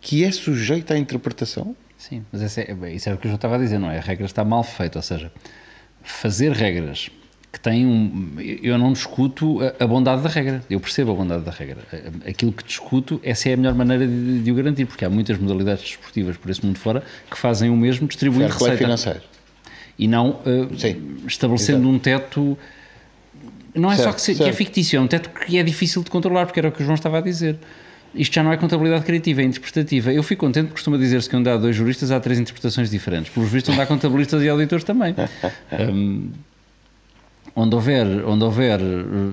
que 0.00 0.24
é 0.24 0.32
sujeita 0.32 0.94
à 0.94 0.98
interpretação. 0.98 1.76
Sim, 2.00 2.24
mas 2.32 2.56
é, 2.56 2.66
isso 2.94 3.10
é 3.10 3.14
o 3.14 3.18
que 3.18 3.26
eu 3.26 3.30
já 3.30 3.34
estava 3.34 3.56
a 3.56 3.58
dizer, 3.58 3.78
não 3.78 3.90
é? 3.90 3.98
A 3.98 4.00
regra 4.00 4.24
está 4.24 4.42
mal 4.42 4.64
feita, 4.64 4.98
ou 4.98 5.02
seja, 5.02 5.30
fazer 6.02 6.50
regras 6.50 7.10
que 7.52 7.60
têm 7.60 7.86
um. 7.86 8.36
Eu 8.62 8.78
não 8.78 8.94
discuto 8.94 9.58
a, 9.78 9.86
bondade 9.86 10.22
da 10.22 10.30
regra, 10.30 10.64
eu 10.70 10.80
percebo 10.80 11.12
a 11.12 11.14
bondade 11.14 11.44
da 11.44 11.50
regra. 11.50 11.82
Aquilo 12.26 12.52
que 12.52 12.64
discuto 12.64 13.20
é 13.22 13.34
se 13.34 13.50
é 13.50 13.52
a 13.52 13.56
melhor 13.58 13.74
maneira 13.74 14.06
de, 14.06 14.42
de 14.42 14.50
o 14.50 14.54
garantir, 14.54 14.86
porque 14.86 15.04
há 15.04 15.10
muitas 15.10 15.38
modalidades 15.38 15.82
desportivas 15.82 16.38
por 16.38 16.50
esse 16.50 16.64
mundo 16.64 16.78
fora 16.78 17.02
que 17.30 17.36
fazem 17.36 17.68
o 17.68 17.76
mesmo 17.76 18.08
distribuindo 18.08 18.50
receita. 18.50 18.78
financeiro. 18.78 19.20
E 19.98 20.08
não 20.08 20.30
uh, 20.30 21.26
estabelecendo 21.26 21.80
Exato. 21.80 21.94
um 21.94 21.98
teto. 21.98 22.58
Não 23.74 23.92
é 23.92 23.96
certo, 23.96 24.08
só 24.08 24.12
que, 24.14 24.22
se, 24.22 24.34
que, 24.36 24.42
é 24.42 24.52
fictício, 24.54 24.96
é 24.96 25.00
um 25.00 25.06
teto 25.06 25.28
que 25.28 25.58
é 25.58 25.62
difícil 25.62 26.02
de 26.02 26.10
controlar, 26.10 26.46
porque 26.46 26.58
era 26.58 26.70
o 26.70 26.72
que 26.72 26.80
o 26.80 26.84
João 26.84 26.94
estava 26.94 27.18
a 27.18 27.20
dizer. 27.20 27.58
Isto 28.14 28.34
já 28.34 28.42
não 28.42 28.52
é 28.52 28.56
contabilidade 28.56 29.04
criativa, 29.04 29.40
é 29.40 29.44
interpretativa. 29.44 30.12
Eu 30.12 30.22
fico 30.22 30.44
contente 30.44 30.64
porque 30.64 30.74
costuma 30.74 30.96
dizer-se 30.96 31.28
que 31.28 31.36
onde 31.36 31.48
há 31.48 31.56
dois 31.56 31.76
juristas 31.76 32.10
há 32.10 32.18
três 32.18 32.38
interpretações 32.38 32.90
diferentes. 32.90 33.32
Pelos 33.32 33.50
vistos, 33.50 33.72
onde 33.72 33.82
há 33.82 33.86
contabilistas 33.86 34.42
e 34.42 34.48
auditores 34.48 34.84
também. 34.84 35.14
Um, 35.72 36.30
onde 37.54 37.74
houver, 37.74 38.06
onde 38.26 38.44
houver 38.44 38.80
eh, 38.80 38.84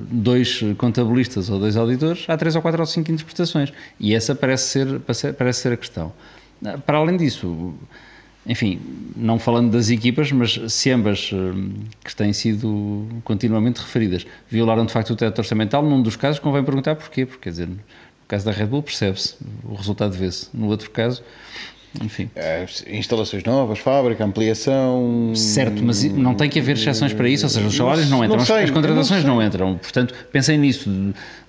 dois 0.09 0.63
contabilistas 0.77 1.49
ou 1.49 1.59
dois 1.59 1.77
auditores, 1.77 2.25
há 2.27 2.37
três 2.37 2.55
ou 2.55 2.61
quatro 2.61 2.81
ou 2.81 2.85
cinco 2.85 3.11
interpretações. 3.11 3.71
E 3.99 4.13
essa 4.13 4.35
parece 4.35 4.69
ser, 4.69 4.99
parece 5.33 5.61
ser 5.61 5.73
a 5.73 5.77
questão. 5.77 6.13
Ah, 6.65 6.77
para 6.77 6.97
além 6.97 7.17
disso, 7.17 7.73
enfim, 8.45 8.79
não 9.15 9.37
falando 9.37 9.71
das 9.71 9.89
equipas, 9.89 10.31
mas 10.31 10.59
se 10.69 10.89
ambas 10.89 11.31
eh, 11.33 11.37
que 12.03 12.15
têm 12.15 12.33
sido 12.33 13.07
continuamente 13.23 13.79
referidas 13.81 14.25
violaram 14.49 14.85
de 14.85 14.93
facto 14.93 15.11
o 15.11 15.15
teto 15.15 15.39
orçamental, 15.39 15.83
num 15.83 16.01
dos 16.01 16.15
casos 16.15 16.39
convém 16.39 16.63
perguntar 16.63 16.95
porquê, 16.95 17.25
porque 17.25 17.43
quer 17.43 17.49
dizer, 17.49 17.69
caso 18.27 18.45
da 18.45 18.51
Red 18.51 18.67
Bull 18.67 18.83
percebe-se, 18.83 19.35
o 19.63 19.73
resultado 19.73 20.13
vê-se, 20.13 20.49
no 20.53 20.67
outro 20.67 20.89
caso 20.91 21.23
enfim. 22.03 22.29
É, 22.35 22.65
instalações 22.89 23.43
novas, 23.43 23.79
fábrica, 23.79 24.23
ampliação. 24.23 25.31
Certo, 25.35 25.81
mas 25.83 26.03
não 26.03 26.35
tem 26.35 26.49
que 26.49 26.59
haver 26.59 26.75
exceções 26.75 27.13
para 27.13 27.27
isso, 27.27 27.45
ou 27.45 27.49
seja, 27.49 27.67
os 27.67 27.75
salários 27.75 28.09
não, 28.09 28.23
entram, 28.23 28.37
não 28.37 28.45
sei, 28.45 28.63
as 28.63 28.69
contratações 28.69 29.23
não, 29.23 29.35
não, 29.35 29.43
entram. 29.43 29.77
Portanto, 29.77 30.13
pensem 30.31 30.57
nisso. 30.57 30.89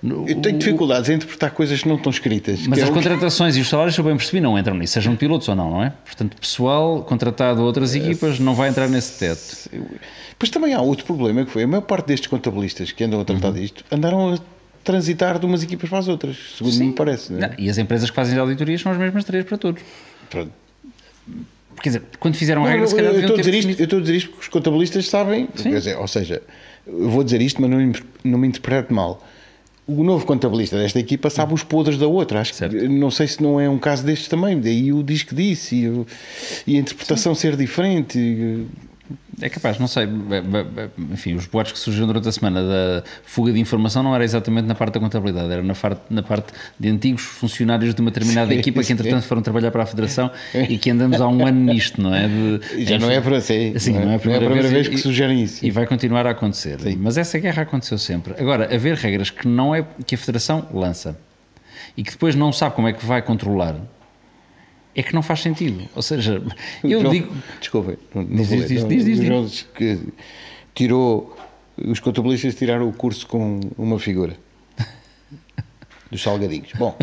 Eu 0.03 0.41
tenho 0.41 0.57
dificuldades 0.57 1.09
em 1.09 1.15
interpretar 1.15 1.51
coisas 1.51 1.81
que 1.81 1.87
não 1.87 1.95
estão 1.95 2.09
escritas. 2.09 2.65
Mas 2.67 2.79
as 2.79 2.89
é 2.89 2.91
contratações 2.91 3.57
e 3.57 3.61
os 3.61 3.69
salários, 3.69 3.95
se 3.95 4.01
eu 4.01 4.05
bem 4.05 4.15
percebi, 4.15 4.41
não 4.41 4.57
entram 4.57 4.75
nisso, 4.75 4.93
sejam 4.93 5.15
pilotos 5.15 5.47
ou 5.47 5.55
não, 5.55 5.69
não 5.69 5.83
é? 5.83 5.93
Portanto, 6.05 6.37
pessoal 6.39 7.03
contratado 7.03 7.61
a 7.61 7.63
outras 7.63 7.93
equipas 7.95 8.39
não 8.39 8.55
vai 8.55 8.69
entrar 8.69 8.87
nesse 8.87 9.19
teto. 9.19 9.69
Pois 10.37 10.49
também 10.49 10.73
há 10.73 10.81
outro 10.81 11.05
problema 11.05 11.45
que 11.45 11.51
foi 11.51 11.63
a 11.63 11.67
maior 11.67 11.81
parte 11.81 12.07
destes 12.07 12.27
contabilistas 12.27 12.91
que 12.91 13.03
andam 13.03 13.19
a 13.19 13.25
tratar 13.25 13.49
uhum. 13.49 13.53
disto 13.53 13.83
andaram 13.91 14.33
a 14.33 14.39
transitar 14.83 15.39
de 15.39 15.45
umas 15.45 15.63
equipas 15.63 15.89
para 15.89 15.99
as 15.99 16.07
outras, 16.07 16.37
segundo 16.57 16.73
Sim. 16.73 16.87
me 16.87 16.93
parece. 16.93 17.33
Não, 17.33 17.49
e 17.57 17.69
as 17.69 17.77
empresas 17.77 18.09
que 18.09 18.15
fazem 18.15 18.33
as 18.35 18.39
auditorias 18.39 18.81
são 18.81 18.91
as 18.91 18.97
mesmas 18.97 19.23
três 19.23 19.45
para 19.45 19.57
todos. 19.57 19.81
Pronto. 20.29 20.51
Quer 21.81 21.89
dizer, 21.89 22.03
quando 22.19 22.35
fizeram 22.35 22.63
não, 22.63 22.69
regras, 22.69 22.89
se 22.89 22.95
calhar 22.95 23.13
eu 23.13 23.21
estou, 23.21 23.35
a 23.35 23.39
dizer 23.39 23.53
isto, 23.53 23.69
eu 23.69 23.83
estou 23.83 23.99
a 23.99 24.01
dizer 24.01 24.15
isto 24.15 24.29
porque 24.29 24.41
os 24.41 24.47
contabilistas 24.49 25.07
sabem, 25.07 25.47
quer 25.47 25.77
dizer, 25.77 25.97
ou 25.97 26.07
seja, 26.07 26.41
eu 26.85 27.09
vou 27.09 27.23
dizer 27.23 27.41
isto, 27.41 27.61
mas 27.61 27.69
não, 27.69 27.91
não 28.23 28.39
me 28.39 28.47
interprete 28.47 28.91
mal. 28.91 29.25
O 29.87 30.03
novo 30.03 30.25
contabilista 30.25 30.77
desta 30.77 30.99
equipa 30.99 31.31
sabe 31.31 31.53
os 31.53 31.63
podres 31.63 31.97
da 31.97 32.07
outra. 32.07 32.41
Acho 32.41 32.53
que, 32.53 32.87
não 32.87 33.09
sei 33.09 33.27
se 33.27 33.41
não 33.41 33.59
é 33.59 33.67
um 33.67 33.79
caso 33.79 34.03
destes 34.03 34.27
também. 34.27 34.59
Daí 34.59 34.93
o 34.93 35.01
diz 35.01 35.23
que 35.23 35.33
disse 35.33 35.75
e, 35.75 36.05
e 36.67 36.77
a 36.77 36.79
interpretação 36.79 37.33
Sim. 37.33 37.41
ser 37.41 37.55
diferente. 37.55 38.67
É 39.41 39.49
capaz, 39.49 39.79
não 39.79 39.87
sei. 39.87 40.07
Enfim, 41.11 41.35
os 41.35 41.45
boatos 41.45 41.71
que 41.71 41.79
surgiram 41.79 42.07
durante 42.07 42.27
a 42.27 42.31
semana 42.31 42.61
da 42.61 43.03
fuga 43.23 43.51
de 43.51 43.59
informação 43.59 44.03
não 44.03 44.13
era 44.13 44.23
exatamente 44.23 44.65
na 44.65 44.75
parte 44.75 44.95
da 44.95 44.99
contabilidade, 44.99 45.51
era 45.51 45.63
na 45.63 45.75
parte, 45.75 46.01
na 46.09 46.23
parte 46.23 46.53
de 46.79 46.89
antigos 46.89 47.23
funcionários 47.23 47.93
de 47.93 48.01
uma 48.01 48.11
determinada 48.11 48.51
sim, 48.51 48.59
equipa 48.59 48.83
que, 48.83 48.93
entretanto, 48.93 49.23
foram 49.23 49.41
trabalhar 49.41 49.71
para 49.71 49.83
a 49.83 49.85
Federação 49.85 50.31
e 50.53 50.77
que 50.77 50.89
andamos 50.89 51.19
há 51.21 51.27
um 51.27 51.45
ano 51.45 51.59
nisto, 51.59 52.01
não 52.01 52.13
é? 52.13 52.27
De, 52.27 52.85
Já 52.85 52.95
enfim, 52.95 53.05
não 53.05 53.11
é 53.11 53.21
para 53.21 53.41
si. 53.41 53.73
Sim, 53.77 53.93
não 53.93 54.01
é, 54.01 54.05
não 54.05 54.11
é 54.11 54.15
a 54.15 54.19
primeira, 54.19 54.43
é 54.43 54.47
a 54.47 54.49
primeira 54.49 54.69
vez, 54.69 54.87
vez, 54.87 55.01
que 55.01 55.01
sugerem 55.01 55.41
isso. 55.41 55.65
E 55.65 55.71
vai 55.71 55.85
continuar 55.85 56.25
a 56.27 56.31
acontecer. 56.31 56.79
Sim. 56.79 56.97
Mas 56.99 57.17
essa 57.17 57.37
guerra 57.39 57.63
aconteceu 57.63 57.97
sempre. 57.97 58.33
Agora, 58.39 58.73
haver 58.73 58.95
regras 58.95 59.29
que 59.29 59.47
não 59.47 59.73
é 59.73 59.85
que 60.05 60.15
a 60.15 60.17
Federação 60.17 60.67
lança 60.73 61.17
e 61.95 62.03
que 62.03 62.11
depois 62.11 62.35
não 62.35 62.51
sabe 62.51 62.75
como 62.75 62.87
é 62.87 62.93
que 62.93 63.05
vai 63.05 63.21
controlar 63.21 63.75
é 64.99 65.03
que 65.03 65.15
não 65.15 65.23
faz 65.23 65.39
sentido. 65.39 65.87
Ou 65.95 66.01
seja, 66.01 66.43
eu 66.83 67.01
João, 67.01 67.13
digo. 67.13 67.33
Desculpa, 67.59 67.97
não, 68.13 68.21
não 68.23 68.43
diz, 68.43 68.49
diz, 68.49 68.85
diz, 68.85 69.05
diz, 69.05 69.17
João 69.19 69.45
diz 69.45 69.65
que 69.73 69.97
tirou. 70.75 71.37
Os 71.77 72.01
contabilistas 72.01 72.55
tiraram 72.55 72.89
o 72.89 72.91
curso 72.91 73.25
com 73.25 73.61
uma 73.77 73.97
figura 73.97 74.35
dos 76.11 76.21
salgadinhos. 76.21 76.73
Bom. 76.77 76.97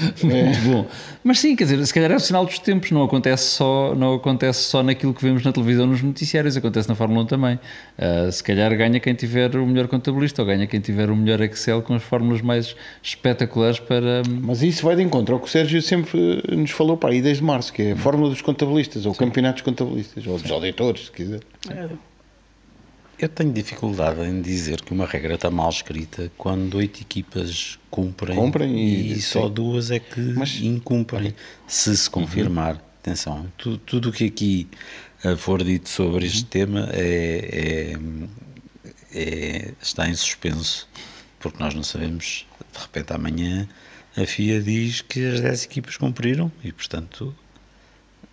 Muito 0.22 0.60
bom. 0.70 0.86
Mas 1.22 1.40
sim, 1.40 1.54
quer 1.54 1.64
dizer, 1.64 1.84
se 1.84 1.92
calhar 1.92 2.10
é 2.12 2.16
o 2.16 2.20
sinal 2.20 2.44
dos 2.44 2.58
tempos, 2.58 2.90
não 2.90 3.02
acontece 3.02 3.44
só, 3.44 3.94
não 3.94 4.14
acontece 4.14 4.60
só 4.60 4.82
naquilo 4.82 5.12
que 5.12 5.22
vemos 5.22 5.42
na 5.44 5.52
televisão 5.52 5.86
nos 5.86 6.02
noticiários, 6.02 6.56
acontece 6.56 6.88
na 6.88 6.94
Fórmula 6.94 7.22
1 7.22 7.26
também. 7.26 7.58
Uh, 7.98 8.32
se 8.32 8.42
calhar 8.42 8.74
ganha 8.76 8.98
quem 8.98 9.14
tiver 9.14 9.54
o 9.56 9.66
melhor 9.66 9.88
contabilista 9.88 10.42
ou 10.42 10.46
ganha 10.46 10.66
quem 10.66 10.80
tiver 10.80 11.10
o 11.10 11.16
melhor 11.16 11.40
Excel 11.42 11.82
com 11.82 11.94
as 11.94 12.02
fórmulas 12.02 12.40
mais 12.40 12.74
espetaculares 13.02 13.78
para. 13.78 14.22
Mas 14.28 14.62
isso 14.62 14.84
vai 14.84 14.96
de 14.96 15.02
encontro 15.02 15.34
ao 15.34 15.40
que 15.40 15.46
o 15.46 15.50
Sérgio 15.50 15.80
sempre 15.82 16.42
nos 16.48 16.70
falou 16.70 16.96
para 16.96 17.10
aí 17.10 17.20
desde 17.20 17.42
março, 17.42 17.72
que 17.72 17.82
é 17.82 17.92
a 17.92 17.96
fórmula 17.96 18.30
dos 18.30 18.40
contabilistas, 18.40 19.06
ou 19.06 19.14
campeonato 19.14 19.56
dos 19.56 19.62
contabilistas, 19.62 20.26
ou 20.26 20.38
dos 20.38 20.50
auditores, 20.50 21.06
se 21.06 21.12
quiser. 21.12 21.40
É. 21.70 22.09
Eu 23.20 23.28
tenho 23.28 23.52
dificuldade 23.52 24.22
em 24.22 24.40
dizer 24.40 24.80
que 24.80 24.94
uma 24.94 25.04
regra 25.04 25.34
está 25.34 25.50
mal 25.50 25.68
escrita 25.68 26.32
quando 26.38 26.78
oito 26.78 27.02
equipas 27.02 27.78
cumprem, 27.90 28.34
cumprem 28.34 28.78
e, 28.78 29.12
e 29.12 29.20
só 29.20 29.46
duas 29.46 29.90
é 29.90 29.98
que 29.98 30.18
Mas, 30.18 30.58
incumprem. 30.62 31.34
Se 31.66 31.94
se 31.94 32.08
confirmar, 32.08 32.76
uhum. 32.76 32.80
atenção, 32.98 33.52
tudo 33.84 34.08
o 34.08 34.12
que 34.12 34.24
aqui 34.24 34.68
eh, 35.22 35.36
for 35.36 35.62
dito 35.62 35.90
sobre 35.90 36.24
este 36.24 36.44
uhum. 36.44 36.48
tema 36.48 36.88
é, 36.92 37.92
é, 39.12 39.20
é, 39.20 39.74
está 39.82 40.08
em 40.08 40.14
suspenso, 40.14 40.88
porque 41.38 41.62
nós 41.62 41.74
não 41.74 41.82
sabemos, 41.82 42.46
de 42.72 42.78
repente 42.78 43.12
amanhã 43.12 43.68
a 44.16 44.24
FIA 44.24 44.62
diz 44.62 45.02
que 45.02 45.26
as 45.26 45.42
10 45.42 45.64
equipas 45.64 45.98
cumpriram 45.98 46.50
e, 46.64 46.72
portanto, 46.72 47.34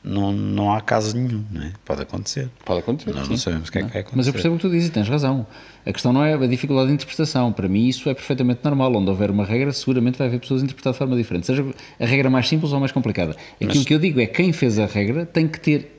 não, 0.08 0.32
não 0.32 0.74
há 0.74 0.80
caso 0.80 1.16
nenhum, 1.18 1.44
não 1.52 1.64
é? 1.64 1.72
Pode 1.84 2.02
acontecer. 2.02 2.50
Pode 2.64 2.80
acontecer. 2.80 3.14
Nós 3.14 3.26
sim. 3.26 3.32
não 3.32 3.38
sabemos 3.38 3.70
o 3.70 3.72
que 3.72 3.80
é 3.80 3.82
que 3.84 3.92
vai 3.92 4.02
acontecer. 4.02 4.18
Mas 4.18 4.28
eu 4.28 4.34
percebo 4.34 4.56
o 4.56 4.58
que 4.58 4.62
tu 4.62 4.72
dizes 4.72 4.88
e 4.88 4.92
tens 4.92 5.08
razão. 5.08 5.46
A 5.86 5.92
questão 5.92 6.14
não 6.14 6.24
é 6.24 6.34
a 6.34 6.48
dificuldade 6.48 6.88
de 6.88 6.94
interpretação. 6.94 7.52
Para 7.52 7.68
mim, 7.68 7.88
isso 7.88 8.10
é 8.10 8.14
perfeitamente 8.14 8.62
normal. 8.64 8.96
Onde 8.96 9.10
houver 9.10 9.30
uma 9.30 9.46
regra, 9.46 9.72
seguramente 9.74 10.18
vai 10.18 10.28
haver 10.28 10.40
pessoas 10.40 10.62
a 10.62 10.64
interpretar 10.64 10.94
de 10.94 11.00
forma 11.00 11.16
diferente. 11.16 11.46
Seja 11.46 11.66
a 12.00 12.06
regra 12.06 12.30
mais 12.30 12.48
simples 12.48 12.72
ou 12.72 12.80
mais 12.80 12.92
complicada. 12.92 13.36
Aquilo 13.56 13.76
Mas... 13.76 13.86
que 13.86 13.94
eu 13.94 14.00
digo 14.00 14.22
é 14.22 14.26
que 14.26 14.36
quem 14.42 14.54
fez 14.54 14.80
a 14.80 14.86
regra 14.86 15.26
tem 15.26 15.48
que 15.48 15.60
ter 15.60 15.97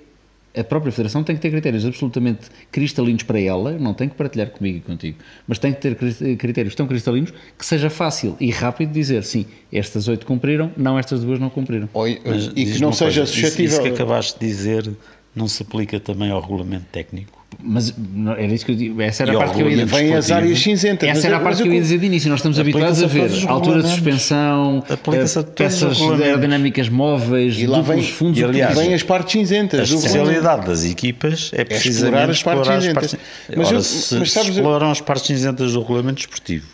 a 0.58 0.64
própria 0.64 0.90
Federação 0.90 1.22
tem 1.22 1.36
que 1.36 1.42
ter 1.42 1.50
critérios 1.50 1.84
absolutamente 1.84 2.48
cristalinos 2.70 3.22
para 3.22 3.40
ela, 3.40 3.72
não 3.78 3.94
tem 3.94 4.08
que 4.08 4.14
partilhar 4.14 4.50
comigo 4.50 4.78
e 4.78 4.80
contigo, 4.80 5.18
mas 5.46 5.58
tem 5.58 5.72
que 5.72 5.80
ter 5.80 5.94
critérios 6.36 6.74
tão 6.74 6.86
cristalinos 6.86 7.32
que 7.56 7.64
seja 7.64 7.88
fácil 7.90 8.36
e 8.40 8.50
rápido 8.50 8.92
dizer 8.92 9.22
sim, 9.24 9.46
estas 9.72 10.08
oito 10.08 10.26
cumpriram, 10.26 10.72
não, 10.76 10.98
estas 10.98 11.22
duas 11.22 11.38
não 11.38 11.50
cumpriram. 11.50 11.88
Oi, 11.94 12.20
e 12.56 12.64
que 12.66 12.80
não 12.80 12.92
seja 12.92 13.24
suscetível. 13.26 13.64
Isso, 13.64 13.74
isso 13.74 13.82
que 13.82 13.88
acabaste 13.88 14.38
de 14.38 14.46
dizer 14.46 14.90
não 15.34 15.46
se 15.46 15.62
aplica 15.62 16.00
também 16.00 16.30
ao 16.30 16.40
regulamento 16.40 16.86
técnico. 16.90 17.37
Mas 17.60 17.92
era 18.36 18.54
isso 18.54 18.64
que 18.64 18.72
eu 18.72 18.76
digo. 18.76 19.00
Essa 19.00 19.24
era 19.24 19.32
e 19.32 19.36
a 19.36 19.38
parte 19.38 19.56
que 19.56 19.62
eu 19.62 19.70
ia 19.70 19.84
dizer. 19.84 19.96
Vem 19.96 20.14
as 20.14 20.30
áreas 20.30 20.58
cinzentas. 20.60 21.08
Essa 21.08 21.26
era 21.26 21.38
a 21.38 21.40
parte 21.40 21.62
que 21.62 21.68
eu 21.68 21.72
ia 21.72 21.80
dizer 21.80 21.98
de 21.98 22.06
início. 22.06 22.30
Nós 22.30 22.40
estamos 22.40 22.58
habituados 22.58 23.02
a 23.02 23.06
ver 23.06 23.30
a 23.46 23.50
altura 23.50 23.82
de 23.82 23.88
suspensão, 23.88 24.84
a 24.88 24.96
peças 24.96 26.00
aerodinâmicas 26.20 26.88
móveis, 26.88 27.58
e 27.58 27.66
lá 27.66 27.80
vem, 27.80 28.02
fundos. 28.02 28.38
E, 28.38 28.44
aliás, 28.44 28.76
vem 28.78 28.94
as 28.94 29.02
partes 29.02 29.32
cinzentas. 29.32 29.80
A 29.80 29.82
especialidade 29.82 30.66
das 30.66 30.84
equipas 30.84 31.50
é 31.54 31.64
precisamente 31.64 32.28
é 32.28 32.32
explorar 32.32 32.76
as 32.76 32.86
partes 32.86 33.10
cinzentas. 33.10 33.16
Mas, 33.56 34.30
sabes, 34.30 34.56
exploram 34.56 34.90
as 34.90 35.00
partes 35.00 35.26
cinzentas 35.26 35.72
do 35.72 35.80
regulamento 35.80 36.16
desportivo 36.16 36.66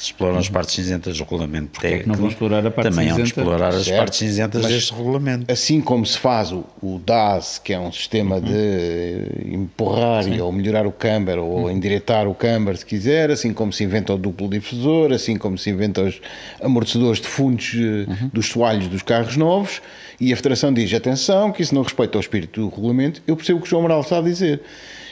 exploram 0.00 0.38
as 0.38 0.48
partes 0.48 0.74
cinzentas 0.74 1.18
do 1.18 1.24
regulamento 1.24 1.70
Porque 1.72 1.88
técnico, 1.88 2.08
é 2.08 2.12
não 2.12 2.18
vão 2.20 2.28
explorar 2.28 2.64
a 2.64 2.70
parte 2.70 2.90
também 2.90 3.08
cinzenta? 3.08 3.26
explorar 3.26 3.68
as 3.68 3.84
certo, 3.84 3.98
partes 3.98 4.18
cinzentas 4.18 4.66
deste 4.66 4.94
regulamento. 4.94 5.50
Assim 5.50 5.80
como 5.80 6.06
se 6.06 6.16
faz 6.16 6.52
o, 6.52 6.64
o 6.80 7.00
DAS, 7.04 7.60
que 7.62 7.72
é 7.72 7.80
um 7.80 7.90
sistema 7.90 8.36
uhum. 8.36 8.42
de 8.42 9.54
empurrar 9.54 10.24
Sim. 10.24 10.40
ou 10.40 10.52
melhorar 10.52 10.86
o 10.86 10.92
câmber 10.92 11.38
ou 11.38 11.62
uhum. 11.62 11.70
endireitar 11.70 12.28
o 12.28 12.34
câmber, 12.34 12.76
se 12.76 12.86
quiser, 12.86 13.30
assim 13.30 13.52
como 13.52 13.72
se 13.72 13.82
inventa 13.82 14.14
o 14.14 14.18
duplo 14.18 14.48
difusor, 14.48 15.12
assim 15.12 15.36
como 15.36 15.58
se 15.58 15.68
inventa 15.70 16.02
os 16.02 16.20
amortecedores 16.62 17.20
de 17.20 17.26
fundos 17.26 17.72
eh, 17.74 17.78
uhum. 18.08 18.30
dos 18.32 18.46
soalhos 18.46 18.86
dos 18.86 19.02
carros 19.02 19.36
novos, 19.36 19.82
e 20.20 20.32
a 20.32 20.36
Federação 20.36 20.72
diz, 20.72 20.92
atenção, 20.94 21.50
que 21.50 21.62
isso 21.62 21.74
não 21.74 21.82
respeita 21.82 22.16
ao 22.16 22.20
espírito 22.20 22.60
do 22.60 22.68
regulamento, 22.68 23.20
eu 23.26 23.36
percebo 23.36 23.58
o 23.58 23.62
que 23.62 23.66
o 23.66 23.70
João 23.70 23.82
Moral 23.82 24.00
está 24.00 24.18
a 24.18 24.22
dizer. 24.22 24.60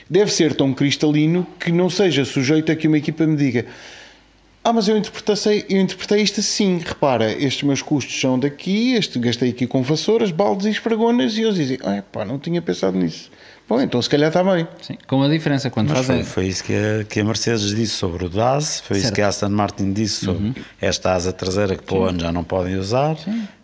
Deve 0.09 0.33
ser 0.33 0.55
tão 0.55 0.73
cristalino 0.73 1.45
que 1.59 1.73
não 1.73 1.91
seja 1.91 2.25
sujeito 2.25 2.71
a 2.71 2.77
que 2.77 2.87
uma 2.87 2.99
equipa 2.99 3.27
me 3.27 3.37
diga 3.37 3.67
Ah, 4.69 4.73
mas 4.73 4.89
eu 4.89 4.97
interpretei, 4.97 5.65
eu 5.69 5.81
interpretei 5.81 6.23
isto 6.23 6.41
assim. 6.41 6.79
Repara, 6.79 7.31
estes 7.31 7.63
meus 7.63 7.81
custos 7.81 8.21
são 8.21 8.37
daqui, 8.37 8.95
este 8.95 9.17
gastei 9.17 9.51
aqui 9.51 9.65
com 9.65 9.81
vassouras, 9.81 10.33
baldes 10.33 10.67
e 10.67 10.71
esfragonas, 10.71 11.39
e 11.39 11.43
eles 11.43 11.55
dizem, 11.55 11.79
ah, 11.85 12.03
pá, 12.11 12.25
não 12.25 12.37
tinha 12.37 12.61
pensado 12.61 12.99
nisso. 12.99 13.31
Bom, 13.69 13.81
então 13.81 14.01
se 14.01 14.09
calhar 14.09 14.29
está 14.29 14.45
bem. 14.45 14.67
Sim, 14.81 14.97
com 15.09 15.23
a 15.23 15.29
diferença 15.29 15.69
quando 15.71 15.89
Mas 15.89 15.99
fazem. 16.07 16.23
foi, 16.23 16.45
foi 16.45 16.47
isso 16.47 16.63
que 16.63 16.73
a, 16.73 17.05
que 17.05 17.19
a 17.21 17.25
Mercedes 17.25 17.75
disse 17.75 17.95
sobre 17.95 18.25
o 18.27 18.29
DAS, 18.29 18.81
foi 18.81 18.99
isso 18.99 19.07
Certo. 19.07 19.15
que 19.17 19.23
a 19.23 19.29
Aston 19.29 19.49
Martin 19.49 19.93
disse 19.93 20.25
sobre 20.25 20.53
esta 20.81 21.13
asa 21.15 21.33
traseira 21.33 21.75
que 21.75 21.83
para 21.83 21.97
o 21.97 22.05
ano 22.05 22.21
já 22.21 22.31
não 22.31 22.45
podem 22.45 22.77
usar. 22.77 23.17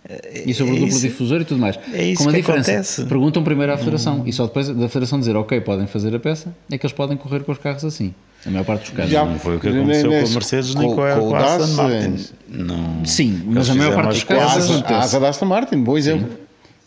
É- 0.08 0.42
E 0.44 0.52
sobre 0.52 0.72
o 0.72 0.76
é 0.76 0.78
duplo 0.80 0.88
isso. 0.96 1.00
difusor 1.00 1.40
e 1.42 1.44
tudo 1.44 1.60
mais. 1.60 1.78
é 1.92 2.04
isso 2.04 2.24
Com 2.24 2.30
a 2.30 2.32
que 2.32 2.40
diferença, 2.40 2.70
acontece. 2.72 3.04
perguntam 3.04 3.44
primeiro 3.44 3.72
à 3.72 3.78
Federação 3.78 4.24
e 4.26 4.32
só 4.32 4.46
depois 4.46 4.66
da 4.68 4.88
Federação 4.88 5.20
dizer 5.20 5.36
ok, 5.36 5.60
podem 5.60 5.86
fazer 5.86 6.12
a 6.16 6.18
peça, 6.18 6.52
é 6.68 6.76
que 6.76 6.84
eles 6.84 6.92
podem 6.94 7.16
correr 7.16 7.44
com 7.44 7.52
os 7.52 7.58
carros 7.58 7.84
assim. 7.84 8.12
A 8.44 8.50
maior 8.50 8.64
parte 8.64 8.80
dos 8.86 8.90
casos. 8.90 9.12
Já. 9.12 9.24
Não 9.24 9.38
foi 9.38 9.56
o 9.56 9.60
que 9.60 9.68
aconteceu 9.68 10.10
com 10.10 10.16
a 10.16 10.28
Mercedes 10.30 10.74
nem 10.74 10.88
Com- 10.88 10.94
com 10.96 11.02
a, 11.04 11.14
com 11.14 11.28
o 11.28 11.34
a 11.36 11.54
Aston 11.54 11.74
Martin. 11.74 12.16
é. 12.16 12.56
Não, 12.58 13.04
Sim, 13.04 13.40
mas 13.46 13.70
a 13.70 13.74
maior 13.76 13.94
parte 13.94 14.08
dos 14.08 14.24
casos 14.24 14.82
A 14.82 14.98
asa, 14.98 15.20
da 15.20 15.28
Aston 15.28 15.46
Martin, 15.46 15.76
bom 15.84 15.96
exemplo. 15.96 16.28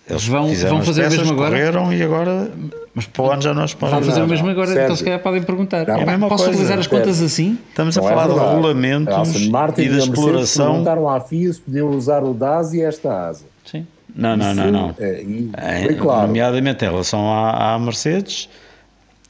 Eles 0.07 0.27
Vão- 0.27 0.43
vão 0.53 0.77
as 0.79 0.85
fazer 0.85 1.07
o 1.07 1.09
mesmo 1.09 1.31
agora? 1.33 1.49
correram 1.49 1.91
e 1.93 2.03
agora, 2.03 2.51
mas 2.93 3.07
para 3.07 3.23
o 3.23 3.31
ano 3.31 3.41
já 3.41 3.53
não 3.55 3.63
as 3.63 3.73
podem 3.73 3.95
Vão 3.99 4.03
fazer 4.07 4.21
o 4.21 4.27
mesmo 4.27 4.47
agora, 4.49 4.67
Sérgio. 4.67 4.83
então 4.83 4.95
se 4.95 5.03
calhar 5.03 5.19
podem 5.19 5.41
perguntar. 5.41 5.87
Não, 5.87 5.99
"Epá, 6.01 6.11
é 6.11 6.15
a 6.15 6.19
posso 6.19 6.29
coisa, 6.43 6.49
utilizar 6.51 6.77
as 6.77 6.85
Sérgio. 6.85 6.89
contas 7.05 7.21
assim? 7.23 7.57
Estamos 7.69 7.97
a 7.97 8.01
Não 8.01 8.07
é 8.07 8.11
falar 8.11 8.27
de 8.27 8.33
verdade. 8.33 8.55
regulamentos 8.55 9.13
A 9.47 9.49
Martin 9.49 9.81
e 9.81 9.89
da 9.89 9.95
a 9.95 9.97
exploração. 9.97 10.67
perguntaram 10.73 11.09
à 11.09 11.19
FIA 11.19 11.53
se 11.53 11.59
podiam 11.61 11.89
usar 11.89 12.23
o 12.23 12.33
DAS 12.35 12.73
e 12.73 12.81
esta 12.83 13.27
asa. 13.29 13.45
Sim. 13.65 13.87
Não, 14.15 14.37
não, 14.37 14.53
não, 14.53 14.63
Isso, 14.63 14.71
não. 14.71 14.95
é, 14.99 15.21
e 15.23 15.49
É, 15.57 15.83
foi 15.85 15.95
claro. 15.95 16.27
Nomeadamente 16.27 16.85
em 16.85 16.87
relação 16.89 17.27
à, 17.33 17.73
à 17.73 17.79
Mercedes, 17.79 18.47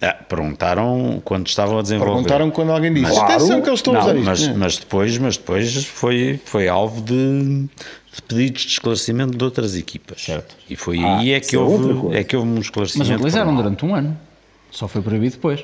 ah, 0.02 0.14
perguntaram 0.14 1.22
quando 1.24 1.48
estavam 1.48 1.80
a 1.80 1.82
desenvolver. 1.82 2.12
Perguntaram 2.14 2.52
quando 2.52 2.72
alguém 2.72 2.94
disse, 2.94 3.12
Claro. 3.12 3.26
atenção 3.34 3.62
que 3.62 3.70
eles 3.70 3.80
estão 3.80 3.96
a 3.96 4.00
usar 4.00 4.14
Não, 4.14 4.20
isto. 4.20 4.26
mas, 4.50 4.58
mas 4.58 4.78
depois, 4.78 5.18
mas 5.18 5.38
depois 5.38 5.86
foi, 5.86 6.40
foi 6.46 6.68
alvo 6.68 7.02
de, 7.02 7.14
de 8.14 8.22
pedidos 8.28 8.62
de 8.64 8.68
esclarecimento 8.70 9.38
de 9.38 9.44
outras 9.44 9.76
equipas. 9.76 10.22
Certo. 10.22 10.56
E 10.70 10.76
foi 10.76 11.00
Ah, 11.04 11.20
aí 11.20 11.32
é 11.32 11.40
que, 11.40 11.56
é 11.56 11.60
houve, 11.60 12.16
é 12.16 12.24
que 12.24 12.36
houve 12.36 12.48
um 12.50 12.56
Mas 12.56 12.66
esclarecimento. 12.66 13.14
utilizaram 13.14 13.46
formal. 13.48 13.64
durante 13.64 13.86
um 13.86 13.96
ano. 13.96 14.18
Só 14.72 14.88
foi 14.88 15.02
proibido 15.02 15.36
depois. 15.36 15.64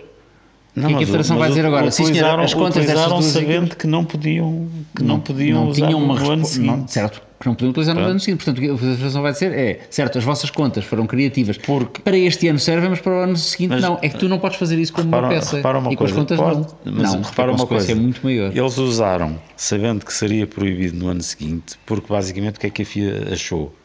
Não, 0.74 0.86
O 0.86 0.88
que 0.88 0.94
é 0.94 0.98
que 1.00 1.04
a 1.04 1.08
Federação 1.08 1.38
vai 1.38 1.50
dizer 1.50 1.66
agora? 1.66 1.92
Sim, 1.92 2.06
senhora, 2.06 2.44
as 2.44 2.54
contas 2.54 2.86
destas 2.86 3.10
duas 3.10 3.26
sabendo 3.26 3.76
que 3.76 3.86
não 3.86 4.06
podiam, 4.06 4.70
que 4.96 5.04
não, 5.04 5.20
podiam 5.20 5.68
usar 5.68 5.88
tinham 5.88 6.02
uma 6.02 6.18
no 6.18 6.32
ano 6.32 6.46
seguinte. 6.46 6.66
não, 6.68 6.88
certo, 6.88 7.22
que 7.38 7.46
não 7.46 7.56
podiam 7.56 7.72
utilizar 7.72 7.94
no 7.94 8.02
ano 8.02 8.20
seguinte. 8.22 8.38
Portanto, 8.46 8.58
o 8.60 8.62
que 8.62 8.70
a 8.70 8.78
Federação 8.78 9.22
vai 9.22 9.34
dizer 9.34 9.52
é, 9.52 9.82
certo, 9.90 10.18
as 10.18 10.24
vossas 10.24 10.50
contas 10.50 10.86
foram 10.86 11.06
criativas 11.06 11.58
Porque- 11.58 12.02
para 12.02 12.18
este 12.18 12.48
ano 12.48 12.58
servem, 12.58 12.90
mas 12.90 13.02
para 13.02 13.12
o 13.12 13.16
ano 13.20 13.36
seguinte 13.36 13.72
Mas- 13.72 13.82
não. 13.82 14.00
É 14.02 14.08
que 14.08 14.18
tu 14.18 14.30
não 14.30 14.40
podes 14.40 14.58
fazer 14.58 14.80
isso 14.80 14.94
como 14.94 15.08
Repara, 15.08 15.26
uma 15.28 15.34
peça. 15.34 15.58
repara 15.58 15.78
uma 15.80 15.92
e 15.92 15.96
com 15.98 16.04
as 16.06 16.12
contas 16.14 16.38
pode, 16.40 16.60
não. 16.86 16.94
mas 16.94 17.14
não, 17.16 17.22
repara 17.22 17.52
uma 17.52 17.68
coisa, 17.68 17.92
é 17.92 17.96
muito 17.96 18.22
maior. 18.24 18.56
Eles 18.56 18.78
usaram, 18.78 19.38
sabendo 19.58 20.06
que 20.06 20.14
seria 20.14 20.48
proibido 20.48 20.96
no 20.98 21.10
ano 21.10 21.22
seguinte, 21.22 21.78
porque 21.86 22.08
basicamente 22.08 22.56
o 22.56 22.60
que 22.62 22.68
é 22.68 22.70
que 22.70 22.82
a 22.84 22.86
FIA 22.86 23.28
achou? 23.34 23.76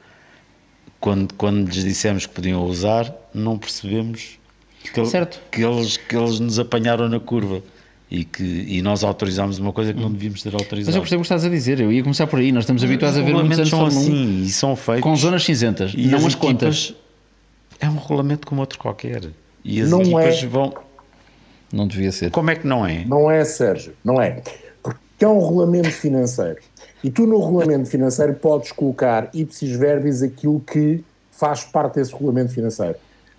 Quando, 1.01 1.35
quando 1.35 1.67
lhes 1.69 1.83
dissemos 1.85 2.27
que 2.27 2.33
podiam 2.35 2.63
usar, 2.65 3.13
não 3.35 3.59
percebemos 3.59 4.39
que, 4.93 5.05
Certo. 5.07 5.41
que 5.51 5.63
eles, 5.65 5.97
que 5.97 6.17
eles 6.17 6.41
nos 6.41 6.59
apanharam 6.59 7.09
na 7.09 7.19
curva 7.21 7.63
e, 8.11 8.25
que, 8.25 8.43
e 8.43 8.83
nós 8.83 9.03
autorizámos 9.05 9.59
uma 9.59 9.73
coisa 9.73 9.93
que 9.93 10.01
não 10.01 10.11
devíamos 10.11 10.43
ter 10.43 10.53
Mas 10.53 10.63
autorizado. 10.63 10.97
eu 10.97 11.01
percebo 11.01 11.21
o 11.21 11.23
que 11.23 11.27
estás 11.27 11.45
a 11.45 11.49
dizer. 11.49 11.81
Eu 11.81 11.93
ia 11.93 12.03
começar 12.03 12.27
por 12.27 12.39
aí. 12.39 12.53
Nós 12.53 12.65
estamos 12.65 12.83
habituados 12.85 13.19
a 13.19 13.23
ver 13.23 13.33
muitos 13.35 13.59
anos 13.59 13.69
são 13.71 13.79
Fórmula 13.81 14.01
1 14.01 14.05
assim 14.05 14.43
e 14.43 14.49
são 14.51 14.77
feitos. 14.77 15.03
com 15.03 15.17
zonas 15.17 15.45
cinzentas, 15.45 15.93
e 15.97 16.07
não 16.07 16.19
as, 16.19 16.25
equipas- 16.25 16.35
contas. 16.35 16.95
É 17.81 17.89
um 17.89 17.97
regulamento 17.99 18.47
como 18.47 18.61
outro 18.61 18.79
qualquer. 18.79 19.23
E 19.65 19.81
as 19.83 19.91
Não 19.91 20.01
equipas 20.01 20.43
é. 20.43 20.47
vão. 20.47 20.73
Não 21.73 21.87
devia 21.87 22.13
ser. 22.13 22.31
Como 22.31 22.51
é 22.51 22.55
que 22.55 22.67
não 22.67 22.87
é? 22.87 23.05
Não 23.05 23.31
é, 23.31 23.45
Sérgio, 23.45 23.93
não 24.05 24.23
é. 24.23 24.41
Porque 24.83 25.25
é 25.25 25.29
um 25.29 25.45
regulamento 25.45 25.91
financeiro. 25.91 26.59
E 27.05 27.11
tu 27.11 27.27
no 27.27 27.45
regulamento 27.45 27.89
financeiro 27.91 28.35
podes 28.35 28.73
colocar 28.73 29.29
ipsis 29.35 29.77
verbis 29.77 30.23
aquilo 30.23 30.61
que 30.61 31.05
faz 31.33 31.65
parte 31.65 31.97
desse 31.97 32.13
regulamento 32.13 32.53
financeiro. 32.55 32.95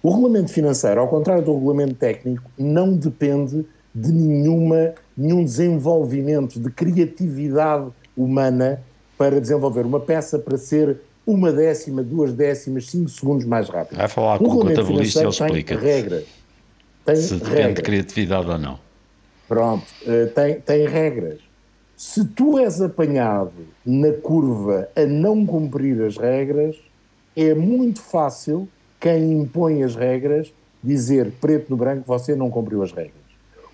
O 0.08 0.12
regulamento 0.12 0.54
financeiro, 0.54 1.02
ao 1.02 1.08
contrário 1.10 1.44
do 1.44 1.54
regulamento 1.54 1.96
técnico, 1.96 2.50
não 2.58 2.96
depende 2.96 3.66
de 3.94 4.10
nenhuma, 4.10 4.94
nenhum 5.18 5.44
desenvolvimento 5.44 6.62
de 6.62 6.72
criatividade 6.72 7.90
humana 8.16 8.82
para 9.18 9.42
desenvolver 9.42 9.86
uma 9.86 10.00
peça 10.00 10.40
para 10.40 10.58
ser 10.58 11.02
uma 11.26 11.52
décima, 11.52 12.02
duas 12.02 12.32
décimas, 12.32 12.90
cinco 12.90 13.10
segundos 13.10 13.46
mais 13.46 13.68
rápido. 13.68 13.98
Vai 13.98 14.08
falar 14.08 14.36
O 14.36 14.46
com 14.46 14.46
o 14.46 14.60
contabilista 14.60 15.20
e 15.20 15.24
ele 15.24 15.30
explica. 15.30 15.78
Tem 15.78 15.86
regras. 15.86 16.26
Tem 17.04 17.16
Se 17.18 17.36
depende 17.36 17.74
de 17.74 17.82
criatividade 17.82 18.50
ou 18.50 18.58
não. 18.58 18.80
Pronto, 19.46 19.88
eh, 20.06 20.28
tem, 20.28 20.62
tem 20.62 20.88
regras. 20.88 21.40
Se 21.98 22.24
tu 22.24 22.58
és 22.58 22.82
apanhado 22.82 23.52
na 23.86 24.14
curva 24.14 24.88
a 24.96 25.06
não 25.06 25.46
cumprir 25.46 26.02
as 26.02 26.16
regras, 26.16 26.78
é 27.36 27.54
muito 27.54 28.02
fácil 28.02 28.70
quem 29.00 29.32
impõe 29.34 29.84
as 29.84 29.96
regras 29.96 30.52
dizer 30.84 31.32
preto 31.42 31.70
no 31.70 31.78
branco 31.78 32.04
você 32.06 32.36
não 32.36 32.50
cumpriu 32.50 32.82
as 32.84 32.92
regras. 32.92 33.14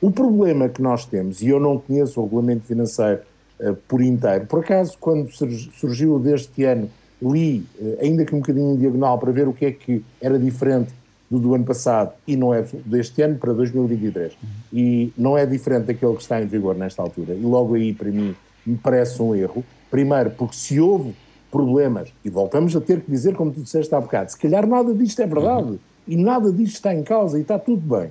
O 0.02 0.12
problema 0.12 0.68
que 0.68 0.82
nós 0.82 1.06
temos, 1.06 1.42
e 1.42 1.48
eu 1.50 1.60
não 1.60 1.78
conheço 1.80 2.20
o 2.20 2.24
regulamento 2.24 2.64
financeiro 2.66 3.22
eh, 3.60 3.74
por 3.88 4.02
inteiro, 4.02 4.46
por 4.48 4.60
acaso, 4.60 4.98
quando 5.00 5.30
surg- 5.32 5.70
surgiu 5.80 6.20
deste 6.20 6.64
ano, 6.66 6.90
li, 7.22 7.66
eh, 7.80 8.00
ainda 8.02 8.26
que 8.26 8.36
um 8.36 8.40
bocadinho 8.40 8.74
em 8.74 8.78
diagonal, 8.78 9.18
para 9.18 9.32
ver 9.32 9.48
o 9.48 9.54
que 9.54 9.66
é 9.66 9.72
que 9.72 10.04
era 10.22 10.38
diferente 10.38 10.92
do 11.32 11.40
do 11.40 11.56
ano 11.56 11.64
passado 11.64 12.12
e 12.28 12.36
não 12.36 12.54
é 12.54 12.64
deste 12.86 13.22
ano 13.22 13.38
para 13.38 13.54
2023. 13.54 14.34
E 14.72 15.12
não 15.18 15.38
é 15.38 15.46
diferente 15.46 15.86
daquele 15.86 16.16
que 16.16 16.22
está 16.22 16.42
em 16.42 16.46
vigor 16.46 16.76
nesta 16.76 17.02
altura. 17.02 17.34
E 17.34 17.42
logo 17.42 17.74
aí, 17.76 17.94
para 17.94 18.12
mim, 18.12 18.36
me 18.66 18.78
parece 18.78 19.22
um 19.22 19.34
erro. 19.34 19.64
Primeiro, 19.90 20.32
porque 20.32 20.56
se 20.56 20.80
houve 20.80 21.16
problemas, 21.54 22.12
e 22.26 22.32
voltamos 22.32 22.76
a 22.76 22.82
ter 22.82 23.02
que 23.02 23.12
dizer, 23.12 23.36
como 23.36 23.52
tu 23.52 23.62
disseste 23.62 23.94
há 23.94 24.02
bocado, 24.02 24.32
se 24.32 24.38
calhar 24.40 24.66
nada 24.66 24.92
disto 24.92 25.22
é 25.22 25.28
verdade 25.28 25.80
e 26.08 26.18
nada 26.18 26.52
disto 26.52 26.74
está 26.74 26.96
em 26.96 27.04
causa 27.04 27.38
e 27.38 27.44
está 27.44 27.60
tudo 27.60 27.96
bem. 27.96 28.10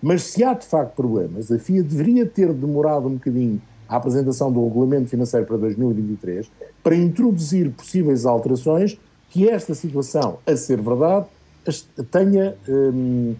Mas 0.00 0.22
se 0.22 0.44
há 0.44 0.54
de 0.54 0.64
facto 0.64 0.94
problemas, 0.94 1.50
a 1.50 1.58
FIA 1.58 1.82
deveria 1.82 2.24
ter 2.24 2.52
demorado 2.52 3.08
um 3.08 3.14
bocadinho 3.14 3.60
a 3.88 3.96
apresentação 3.96 4.52
do 4.52 4.64
regulamento 4.64 5.08
financeiro 5.08 5.44
para 5.46 5.56
2023 5.56 6.48
para 6.80 6.94
introduzir 6.94 7.72
possíveis 7.72 8.24
alterações 8.24 8.96
que 9.30 9.48
esta 9.48 9.74
situação, 9.74 10.38
a 10.46 10.54
ser 10.54 10.80
verdade, 10.80 11.26
tenha 12.12 12.54
hum, 12.68 13.34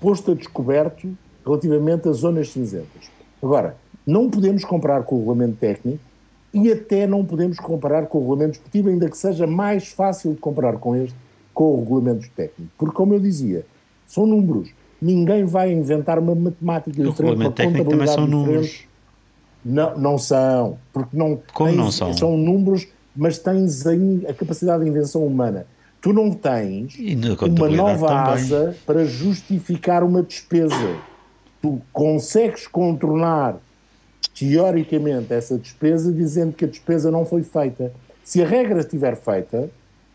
posto 0.00 0.32
a 0.32 0.34
descoberto 0.34 1.16
relativamente 1.46 2.08
às 2.08 2.16
zonas 2.16 2.50
cinzentas. 2.50 3.08
Agora, 3.40 3.76
não 4.04 4.28
podemos 4.28 4.64
comparar 4.64 5.04
com 5.04 5.14
o 5.14 5.18
regulamento 5.18 5.58
técnico 5.58 6.09
e 6.52 6.70
até 6.72 7.06
não 7.06 7.24
podemos 7.24 7.58
comparar 7.58 8.06
com 8.06 8.18
o 8.18 8.20
regulamento 8.22 8.52
esportivo, 8.54 8.88
ainda 8.88 9.08
que 9.08 9.16
seja 9.16 9.46
mais 9.46 9.88
fácil 9.88 10.32
de 10.32 10.38
comparar 10.40 10.74
com 10.78 10.96
este, 10.96 11.14
com 11.54 11.74
o 11.74 11.78
regulamento 11.80 12.28
técnico. 12.34 12.72
Porque, 12.76 12.94
como 12.94 13.14
eu 13.14 13.20
dizia, 13.20 13.64
são 14.06 14.26
números. 14.26 14.70
Ninguém 15.00 15.44
vai 15.44 15.72
inventar 15.72 16.18
uma 16.18 16.34
matemática 16.34 16.90
O 16.90 16.92
diferente, 16.92 17.16
regulamento 17.18 17.48
uma 17.50 17.54
técnico 17.56 17.90
também 17.90 18.06
contabilidade 18.06 18.14
são 18.14 18.24
diferente. 18.26 18.46
números. 18.48 18.90
Não, 19.64 19.98
não 19.98 20.18
são, 20.18 20.78
porque 20.92 21.16
não, 21.16 21.38
Como 21.52 21.68
tens- 21.70 21.78
não 21.78 21.90
são? 21.90 22.12
São 22.14 22.36
números, 22.36 22.88
mas 23.14 23.38
tens 23.38 23.86
aí 23.86 24.24
a 24.28 24.32
capacidade 24.34 24.82
de 24.84 24.90
invenção 24.90 25.24
humana. 25.26 25.66
Tu 26.00 26.12
não 26.14 26.30
tens 26.32 26.94
uma 26.98 27.68
nova 27.68 28.06
também. 28.08 28.22
asa 28.32 28.74
para 28.86 29.04
justificar 29.04 30.02
uma 30.02 30.22
despesa. 30.22 30.96
Tu 31.60 31.78
consegues 31.92 32.66
contornar 32.66 33.56
teoricamente 34.40 35.34
essa 35.34 35.58
despesa 35.58 36.10
dizendo 36.10 36.54
que 36.54 36.64
a 36.64 36.68
despesa 36.68 37.10
não 37.10 37.26
foi 37.26 37.42
feita. 37.42 37.92
Se 38.24 38.42
a 38.42 38.46
regra 38.46 38.80
estiver 38.80 39.14
feita, 39.14 39.70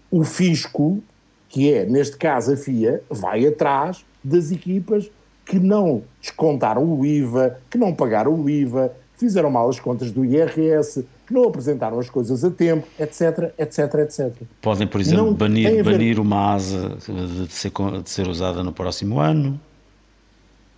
o 0.09 0.23
fisco, 0.23 0.99
que 1.47 1.71
é 1.71 1.85
neste 1.85 2.17
caso 2.17 2.53
a 2.53 2.57
FIA, 2.57 3.03
vai 3.07 3.45
atrás 3.45 4.03
das 4.23 4.51
equipas 4.51 5.11
que 5.45 5.59
não 5.59 6.01
descontaram 6.19 6.83
o 6.83 7.05
IVA, 7.05 7.59
que 7.69 7.77
não 7.77 7.93
pagaram 7.93 8.33
o 8.33 8.49
IVA, 8.49 8.91
que 9.13 9.19
fizeram 9.19 9.51
mal 9.51 9.69
as 9.69 9.79
contas 9.79 10.09
do 10.09 10.25
IRS, 10.25 11.05
que 11.27 11.33
não 11.33 11.43
apresentaram 11.47 11.99
as 11.99 12.09
coisas 12.09 12.43
a 12.43 12.49
tempo, 12.49 12.87
etc, 12.99 13.53
etc, 13.59 13.93
etc. 13.99 14.33
Podem, 14.59 14.87
por 14.87 14.99
exemplo, 14.99 15.23
Não 15.23 15.33
banir, 15.33 15.83
banir 15.83 16.19
uma 16.19 16.55
asa 16.55 16.97
de 16.97 17.53
ser, 17.53 17.71
de 18.03 18.09
ser 18.09 18.27
usada 18.27 18.63
no 18.63 18.73
próximo 18.73 19.19
ano. 19.19 19.59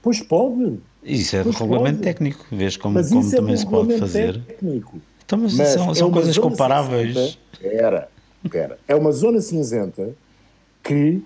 Pois 0.02 0.22
pode, 0.22 0.80
Isso 1.08 1.36
é 1.36 1.44
Pois 1.44 1.56
regulamento 1.56 1.98
pode. 2.00 2.04
técnico. 2.04 2.46
Vês 2.52 2.76
como, 2.78 2.96
mas 2.96 3.10
como 3.10 3.28
é 3.28 3.32
também 3.36 3.56
do 3.56 3.60
se 3.60 3.66
pode 3.68 3.98
fazer. 3.98 4.42
técnico. 4.44 5.00
Então, 5.26 5.40
mas, 5.40 5.54
Mas 5.56 5.68
são, 5.70 5.92
é 5.92 5.96
são 5.96 6.12
coisas 6.12 6.38
comparáveis. 6.38 7.14
cinzenta- 7.14 7.38
Era, 7.62 8.10
era. 8.54 8.80
É 8.88 8.96
uma 8.96 9.12
zona 9.12 9.42
cinzenta 9.42 10.14
que, 10.84 11.22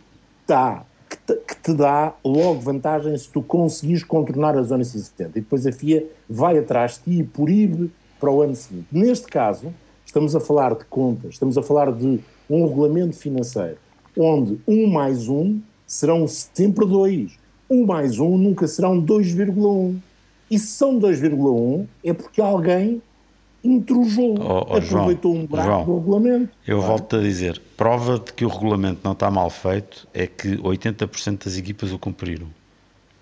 dá, 0.48 0.84
que, 1.10 1.18
te, 1.18 1.36
que 1.48 1.56
te 1.62 1.74
dá 1.74 2.14
logo 2.24 2.60
vantagem 2.62 3.16
se 3.18 3.30
tu 3.30 3.42
conseguires 3.42 4.04
contornar 4.04 4.58
a 4.58 4.62
zona 4.64 4.84
cinzenta. 4.84 5.38
E 5.38 5.42
depois 5.42 5.66
a 5.68 5.72
FIA 5.72 6.06
vai 6.30 6.58
atrás 6.58 6.94
de 6.94 7.00
ti 7.16 7.20
e 7.20 7.24
proíbe 7.24 7.92
para 8.20 8.32
o 8.32 8.42
ano 8.42 8.56
seguinte. 8.56 8.88
Neste 8.92 9.28
caso, 9.28 9.74
estamos 10.06 10.36
a 10.36 10.40
falar 10.40 10.76
de 10.76 10.86
contas, 10.86 11.34
estamos 11.34 11.58
a 11.58 11.64
falar 11.64 11.92
de 11.92 12.20
um 12.50 12.68
regulamento 12.68 13.16
financeiro, 13.16 13.78
onde 14.18 14.60
um 14.68 14.88
mais 14.88 15.28
um 15.28 15.60
serão 15.88 16.28
sempre 16.28 16.86
dois. 16.86 17.32
Um 17.72 17.86
mais 17.86 18.20
um 18.20 18.38
nunca 18.38 18.68
serão 18.68 19.02
2,1. 19.02 19.96
E 20.50 20.60
se 20.60 20.68
são 20.68 21.00
2,1 21.00 21.86
é 22.04 22.12
porque 22.12 22.42
alguém 22.42 23.02
intrujou, 23.64 24.36
Oh, 24.42 24.66
oh, 24.70 24.76
aproveitou 24.78 25.32
João, 25.34 25.44
um 25.44 25.48
buraco 25.48 25.70
João. 25.70 25.86
do 25.86 25.98
regulamento. 26.00 26.50
Eu 26.68 26.82
volto 26.82 27.16
a 27.16 27.22
dizer, 27.22 27.62
prova 27.78 28.20
de 28.20 28.34
que 28.34 28.44
o 28.44 28.50
regulamento 28.50 29.00
não 29.06 29.14
está 29.14 29.32
mal 29.32 29.50
feito 29.50 30.06
é 30.14 30.28
que 30.28 30.58
80% 30.58 31.46
das 31.46 31.56
equipas 31.58 31.94
o 31.94 31.98
cumpriram. 31.98 32.48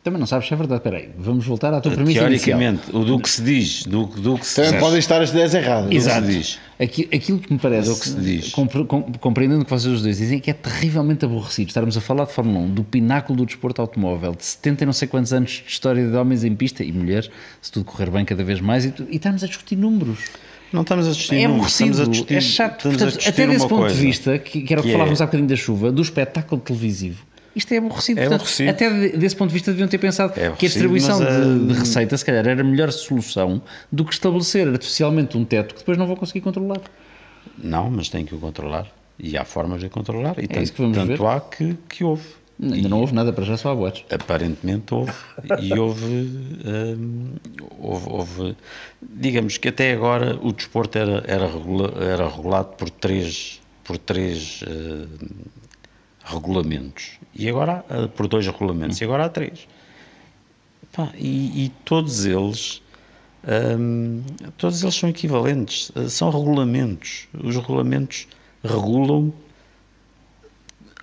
Também 0.09 0.19
não 0.19 0.27
sabes 0.27 0.47
se 0.47 0.53
é 0.53 0.57
verdade. 0.57 0.79
Espera 0.79 0.97
aí, 0.97 1.09
vamos 1.17 1.45
voltar 1.45 1.73
à 1.73 1.79
tua 1.79 1.91
premissa 1.91 2.27
inicial. 2.27 2.57
Teoricamente, 2.59 2.95
o 2.95 3.05
do 3.05 3.19
que 3.19 3.29
se 3.29 3.41
diz, 3.43 3.83
do, 3.83 4.05
do 4.07 4.37
que 4.39 4.45
se 4.45 4.55
Também 4.55 4.71
diz. 4.71 4.79
podem 4.79 4.99
estar 4.99 5.21
as 5.21 5.29
ideias 5.29 5.53
erradas. 5.53 5.91
Exato. 5.91 6.25
se 6.25 6.31
diz. 6.31 6.59
Aqui- 6.79 7.07
aquilo 7.13 7.39
que 7.39 7.51
me 7.53 7.59
parece, 7.59 7.89
É 7.89 7.91
o 7.91 7.95
que 7.99 8.07
se 8.09 8.15
diz. 8.15 8.49
compre- 8.51 8.85
com- 8.85 9.03
compreendendo 9.19 9.61
o 9.61 9.65
que 9.65 9.69
vocês 9.71 9.93
os 9.93 10.01
dois 10.01 10.17
dizem, 10.17 10.37
é 10.37 10.41
que 10.41 10.49
é 10.49 10.53
terrivelmente 10.53 11.25
aborrecido 11.25 11.67
estarmos 11.67 11.95
a 11.97 12.01
falar 12.01 12.25
de 12.25 12.31
Fórmula 12.33 12.59
1, 12.65 12.73
do 12.73 12.83
pináculo 12.83 13.37
do 13.37 13.45
desporto 13.45 13.81
automóvel, 13.81 14.33
de 14.33 14.43
70 14.45 14.83
e 14.83 14.85
não 14.85 14.93
sei 14.93 15.07
quantos 15.07 15.31
anos 15.33 15.61
de 15.65 15.71
história 15.71 16.05
de 16.07 16.15
homens 16.15 16.43
em 16.43 16.55
pista 16.55 16.83
e 16.83 16.91
mulheres, 16.91 17.29
se 17.61 17.71
tudo 17.71 17.85
correr 17.85 18.09
bem 18.09 18.25
cada 18.25 18.43
vez 18.43 18.59
mais, 18.61 18.85
e, 18.85 18.93
e 19.09 19.15
estarmos 19.17 19.43
a 19.43 19.47
discutir 19.47 19.75
números. 19.75 20.19
Não 20.71 20.81
estamos 20.83 21.07
a 21.07 21.11
discutir 21.11 21.35
É 21.35 21.47
números, 21.47 21.55
aborrecido, 21.57 21.89
estamos 21.91 22.07
a 22.07 22.11
discutir, 22.11 22.35
é 22.35 22.41
chato. 22.41 22.77
estamos 22.77 22.95
a 22.95 22.99
Portanto, 23.05 23.17
discutir 23.19 23.41
até 23.43 23.51
desse 23.53 23.67
ponto 23.67 23.79
coisa, 23.81 23.95
de 23.95 24.01
vista, 24.01 24.37
que, 24.39 24.61
que 24.61 24.73
era 24.73 24.79
o 24.81 24.83
que, 24.83 24.89
que 24.89 24.93
falávamos 24.93 25.19
é- 25.19 25.23
há 25.23 25.25
bocadinho 25.25 25.49
da 25.49 25.55
chuva, 25.55 25.91
do 25.91 26.01
espetáculo 26.01 26.61
televisivo. 26.61 27.23
Isto 27.55 27.73
é 27.73 27.77
aborrecido. 27.77 28.19
É 28.19 28.23
Portanto, 28.23 28.41
aborrecido. 28.41 28.69
Até 28.69 28.89
de- 28.89 29.17
desse 29.17 29.35
ponto 29.35 29.49
de 29.49 29.53
vista 29.53 29.71
deviam 29.71 29.87
ter 29.87 29.97
pensado 29.97 30.33
É 30.39 30.49
que 30.51 30.65
a 30.65 30.69
distribuição 30.69 31.19
mas, 31.19 31.35
de, 31.35 31.65
de 31.67 31.73
eh, 31.73 31.79
receita, 31.79 32.17
se 32.17 32.23
calhar, 32.25 32.47
era 32.47 32.61
a 32.61 32.63
melhor 32.63 32.91
solução 32.91 33.61
do 33.91 34.05
que 34.05 34.13
estabelecer 34.13 34.67
artificialmente 34.67 35.37
um 35.37 35.43
teto 35.45 35.73
que 35.73 35.79
depois 35.79 35.97
não 35.97 36.05
vão 36.07 36.15
conseguir 36.15 36.41
controlar. 36.41 36.79
Não, 37.57 37.89
mas 37.89 38.07
tem 38.09 38.23
que 38.25 38.33
o 38.35 38.37
controlar. 38.39 38.87
E 39.17 39.37
há 39.37 39.43
formas 39.43 39.81
de 39.81 39.89
controlar. 39.89 40.35
E 40.37 40.45
É 40.45 40.47
tanto, 40.47 40.63
isso 40.63 40.73
que 40.73 40.81
vamos 40.81 40.97
tanto 40.97 41.07
ver. 41.07 41.21
há 41.25 41.39
que, 41.41 41.75
que 41.89 42.03
houve. 42.03 42.23
Ainda 42.61 42.89
não 42.89 42.99
houve 42.99 43.13
nada 43.15 43.31
para 43.31 43.45
já, 43.45 43.55
só 43.57 43.71
há 43.71 43.75
boatos. 43.75 44.03
Aparentemente 44.11 44.93
houve. 44.93 45.11
E 45.61 45.73
houve, 45.79 46.05
hum, 46.05 47.33
houve, 47.79 48.05
houve- 48.09 48.55
Digamos 49.01 49.57
que 49.57 49.69
até 49.69 49.93
agora 49.93 50.37
o 50.41 50.51
desporto 50.51 50.97
era, 50.97 51.23
era, 51.27 51.47
regula- 51.47 51.93
era 52.01 52.27
regulado 52.27 52.69
por 52.77 52.89
três, 52.89 53.61
por 53.83 53.97
três 53.97 54.61
hum, 54.67 55.05
regulamentos. 56.29 57.19
E 57.35 57.49
agora 57.49 57.83
há, 57.89 58.07
por 58.07 58.27
dois 58.27 58.45
regulamentos. 58.45 58.99
E 59.01 59.03
agora 59.03 59.25
há 59.25 59.29
três. 59.29 59.67
Pá, 60.91 61.11
e, 61.15 61.65
e 61.65 61.69
todos 61.85 62.25
eles. 62.25 62.81
hum, 63.77 64.23
todos 64.57 64.81
eles 64.83 64.95
são 64.95 65.09
equivalentes, 65.09 65.91
eh, 65.95 66.07
são 66.09 66.29
regulamentos. 66.29 67.27
Os 67.43 67.55
regulamentos 67.55 68.27
regulam 68.63 69.33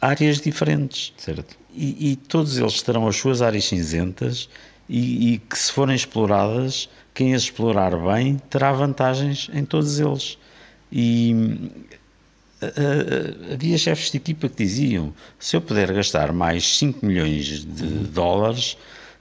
áreas 0.01 0.41
diferentes 0.41 1.13
Certo. 1.17 1.57
e, 1.75 2.13
e 2.13 2.17
todos 2.17 2.59
eles 2.59 2.83
terão 2.83 3.09
as 3.09 3.17
suas 3.17 3.41
áreas 3.41 3.65
cinzentas 3.65 4.49
e, 4.89 5.33
e 5.35 5.39
que 5.39 5.59
se 5.59 5.73
forem 5.73 5.97
exploradas, 5.97 6.89
quem 7.15 7.35
as 7.35 7.43
explorar 7.43 7.97
bem 7.97 8.37
terá 8.51 8.73
vantagens 8.73 9.49
em 9.53 9.65
todos 9.65 9.99
eles. 9.99 10.39
E 10.93 11.35
ah, 12.63 12.67
ah, 12.67 13.55
havia 13.55 13.77
chefes 13.79 14.11
de 14.11 14.17
equipa 14.17 14.49
que 14.49 14.57
diziam: 14.57 15.13
se 15.39 15.57
eu 15.57 15.61
puder 15.61 15.93
gastar 15.93 16.33
mais 16.33 16.79
5 16.79 17.05
milhões 17.05 17.65
de 17.65 17.87
dólares, 18.13 18.77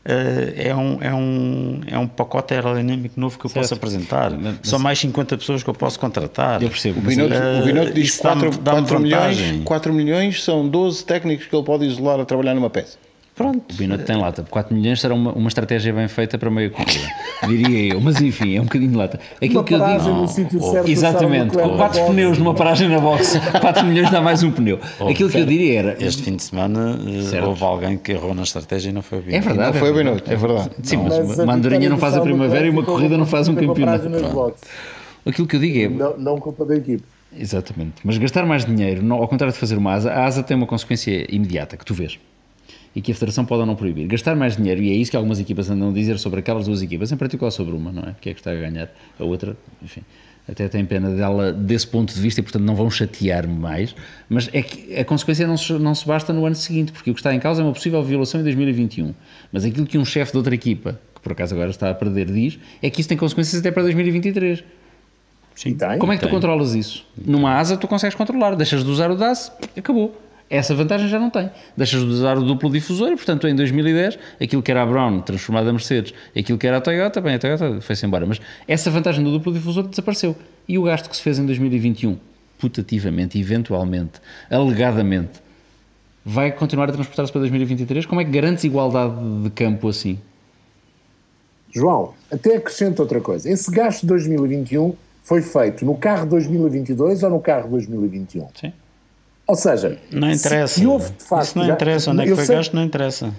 ah, 0.05 0.11
é, 0.55 0.75
um, 0.75 1.01
é, 1.01 1.13
um, 1.13 1.81
é 1.87 1.97
um 1.97 2.07
pacote 2.07 2.53
aerodinâmico 2.53 3.19
novo 3.19 3.37
que 3.39 3.45
eu 3.45 3.49
posso 3.51 3.69
Certo. 3.69 3.79
apresentar. 3.79 4.31
São 4.63 4.79
mais 4.79 4.99
50 4.99 5.37
pessoas 5.37 5.63
que 5.63 5.69
eu 5.69 5.73
posso 5.73 5.99
contratar. 5.99 6.61
Eu 6.61 6.69
percebo, 6.69 6.99
O 6.99 7.03
mas 7.03 7.15
Binotto, 7.15 7.33
eh, 7.35 7.59
o 7.61 7.65
Binotto 7.65 7.93
diz 7.93 8.09
isso 8.09 8.23
dá-me- 8.23 8.41
4, 8.41 8.61
dá-me 8.61 8.81
milhões, 9.03 9.11
vantagem. 9.37 9.61
4 9.63 9.93
milhões 9.93 10.43
são 10.43 10.67
12 10.67 11.03
técnicos 11.03 11.45
que 11.47 11.55
ele 11.55 11.63
pode 11.65 11.85
isolar 11.85 12.19
a 12.19 12.25
trabalhar 12.25 12.53
numa 12.53 12.69
peça. 12.69 12.97
Pronto. 13.35 13.73
o 13.73 13.75
Binotto 13.75 14.05
tem 14.05 14.15
lata. 14.15 14.45
4 14.49 14.73
milhões 14.73 15.01
será 15.01 15.13
uma, 15.13 15.33
uma 15.33 15.49
estratégia 15.49 15.91
bem 15.91 16.07
feita 16.07 16.37
para 16.37 16.49
meia 16.49 16.69
corrida, 16.69 17.05
diria 17.45 17.93
eu. 17.93 17.99
Mas 17.99 18.21
enfim, 18.21 18.55
é 18.55 18.61
um 18.61 18.63
bocadinho 18.63 18.91
de 18.91 18.97
lata. 18.97 19.19
Aquilo 19.35 19.55
Uma 19.59 19.63
que 19.65 19.73
eu 19.73 19.79
paragem 19.79 20.07
digo. 20.07 20.21
no 20.21 20.27
sítio 20.29 20.59
oh, 20.61 20.71
certo. 20.71 20.89
Exatamente, 20.89 21.57
na 21.57 21.67
boxe. 21.67 22.01
pneus 22.05 22.37
numa 22.37 22.53
paragem 22.53 22.87
na 22.87 22.99
boxe, 22.99 23.37
4 23.59 23.85
milhões 23.85 24.09
dá 24.09 24.21
mais 24.21 24.41
um 24.41 24.51
pneu. 24.51 24.79
Aquilo 25.09 25.29
que 25.29 25.37
eu 25.39 25.45
diria 25.45 25.79
era. 25.79 25.97
Este 25.99 26.23
fim 26.23 26.37
de 26.37 26.43
semana 26.43 26.97
eh, 27.07 27.21
Certo. 27.23 27.47
houve 27.49 27.63
alguém 27.63 27.97
que 27.97 28.13
errou 28.13 28.33
na 28.33 28.43
estratégia 28.43 28.89
e 28.89 28.93
não 28.93 29.01
foi 29.01 29.19
bem. 29.21 29.35
É 29.35 29.41
verdade. 29.41 29.73
Não 29.73 29.79
foi 29.79 29.89
é 29.89 29.91
o 29.91 29.95
Binotto, 29.95 30.31
é 30.31 30.35
verdade. 30.37 30.69
Sim, 30.81 30.97
Mas 30.97 31.27
mas 31.27 31.39
uma 31.39 31.53
andorinha 31.53 31.89
não 31.89 31.97
faz 31.97 32.15
a 32.15 32.21
primavera 32.21 32.65
e 32.65 32.69
uma 32.69 32.83
corrida 32.83 33.17
não 33.17 33.25
faz 33.25 33.49
um 33.49 33.55
com 33.55 33.67
campeonato. 33.67 34.07
Aquilo 35.25 35.45
que 35.47 35.55
eu 35.55 35.59
digo 35.59 35.77
é. 35.79 35.89
Não, 35.89 36.17
não 36.17 36.37
culpa 36.37 36.63
da 36.65 36.75
equipe. 36.75 37.03
Exatamente. 37.37 37.95
Mas 38.03 38.17
gastar 38.17 38.45
mais 38.45 38.63
dinheiro, 38.63 39.03
não- 39.03 39.17
ao 39.17 39.27
contrário 39.27 39.51
de 39.53 39.59
fazer 39.59 39.75
uma 39.75 39.91
asa, 39.91 40.09
a 40.11 40.23
asa 40.25 40.41
tem 40.41 40.55
uma 40.55 40.65
consequência 40.67 41.25
imediata 41.29 41.75
que 41.75 41.83
tu 41.83 41.93
vês. 41.93 42.17
E 42.95 43.01
que 43.01 43.11
a 43.11 43.15
Federação 43.15 43.45
pode 43.45 43.59
ou 43.59 43.65
não 43.65 43.75
proibir. 43.75 44.07
Gastar 44.07 44.35
mais 44.35 44.55
dinheiro, 44.55 44.81
e 44.81 44.89
é 44.89 44.93
isso 44.93 45.11
que 45.11 45.17
algumas 45.17 45.39
equipas 45.39 45.69
andam 45.69 45.89
a 45.89 45.93
dizer 45.93 46.17
sobre 46.17 46.39
aquelas 46.39 46.65
duas 46.65 46.81
equipas, 46.81 47.11
em 47.11 47.17
particular 47.17 47.51
sobre 47.51 47.75
uma, 47.75 47.91
não 47.91 48.03
é? 48.03 48.15
Que 48.21 48.29
é 48.29 48.33
que 48.33 48.39
está 48.39 48.51
a 48.51 48.55
ganhar. 48.55 48.89
A 49.19 49.23
outra, 49.25 49.57
enfim, 49.83 50.01
até 50.47 50.67
tem 50.67 50.85
pena 50.85 51.09
dela 51.09 51.51
desse 51.51 51.87
ponto 51.87 52.13
de 52.13 52.21
vista 52.21 52.39
e, 52.39 52.43
portanto, 52.43 52.63
não 52.63 52.75
vão 52.75 52.89
chatear-me 52.89 53.53
mais. 53.53 53.95
Mas 54.29 54.49
é 54.53 54.61
que 54.61 54.95
a 54.95 55.03
consequência 55.03 55.47
não 55.47 55.57
se, 55.57 55.73
não 55.73 55.95
se 55.95 56.07
basta 56.07 56.31
no 56.31 56.45
ano 56.45 56.55
seguinte, 56.55 56.91
porque 56.91 57.09
o 57.09 57.13
que 57.13 57.19
está 57.19 57.33
em 57.33 57.39
causa 57.39 57.61
é 57.61 57.65
uma 57.65 57.73
possível 57.73 58.01
violação 58.03 58.39
em 58.39 58.43
2021. 58.43 59.13
Mas 59.51 59.65
aquilo 59.65 59.87
que 59.87 59.97
um 59.97 60.05
chefe 60.05 60.31
de 60.31 60.37
outra 60.37 60.53
equipa, 60.53 60.99
que 61.15 61.21
por 61.21 61.31
acaso 61.31 61.55
agora 61.55 61.71
está 61.71 61.89
a 61.89 61.93
perder, 61.95 62.27
diz, 62.27 62.59
é 62.81 62.89
que 62.89 63.01
isso 63.01 63.09
tem 63.09 63.17
consequências 63.17 63.59
até 63.59 63.71
para 63.71 63.83
2023. 63.83 64.63
Sim, 65.55 65.73
tem. 65.73 65.97
Como 65.97 66.11
é 66.11 66.15
que 66.15 66.21
tu 66.21 66.25
tem. 66.25 66.33
controlas 66.33 66.75
isso? 66.75 67.05
Numa 67.17 67.57
asa 67.57 67.75
tu 67.75 67.87
consegues 67.87 68.13
controlar, 68.13 68.55
deixas 68.55 68.83
de 68.83 68.89
usar 68.89 69.09
o 69.09 69.15
DAS, 69.15 69.51
acabou. 69.75 70.15
Essa 70.49 70.75
vantagem 70.75 71.07
já 71.07 71.19
não 71.19 71.29
tem. 71.29 71.49
Deixas 71.75 72.01
de 72.01 72.07
usar 72.07 72.37
o 72.37 72.43
duplo 72.43 72.69
difusor 72.69 73.11
e, 73.11 73.15
portanto, 73.15 73.47
em 73.47 73.55
2010, 73.55 74.19
aquilo 74.41 74.61
que 74.61 74.69
era 74.69 74.83
a 74.83 74.85
Brown 74.85 75.21
transformada 75.21 75.69
a 75.69 75.73
Mercedes, 75.73 76.13
aquilo 76.37 76.57
que 76.57 76.67
era 76.67 76.77
a 76.77 76.81
Toyota, 76.81 77.19
bem, 77.19 77.35
a 77.35 77.39
Toyota 77.39 77.81
foi-se 77.81 78.05
embora, 78.05 78.25
mas 78.25 78.39
essa 78.67 78.91
vantagem 78.91 79.23
do 79.23 79.31
duplo 79.31 79.51
difusor 79.51 79.87
desapareceu. 79.87 80.35
E 80.67 80.77
o 80.77 80.83
gasto 80.83 81.09
que 81.09 81.15
se 81.15 81.21
fez 81.23 81.39
em 81.39 81.45
2021, 81.45 82.17
putativamente, 82.59 83.39
eventualmente, 83.39 84.21
alegadamente, 84.49 85.41
vai 86.23 86.51
continuar 86.51 86.89
a 86.89 86.93
transportar-se 86.93 87.31
para 87.31 87.41
2023? 87.41 88.05
Como 88.05 88.21
é 88.21 88.25
que 88.25 88.31
garantes 88.31 88.63
igualdade 88.63 89.15
de 89.43 89.49
campo 89.49 89.89
assim? 89.89 90.19
João, 91.73 92.13
até 92.31 92.55
acrescento 92.55 93.01
outra 93.01 93.19
coisa. 93.19 93.49
Esse 93.49 93.69
gasto 93.71 94.01
de 94.01 94.07
2021 94.07 94.95
foi 95.23 95.41
feito 95.41 95.83
no 95.83 95.95
carro 95.95 96.27
2022 96.27 97.23
ou 97.23 97.29
no 97.31 97.39
carro 97.39 97.69
2021? 97.69 98.47
Sim. 98.55 98.71
Ou 99.47 99.55
seja, 99.55 99.97
Não 100.11 100.31
interessa. 100.31 100.73
se 100.79 100.85
houve 100.87 101.09
de 101.11 101.23
facto. 101.23 101.43
Isso 101.45 101.57
não 101.57 101.67
interessa. 101.69 102.11
Onde 102.11 102.21
é 102.21 102.25
que 102.25 102.35
foi 102.35 102.45
sei- 102.45 102.55
gasto? 102.55 102.73
Não 102.75 102.83
interessa. 102.83 103.33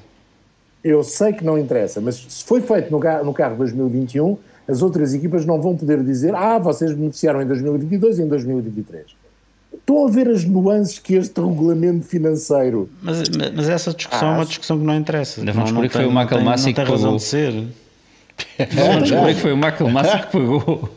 Eu 0.84 1.02
sei 1.02 1.32
que 1.32 1.44
não 1.44 1.58
interessa, 1.58 2.00
mas 2.00 2.14
se 2.28 2.44
foi 2.44 2.60
feito 2.60 2.90
no, 2.92 3.00
no 3.24 3.32
carro 3.34 3.56
2021, 3.56 4.38
as 4.68 4.82
outras 4.82 5.14
equipas 5.14 5.44
não 5.44 5.60
vão 5.60 5.76
poder 5.76 6.02
dizer 6.04 6.32
ah, 6.34 6.58
vocês 6.58 6.92
beneficiaram 6.92 7.42
em 7.42 7.46
2022 7.46 8.18
e 8.20 8.22
em 8.22 8.28
2023. 8.28 9.04
Estão 9.74 10.06
a 10.06 10.10
ver 10.10 10.28
as 10.28 10.44
nuances 10.44 10.98
que 11.00 11.14
este 11.14 11.40
regulamento 11.40 12.06
financeiro 12.06 12.88
Mas, 13.02 13.22
mas 13.54 13.68
essa 13.68 13.92
discussão 13.92 14.28
é 14.28 14.30
uma 14.32 14.40
Acho. 14.42 14.48
discussão 14.50 14.78
que 14.78 14.84
não 14.84 14.94
interessa. 14.94 15.40
Ainda 15.40 15.52
vamos 15.52 15.72
não, 15.72 15.80
descobrir 15.82 15.88
que 15.88 15.94
foi 15.96 16.04
o 16.06 16.08
Michael 16.08 16.30
não 16.30 16.36
tem- 16.38 16.44
Massey 16.44 16.66
Não 16.72 16.74
tem 16.76 16.84
que 16.84 16.90
razão 16.90 17.04
pagou. 17.06 17.18
de 17.18 17.24
ser. 17.24 17.52
Vamos 18.74 19.02
descobrir 19.08 19.34
que 19.34 19.40
foi 19.40 19.52
o 19.52 19.56
Michael 19.56 19.88
Massa 19.90 20.18
que 20.18 20.32
pagou. 20.32 20.88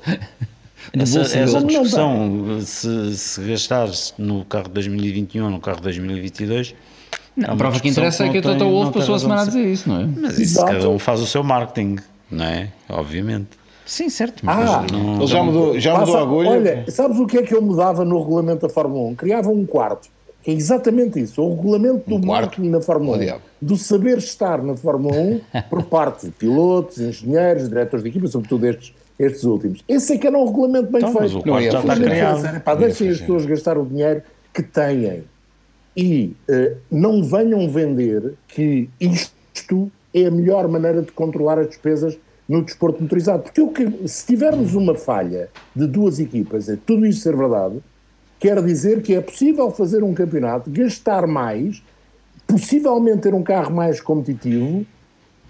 Essa, 0.94 1.22
essa 1.22 1.62
discussão, 1.64 2.60
se, 2.62 3.16
se 3.18 3.42
gastares 3.42 4.14
no 4.18 4.44
carro 4.46 4.66
de 4.66 4.72
2021 4.72 5.44
ou 5.46 5.50
no 5.52 5.60
carro 5.60 5.78
de 5.78 5.84
2022. 5.84 6.76
Não, 7.36 7.50
é 7.50 7.52
a 7.54 7.56
prova 7.56 7.80
que 7.80 7.88
interessa 7.90 8.24
é 8.24 8.26
não 8.26 8.34
que 8.34 8.42
tem- 8.42 8.52
Toto 8.52 8.64
não 8.64 8.72
Wolff 8.72 8.94
passou 8.94 9.16
a 9.16 9.20
semana 9.20 9.42
a 9.44 9.46
dizer 9.46 9.64
isso, 9.72 9.88
não 9.90 10.02
é? 10.02 10.06
Mas 10.18 10.34
isso 10.34 10.42
Exato. 10.60 10.72
cada 10.74 10.90
um 10.90 11.00
faz 11.00 11.20
o 11.22 11.26
seu 11.28 11.44
marketing, 11.44 11.98
não 12.30 12.44
é? 12.46 12.70
Obviamente. 12.90 13.48
Sim, 13.86 14.10
certo. 14.10 14.46
Mas 14.46 14.70
Ah, 14.70 14.86
Ele 15.18 15.28
já 15.28 15.42
mudou, 15.44 15.80
já 15.80 15.92
mudou 15.94 16.06
Passa- 16.08 16.18
a 16.20 16.22
agulha. 16.22 16.50
Olha, 16.50 16.86
sabes 16.90 17.18
o 17.20 17.26
que 17.26 17.38
é 17.38 17.44
que 17.44 17.56
eu 17.56 17.62
mudava 17.62 18.04
no 18.06 18.20
regulamento 18.20 18.68
da 18.68 18.74
Fórmula 18.74 19.10
1? 19.12 19.16
Criava 19.16 19.50
um 19.50 19.66
quarto, 19.66 20.04
que 20.04 20.10
é 20.46 20.52
exatamente 20.52 21.20
isso, 21.20 21.42
o 21.42 21.56
regulamento 21.56 22.10
do 22.10 22.16
Um 22.16 22.26
marketing 22.26 22.70
na 22.70 22.82
Fórmula 22.82 23.18
Oh, 23.18 23.20
1, 23.20 23.24
diabo. 23.24 23.42
do 23.62 23.76
saber 23.78 24.18
estar 24.18 24.64
na 24.64 24.76
Fórmula 24.76 25.16
1 25.18 25.42
por 25.70 25.84
parte 25.84 26.28
de 26.28 26.32
pilotos, 26.32 26.98
engenheiros, 27.00 27.68
diretores 27.68 28.04
de 28.04 28.10
equipa, 28.10 28.28
sobretudo 28.28 28.66
estes, 28.66 28.94
estes 29.20 29.44
últimos. 29.44 29.84
Esse 29.88 30.14
é 30.14 30.18
que 30.18 30.26
era 30.28 30.38
um 30.38 30.46
regulamento 30.46 30.92
bem 30.92 31.02
Então, 31.02 31.14
feito. 31.14 31.38
o 31.40 31.44
quarto 31.44 31.64
ia 31.64 31.72
já 31.72 31.80
está 31.82 31.96
criado. 31.96 32.62
Pá, 32.62 32.76
deixem 32.76 33.10
as 33.10 33.20
pessoas 33.20 33.46
gastar 33.46 33.78
o 33.78 33.86
dinheiro 33.86 34.22
que 34.54 34.64
têm 34.64 35.24
e 35.96 36.34
eh, 36.48 36.76
não 36.90 37.22
venham 37.24 37.70
vender 37.70 38.34
que 38.48 38.90
isto 39.00 39.92
é 40.14 40.26
a 40.26 40.32
melhor 40.32 40.68
maneira 40.68 41.02
de 41.02 41.12
controlar 41.12 41.60
as 41.60 41.68
despesas 41.68 42.18
no 42.48 42.64
desporto 42.64 43.02
motorizado. 43.04 43.44
Porque 43.44 43.66
que, 43.68 44.08
se 44.08 44.26
tivermos 44.26 44.74
uma 44.74 44.96
falha 44.96 45.50
de 45.76 45.86
duas 45.86 46.20
equipas, 46.20 46.70
é 46.70 46.78
tudo 46.86 47.06
isso 47.06 47.22
ser 47.22 47.36
verdade, 47.36 47.80
quer 48.40 48.64
dizer 48.64 49.02
que 49.02 49.14
é 49.14 49.22
possível 49.22 49.70
fazer 49.70 50.04
um 50.04 50.14
campeonato, 50.14 50.72
gastar 50.72 51.28
mais, 51.28 51.84
possivelmente 52.48 53.24
ter 53.24 53.34
um 53.34 53.44
carro 53.44 53.76
mais 53.76 54.00
competitivo 54.00 54.86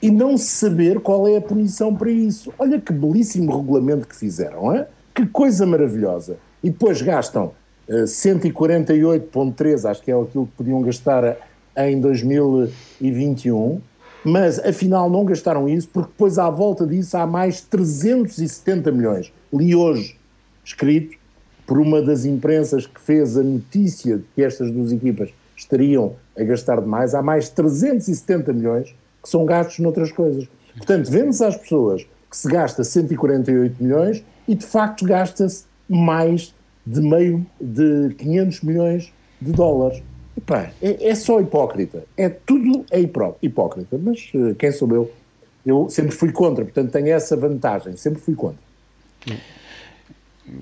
e 0.01 0.09
não 0.09 0.37
saber 0.37 0.99
qual 0.99 1.27
é 1.27 1.37
a 1.37 1.41
punição 1.41 1.93
para 1.95 2.09
isso. 2.09 2.51
Olha 2.57 2.79
que 2.79 2.91
belíssimo 2.91 3.55
regulamento 3.55 4.07
que 4.07 4.15
fizeram, 4.15 4.73
é? 4.73 4.87
que 5.13 5.25
coisa 5.27 5.65
maravilhosa. 5.65 6.37
E 6.63 6.69
depois 6.69 7.01
gastam 7.01 7.51
eh, 7.87 8.03
148,3, 8.03 9.89
acho 9.89 10.01
que 10.01 10.11
é 10.11 10.19
aquilo 10.19 10.47
que 10.47 10.53
podiam 10.53 10.81
gastar 10.81 11.37
em 11.77 11.99
2021, 11.99 13.81
mas 14.23 14.59
afinal 14.59 15.09
não 15.09 15.23
gastaram 15.25 15.67
isso, 15.69 15.87
porque 15.89 16.09
depois 16.09 16.37
à 16.37 16.49
volta 16.49 16.85
disso 16.85 17.15
há 17.17 17.25
mais 17.25 17.61
370 17.61 18.91
milhões. 18.91 19.31
Li 19.53 19.75
hoje 19.75 20.17
escrito 20.63 21.18
por 21.69 21.77
uma 21.77 22.01
das 22.01 22.25
imprensas 22.25 22.87
que 22.87 22.99
fez 22.99 23.37
a 23.37 23.43
notícia 23.43 24.17
de 24.17 24.23
que 24.33 24.41
estas 24.41 24.71
duas 24.71 24.91
equipas 24.91 25.29
estariam 25.55 26.15
a 26.35 26.43
gastar 26.43 26.81
demais, 26.81 27.13
há 27.13 27.21
mais 27.21 27.47
370 27.47 28.51
milhões 28.53 28.95
que 29.21 29.29
são 29.29 29.45
gastos 29.45 29.77
noutras 29.77 30.11
coisas. 30.11 30.47
Portanto, 30.75 31.11
vende-se 31.11 31.43
às 31.43 31.55
pessoas 31.55 32.07
que 32.27 32.35
se 32.35 32.49
gasta 32.49 32.83
148 32.83 33.83
milhões 33.83 34.23
e 34.47 34.55
de 34.55 34.65
facto 34.65 35.05
gasta-se 35.05 35.65
mais 35.87 36.55
de 36.83 37.01
meio 37.01 37.45
de 37.61 38.15
500 38.17 38.61
milhões 38.61 39.13
de 39.39 39.51
dólares. 39.51 40.01
Epá, 40.35 40.71
é, 40.81 41.09
é 41.09 41.13
só 41.13 41.39
hipócrita. 41.39 42.03
É 42.17 42.29
tudo 42.29 42.83
é 42.89 42.99
hipócrita. 42.99 43.95
Mas 44.01 44.31
uh, 44.33 44.55
quem 44.55 44.71
sou 44.71 44.89
eu? 44.91 45.11
Eu 45.63 45.87
sempre 45.87 46.13
fui 46.15 46.31
contra, 46.31 46.65
portanto 46.65 46.91
tenho 46.91 47.09
essa 47.09 47.37
vantagem. 47.37 47.95
Sempre 47.95 48.21
fui 48.21 48.33
contra. 48.33 48.57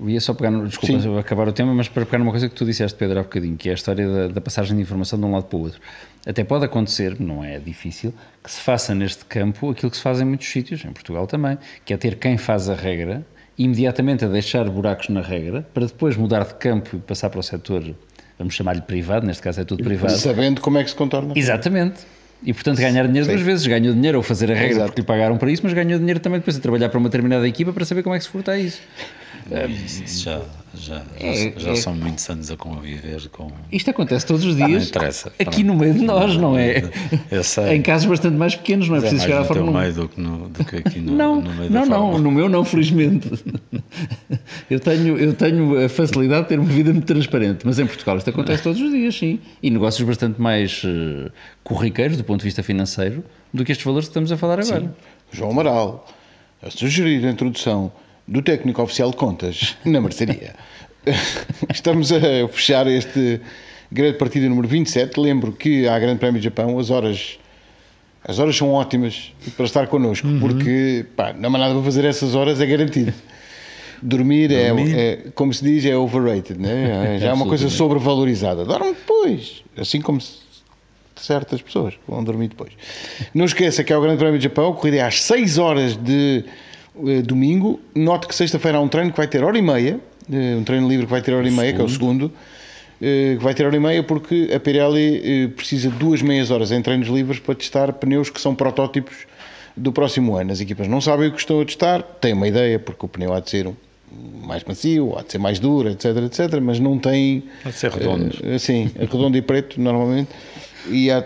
Eu 0.00 0.10
ia 0.10 0.20
só 0.20 0.34
pegar, 0.34 0.50
no, 0.50 0.66
desculpa 0.66 1.00
Sim. 1.00 1.18
acabar 1.18 1.48
o 1.48 1.52
tema, 1.52 1.74
mas 1.74 1.88
para 1.88 2.04
pegar 2.04 2.18
numa 2.18 2.30
coisa 2.30 2.48
que 2.48 2.54
tu 2.54 2.64
disseste, 2.64 2.96
Pedro, 2.98 3.20
há 3.20 3.22
bocadinho, 3.22 3.56
que 3.56 3.68
é 3.68 3.72
a 3.72 3.74
história 3.74 4.08
da, 4.08 4.28
da, 4.28 4.40
passagem 4.40 4.76
de 4.76 4.82
informação 4.82 5.18
de 5.18 5.24
um 5.24 5.32
lado 5.32 5.44
para 5.44 5.56
o 5.56 5.60
outro. 5.62 5.80
Até 6.26 6.44
pode 6.44 6.64
acontecer, 6.64 7.18
não 7.20 7.44
é 7.44 7.58
difícil, 7.58 8.12
que 8.42 8.50
se 8.50 8.60
faça 8.60 8.94
neste 8.94 9.24
campo 9.24 9.70
aquilo 9.70 9.90
que 9.90 9.96
se 9.96 10.02
faz 10.02 10.20
em 10.20 10.24
muitos 10.24 10.48
sítios, 10.48 10.84
em 10.84 10.92
Portugal 10.92 11.26
também, 11.26 11.58
que 11.84 11.92
é 11.92 11.96
ter 11.96 12.16
quem 12.16 12.36
faz 12.36 12.68
a 12.68 12.74
regra, 12.74 13.24
imediatamente 13.56 14.24
a 14.24 14.28
deixar 14.28 14.68
buracos 14.68 15.08
na 15.08 15.20
regra, 15.20 15.66
para 15.74 15.86
depois 15.86 16.16
mudar 16.16 16.44
de 16.44 16.54
campo 16.54 16.96
e 16.96 16.98
passar 16.98 17.30
para 17.30 17.40
o 17.40 17.42
setor, 17.42 17.94
vamos 18.38 18.54
chamar-lhe 18.54 18.82
privado, 18.82 19.26
neste 19.26 19.42
caso 19.42 19.60
é 19.60 19.64
tudo 19.64 19.82
privado. 19.82 20.16
Sabendo 20.16 20.60
como 20.60 20.78
é 20.78 20.84
que 20.84 20.90
se 20.90 20.96
contorna. 20.96 21.32
Exatamente. 21.36 22.06
E 22.42 22.52
portanto 22.52 22.78
ganhar 22.78 23.06
dinheiro 23.06 23.26
Sim. 23.26 23.32
duas 23.32 23.44
vezes. 23.44 23.66
Ganhou 23.66 23.94
dinheiro 23.94 24.18
ao 24.18 24.22
fazer 24.22 24.50
a 24.50 24.54
regra 24.54 24.70
Exato. 24.70 24.86
porque 24.86 25.00
lhe 25.00 25.06
pagaram 25.06 25.36
para 25.36 25.50
isso, 25.50 25.62
mas 25.64 25.72
ganhou 25.72 25.98
dinheiro 25.98 26.20
também 26.20 26.38
depois 26.38 26.56
a 26.56 26.60
trabalhar 26.60 26.88
para 26.88 26.98
uma 26.98 27.08
determinada 27.08 27.46
equipa 27.48 27.72
para 27.72 27.84
saber 27.84 28.02
como 28.02 28.14
é 28.14 28.18
que 28.18 28.24
se 28.24 28.30
furta 28.30 28.56
isso. 28.56 28.80
Isso 29.70 30.24
já, 30.24 30.42
já, 30.74 31.02
é, 31.18 31.52
já, 31.52 31.58
já 31.58 31.70
é, 31.70 31.74
são 31.76 31.94
muitos 31.94 32.28
anos 32.28 32.50
a 32.50 32.56
conviver 32.56 33.28
com. 33.30 33.50
Isto 33.72 33.90
acontece 33.90 34.26
todos 34.26 34.44
os 34.44 34.56
dias. 34.56 34.70
Não 34.70 34.78
interessa. 34.78 35.32
Aqui 35.38 35.62
no 35.62 35.74
meio 35.74 35.94
de 35.94 36.04
nós, 36.04 36.36
não 36.36 36.58
é? 36.58 36.82
Eu 37.30 37.42
sei. 37.42 37.74
Em 37.76 37.82
casos 37.82 38.06
bastante 38.06 38.36
mais 38.36 38.54
pequenos, 38.54 38.88
não 38.88 38.96
é, 38.96 38.98
é 38.98 39.00
preciso 39.00 39.22
chegar 39.22 39.40
à 39.40 39.44
Fórmula 39.44 39.78
1. 39.78 39.80
meio 39.80 39.94
do 39.94 40.08
que, 40.08 40.20
no, 40.20 40.48
do 40.48 40.64
que 40.64 40.76
aqui 40.76 41.00
no, 41.00 41.16
não, 41.16 41.40
no 41.40 41.54
meio 41.54 41.70
não, 41.70 41.88
da 41.88 41.98
Não, 41.98 42.18
no 42.18 42.30
meu 42.30 42.48
não, 42.48 42.64
felizmente. 42.64 43.30
eu, 44.68 44.78
tenho, 44.78 45.16
eu 45.16 45.32
tenho 45.32 45.84
a 45.84 45.88
facilidade 45.88 46.42
de 46.42 46.48
ter 46.50 46.58
uma 46.58 46.70
vida 46.70 46.92
muito 46.92 47.06
transparente, 47.06 47.60
mas 47.64 47.78
em 47.78 47.86
Portugal 47.86 48.18
isto 48.18 48.28
acontece 48.28 48.62
todos 48.62 48.80
os 48.80 48.90
dias, 48.90 49.14
sim. 49.16 49.40
E 49.62 49.70
negócios 49.70 50.06
bastante 50.06 50.40
mais 50.40 50.82
uh, 50.84 51.30
corriqueiros 51.64 52.16
do 52.16 52.24
ponto 52.24 52.40
de 52.40 52.44
vista 52.44 52.62
financeiro 52.62 53.24
do 53.52 53.64
que 53.64 53.72
estes 53.72 53.84
valores 53.84 54.08
que 54.08 54.10
estamos 54.10 54.30
a 54.30 54.36
falar 54.36 54.60
agora. 54.60 54.82
Sim. 54.82 54.90
João 55.32 55.50
Amaral, 55.50 56.06
a 56.62 56.70
sugerir 56.70 57.24
a 57.26 57.30
introdução 57.30 57.90
do 58.28 58.42
técnico 58.42 58.82
oficial 58.82 59.10
de 59.10 59.16
contas 59.16 59.76
na 59.84 60.00
mercearia. 60.00 60.54
Estamos 61.72 62.12
a 62.12 62.20
fechar 62.48 62.86
este 62.86 63.40
grande 63.90 64.18
partida 64.18 64.46
número 64.48 64.68
27. 64.68 65.18
Lembro 65.18 65.52
que 65.52 65.88
há 65.88 65.98
Grande 65.98 66.18
Prémio 66.18 66.38
do 66.38 66.44
Japão, 66.44 66.78
as 66.78 66.90
horas 66.90 67.38
as 68.22 68.38
horas 68.38 68.54
são 68.54 68.72
ótimas 68.72 69.32
para 69.56 69.64
estar 69.64 69.86
connosco, 69.86 70.26
uhum. 70.26 70.38
porque 70.38 71.06
pá, 71.16 71.32
não 71.32 71.54
há 71.54 71.58
nada 71.58 71.72
para 71.72 71.82
fazer 71.82 72.04
essas 72.04 72.34
horas, 72.34 72.60
é 72.60 72.66
garantido. 72.66 73.14
Dormir, 74.02 74.52
é, 74.52 74.68
Dormir. 74.68 74.94
É, 74.94 75.00
é, 75.00 75.16
como 75.34 75.54
se 75.54 75.64
diz, 75.64 75.86
é 75.86 75.96
overrated, 75.96 76.60
né? 76.60 77.16
É, 77.16 77.18
já 77.20 77.28
é 77.28 77.32
uma 77.32 77.46
coisa 77.46 77.70
sobrevalorizada. 77.70 78.64
Dorme 78.64 78.90
depois, 78.90 79.64
assim 79.76 80.00
como 80.00 80.20
certas 81.16 81.62
pessoas 81.62 81.94
vão 82.06 82.22
dormir 82.22 82.48
depois. 82.48 82.72
Não 83.32 83.46
esqueça 83.46 83.82
que 83.82 83.92
é 83.92 83.96
o 83.96 84.00
Grande 84.00 84.18
Prémio 84.18 84.38
do 84.38 84.42
Japão, 84.42 84.72
corrida 84.74 84.98
é 84.98 85.00
às 85.00 85.22
6 85.22 85.56
horas 85.56 85.96
de 85.96 86.44
domingo. 87.24 87.80
Note 87.94 88.26
que 88.26 88.34
sexta-feira 88.34 88.78
há 88.78 88.80
um 88.80 88.88
treino 88.88 89.10
que 89.10 89.16
vai 89.16 89.26
ter 89.26 89.42
hora 89.44 89.56
e 89.56 89.62
meia, 89.62 90.00
eh, 90.32 90.56
um 90.56 90.64
treino 90.64 90.88
livre 90.88 91.06
que 91.06 91.10
vai 91.10 91.22
ter 91.22 91.34
hora 91.34 91.46
e 91.46 91.50
meia, 91.50 91.72
que 91.72 91.80
é 91.80 91.84
o 91.84 91.88
segundo, 91.88 92.32
eh, 93.00 93.36
que 93.38 93.44
vai 93.44 93.54
ter 93.54 93.66
hora 93.66 93.76
e 93.76 93.80
meia 93.80 94.02
porque 94.02 94.50
a 94.54 94.60
Pirelli 94.60 95.48
precisa 95.56 95.90
de 95.90 95.96
duas 95.96 96.22
meias 96.22 96.50
horas 96.50 96.72
em 96.72 96.80
treinos 96.82 97.08
livres 97.08 97.38
para 97.38 97.54
testar 97.54 97.92
pneus 97.94 98.30
que 98.30 98.40
são 98.40 98.54
protótipos 98.54 99.26
do 99.76 99.92
próximo 99.92 100.36
ano. 100.36 100.52
As 100.52 100.60
equipas 100.60 100.88
não 100.88 101.00
sabem 101.00 101.28
o 101.28 101.32
que 101.32 101.38
estão 101.38 101.60
a 101.60 101.64
testar, 101.64 102.02
têm 102.02 102.32
uma 102.32 102.48
ideia, 102.48 102.78
porque 102.78 103.04
o 103.04 103.08
pneu 103.08 103.32
há 103.32 103.40
de 103.40 103.50
ser 103.50 103.70
mais 104.44 104.64
macio, 104.64 105.16
há 105.18 105.22
de 105.22 105.32
ser 105.32 105.38
mais 105.38 105.58
duro, 105.58 105.90
etc, 105.90 106.16
etc, 106.26 106.60
mas 106.60 106.80
não 106.80 106.98
tem... 106.98 107.44
Há 107.64 107.68
de 107.68 107.74
ser 107.76 107.90
redondo. 107.90 108.34
Sim, 108.58 108.90
redondo 108.98 109.36
e 109.36 109.42
preto, 109.42 109.80
normalmente. 109.80 110.30
E 110.90 111.10
há 111.10 111.24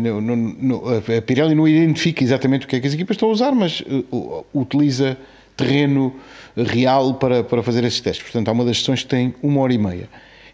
no, 0.00 0.20
no, 0.20 0.36
no, 0.36 0.98
a 0.98 1.22
Pirelli 1.22 1.54
não 1.54 1.66
identifica 1.66 2.22
exatamente 2.22 2.66
o 2.66 2.68
que 2.68 2.76
é 2.76 2.80
que 2.80 2.86
as 2.86 2.94
equipas 2.94 3.16
estão 3.16 3.28
a 3.28 3.32
usar, 3.32 3.52
mas 3.52 3.80
uh, 3.80 4.44
utiliza 4.54 5.16
terreno 5.56 6.14
real 6.56 7.14
para, 7.14 7.44
para 7.44 7.62
fazer 7.62 7.84
esses 7.84 8.00
testes. 8.00 8.22
Portanto, 8.22 8.48
há 8.48 8.52
uma 8.52 8.64
das 8.64 8.78
sessões 8.78 9.02
que 9.02 9.08
tem 9.08 9.34
uma 9.42 9.60
hora 9.60 9.72
e 9.72 9.78
meia. 9.78 10.08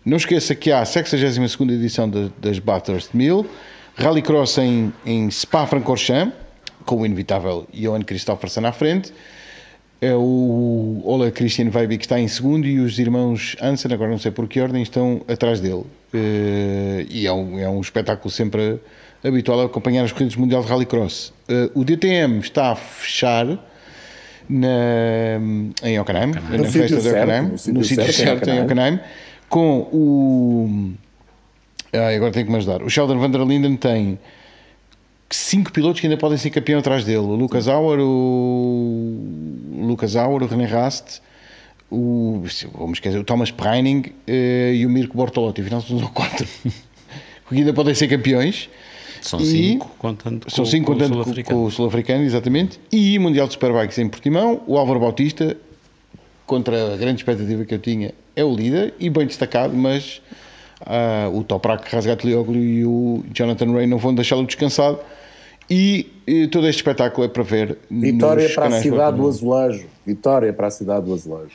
Não 0.05 0.17
esqueça 0.17 0.55
que 0.55 0.73
há 0.73 0.81
a 0.81 0.85
62 0.85 1.49
edição 1.71 2.09
de, 2.09 2.31
das 2.41 2.59
Bathurst 2.59 3.11
1000, 3.13 3.47
Rallycross 3.97 4.59
em, 4.59 4.93
em 5.05 5.31
Spa-Francorchamps, 5.31 6.35
com 6.87 7.03
o 7.03 7.07
inevitável 7.07 7.67
Johan 7.73 8.03
Christophersen 8.03 8.65
à 8.65 8.73
frente, 8.73 9.13
é 10.01 10.15
o 10.15 11.03
Ola 11.05 11.31
Christian 11.31 11.71
Weiby 11.75 11.99
que 11.99 12.05
está 12.05 12.19
em 12.19 12.27
segundo 12.27 12.67
e 12.67 12.79
os 12.81 12.99
irmãos 12.99 13.57
Hansen, 13.61 13.93
agora 13.93 14.11
não 14.11 14.19
sei 14.19 14.31
por 14.31 14.49
que 14.49 14.61
ordem, 14.61 14.83
estão 14.83 15.23
atrás 15.29 15.61
dele. 15.61 15.85
Uh, 16.13 17.07
e 17.09 17.27
é 17.27 17.33
um, 17.33 17.59
é 17.59 17.69
um 17.69 17.81
espetáculo 17.81 18.31
sempre 18.31 18.81
habitual 19.23 19.61
a 19.61 19.65
acompanhar 19.67 20.05
as 20.05 20.13
corridas 20.13 20.37
mundial 20.37 20.63
de 20.63 20.69
rallycross. 20.69 21.33
Uh, 21.49 21.81
o 21.81 21.85
DTM 21.85 22.39
está 22.39 22.73
a 22.73 22.77
fechar 22.77 23.47
na, 24.49 25.39
em 25.83 26.01
Hockenheim, 26.01 26.33
na 26.33 26.65
festa 26.65 27.01
de 27.01 27.09
Hockenheim, 27.09 27.51
no 27.73 27.85
sítio 27.85 28.13
certo, 28.13 28.49
em 28.49 28.63
Hockenheim, 28.63 28.99
com 29.49 29.81
o. 29.93 30.93
Ah, 31.93 32.09
agora 32.15 32.33
tenho 32.33 32.47
que 32.47 32.53
me 32.53 32.59
ajudar. 32.59 32.83
O 32.83 32.89
Sheldon 32.89 33.19
van 33.19 33.31
der 33.31 33.45
Linden 33.45 33.77
tem 33.77 34.19
cinco 35.31 35.73
pilotos 35.73 36.01
que 36.01 36.07
ainda 36.07 36.19
podem 36.19 36.37
ser 36.37 36.51
campeão 36.51 36.81
atrás 36.81 37.05
dele: 37.05 37.19
o 37.19 37.35
Lucas 37.35 37.69
Auer, 37.69 38.01
o 38.01 39.17
Lucas 39.87 40.17
Auer, 40.17 40.43
o 40.43 40.47
René 40.47 40.67
Rast, 40.67 41.21
o, 41.91 42.43
vamos 42.75 42.99
esquecer, 42.99 43.19
o 43.19 43.25
Thomas 43.25 43.51
Preining 43.51 44.01
uh, 44.01 44.75
e 44.75 44.85
o 44.85 44.91
Mirko 44.91 45.17
Bortolotti. 45.17 45.61
Afinal, 45.61 45.81
são 45.81 45.99
quatro 46.09 46.47
que 47.49 47.55
ainda 47.55 47.73
podem 47.73 47.95
ser 47.95 48.09
campeões. 48.09 48.69
São 49.23 49.39
e, 49.41 49.47
cinco, 49.47 49.91
contando 49.99 50.51
são 50.51 50.65
com, 50.65 50.71
cinco, 50.71 50.87
com, 50.87 50.99
contando 50.99 51.65
o 51.65 51.71
Sul-Africano, 51.71 52.25
exatamente. 52.25 52.81
E 52.91 53.19
Mundial 53.19 53.47
de 53.47 53.53
Superbikes 53.53 53.99
em 53.99 54.09
Portimão, 54.09 54.63
o 54.67 54.79
Álvaro 54.79 54.99
Bautista, 54.99 55.57
contra 56.47 56.95
a 56.95 56.97
grande 56.97 57.21
expectativa 57.21 57.65
que 57.67 57.75
eu 57.75 57.79
tinha, 57.79 58.15
é 58.35 58.43
o 58.43 58.55
líder 58.55 58.95
e 58.99 59.11
bem 59.11 59.27
destacado, 59.27 59.77
mas 59.77 60.23
uh, 60.83 61.37
o 61.37 61.45
Toprak 61.45 61.93
Rasgatlioglu 61.95 62.57
e 62.57 62.85
o 62.85 63.23
Jonathan 63.33 63.73
Ray 63.73 63.87
não 63.87 63.99
vão 63.99 64.15
deixá-lo 64.15 64.47
descansado 64.47 64.99
e, 65.71 66.13
e, 66.27 66.49
todo 66.49 66.67
este 66.67 66.79
espetáculo 66.79 67.25
é 67.25 67.29
para 67.29 67.45
ver. 67.45 67.79
Vitória 67.89 68.49
para 68.53 68.67
a 68.67 68.81
cidade 68.83 69.17
do 69.17 69.29
Azulejo. 69.29 69.87
Vitória 70.05 70.53
para 70.53 70.67
a 70.67 70.71
cidade 70.71 71.07
do 71.07 71.15
Azulejo. 71.15 71.55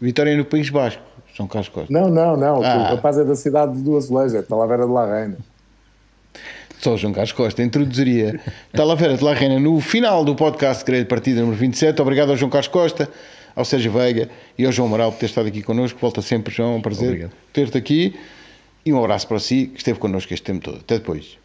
Vitória 0.00 0.36
no 0.36 0.44
País 0.44 0.68
Basco, 0.68 1.00
São 1.36 1.46
Carlos 1.46 1.68
Costa. 1.68 1.92
Não, 1.92 2.08
não, 2.08 2.36
não. 2.36 2.64
Ah. 2.64 2.90
O 2.90 2.96
rapaz 2.96 3.16
é 3.18 3.24
da 3.24 3.36
cidade 3.36 3.80
do 3.80 3.96
Azulejo, 3.96 4.36
é 4.36 4.42
Talavera 4.42 4.84
de 4.84 4.92
la 4.92 5.06
Reina. 5.06 5.36
Só 6.80 6.96
João 6.96 7.12
Carlos 7.12 7.30
Costa 7.30 7.62
introduziria 7.62 8.40
Talavera 8.72 9.16
de 9.16 9.22
la 9.22 9.32
Reina 9.32 9.60
no 9.60 9.80
final 9.80 10.24
do 10.24 10.34
podcast 10.34 10.84
Grande 10.84 11.04
Partida 11.04 11.40
número 11.40 11.56
27. 11.56 12.02
Obrigado 12.02 12.30
ao 12.30 12.36
João 12.36 12.50
Carlos 12.50 12.66
Costa, 12.66 13.08
ao 13.54 13.64
Sérgio 13.64 13.92
Veiga 13.92 14.28
e 14.58 14.66
ao 14.66 14.72
João 14.72 14.88
Moral 14.88 15.12
por 15.12 15.20
ter 15.20 15.26
estado 15.26 15.46
aqui 15.46 15.62
connosco. 15.62 16.00
Volta 16.00 16.20
sempre, 16.20 16.52
João, 16.52 16.72
é 16.72 16.76
um 16.78 16.82
prazer 16.82 17.30
ter-te 17.52 17.78
aqui. 17.78 18.16
E 18.84 18.92
um 18.92 18.98
abraço 18.98 19.28
para 19.28 19.38
si 19.38 19.66
que 19.68 19.78
esteve 19.78 19.98
connosco 19.98 20.34
este 20.34 20.44
tempo 20.44 20.64
todo. 20.64 20.78
Até 20.78 20.98
depois. 20.98 21.41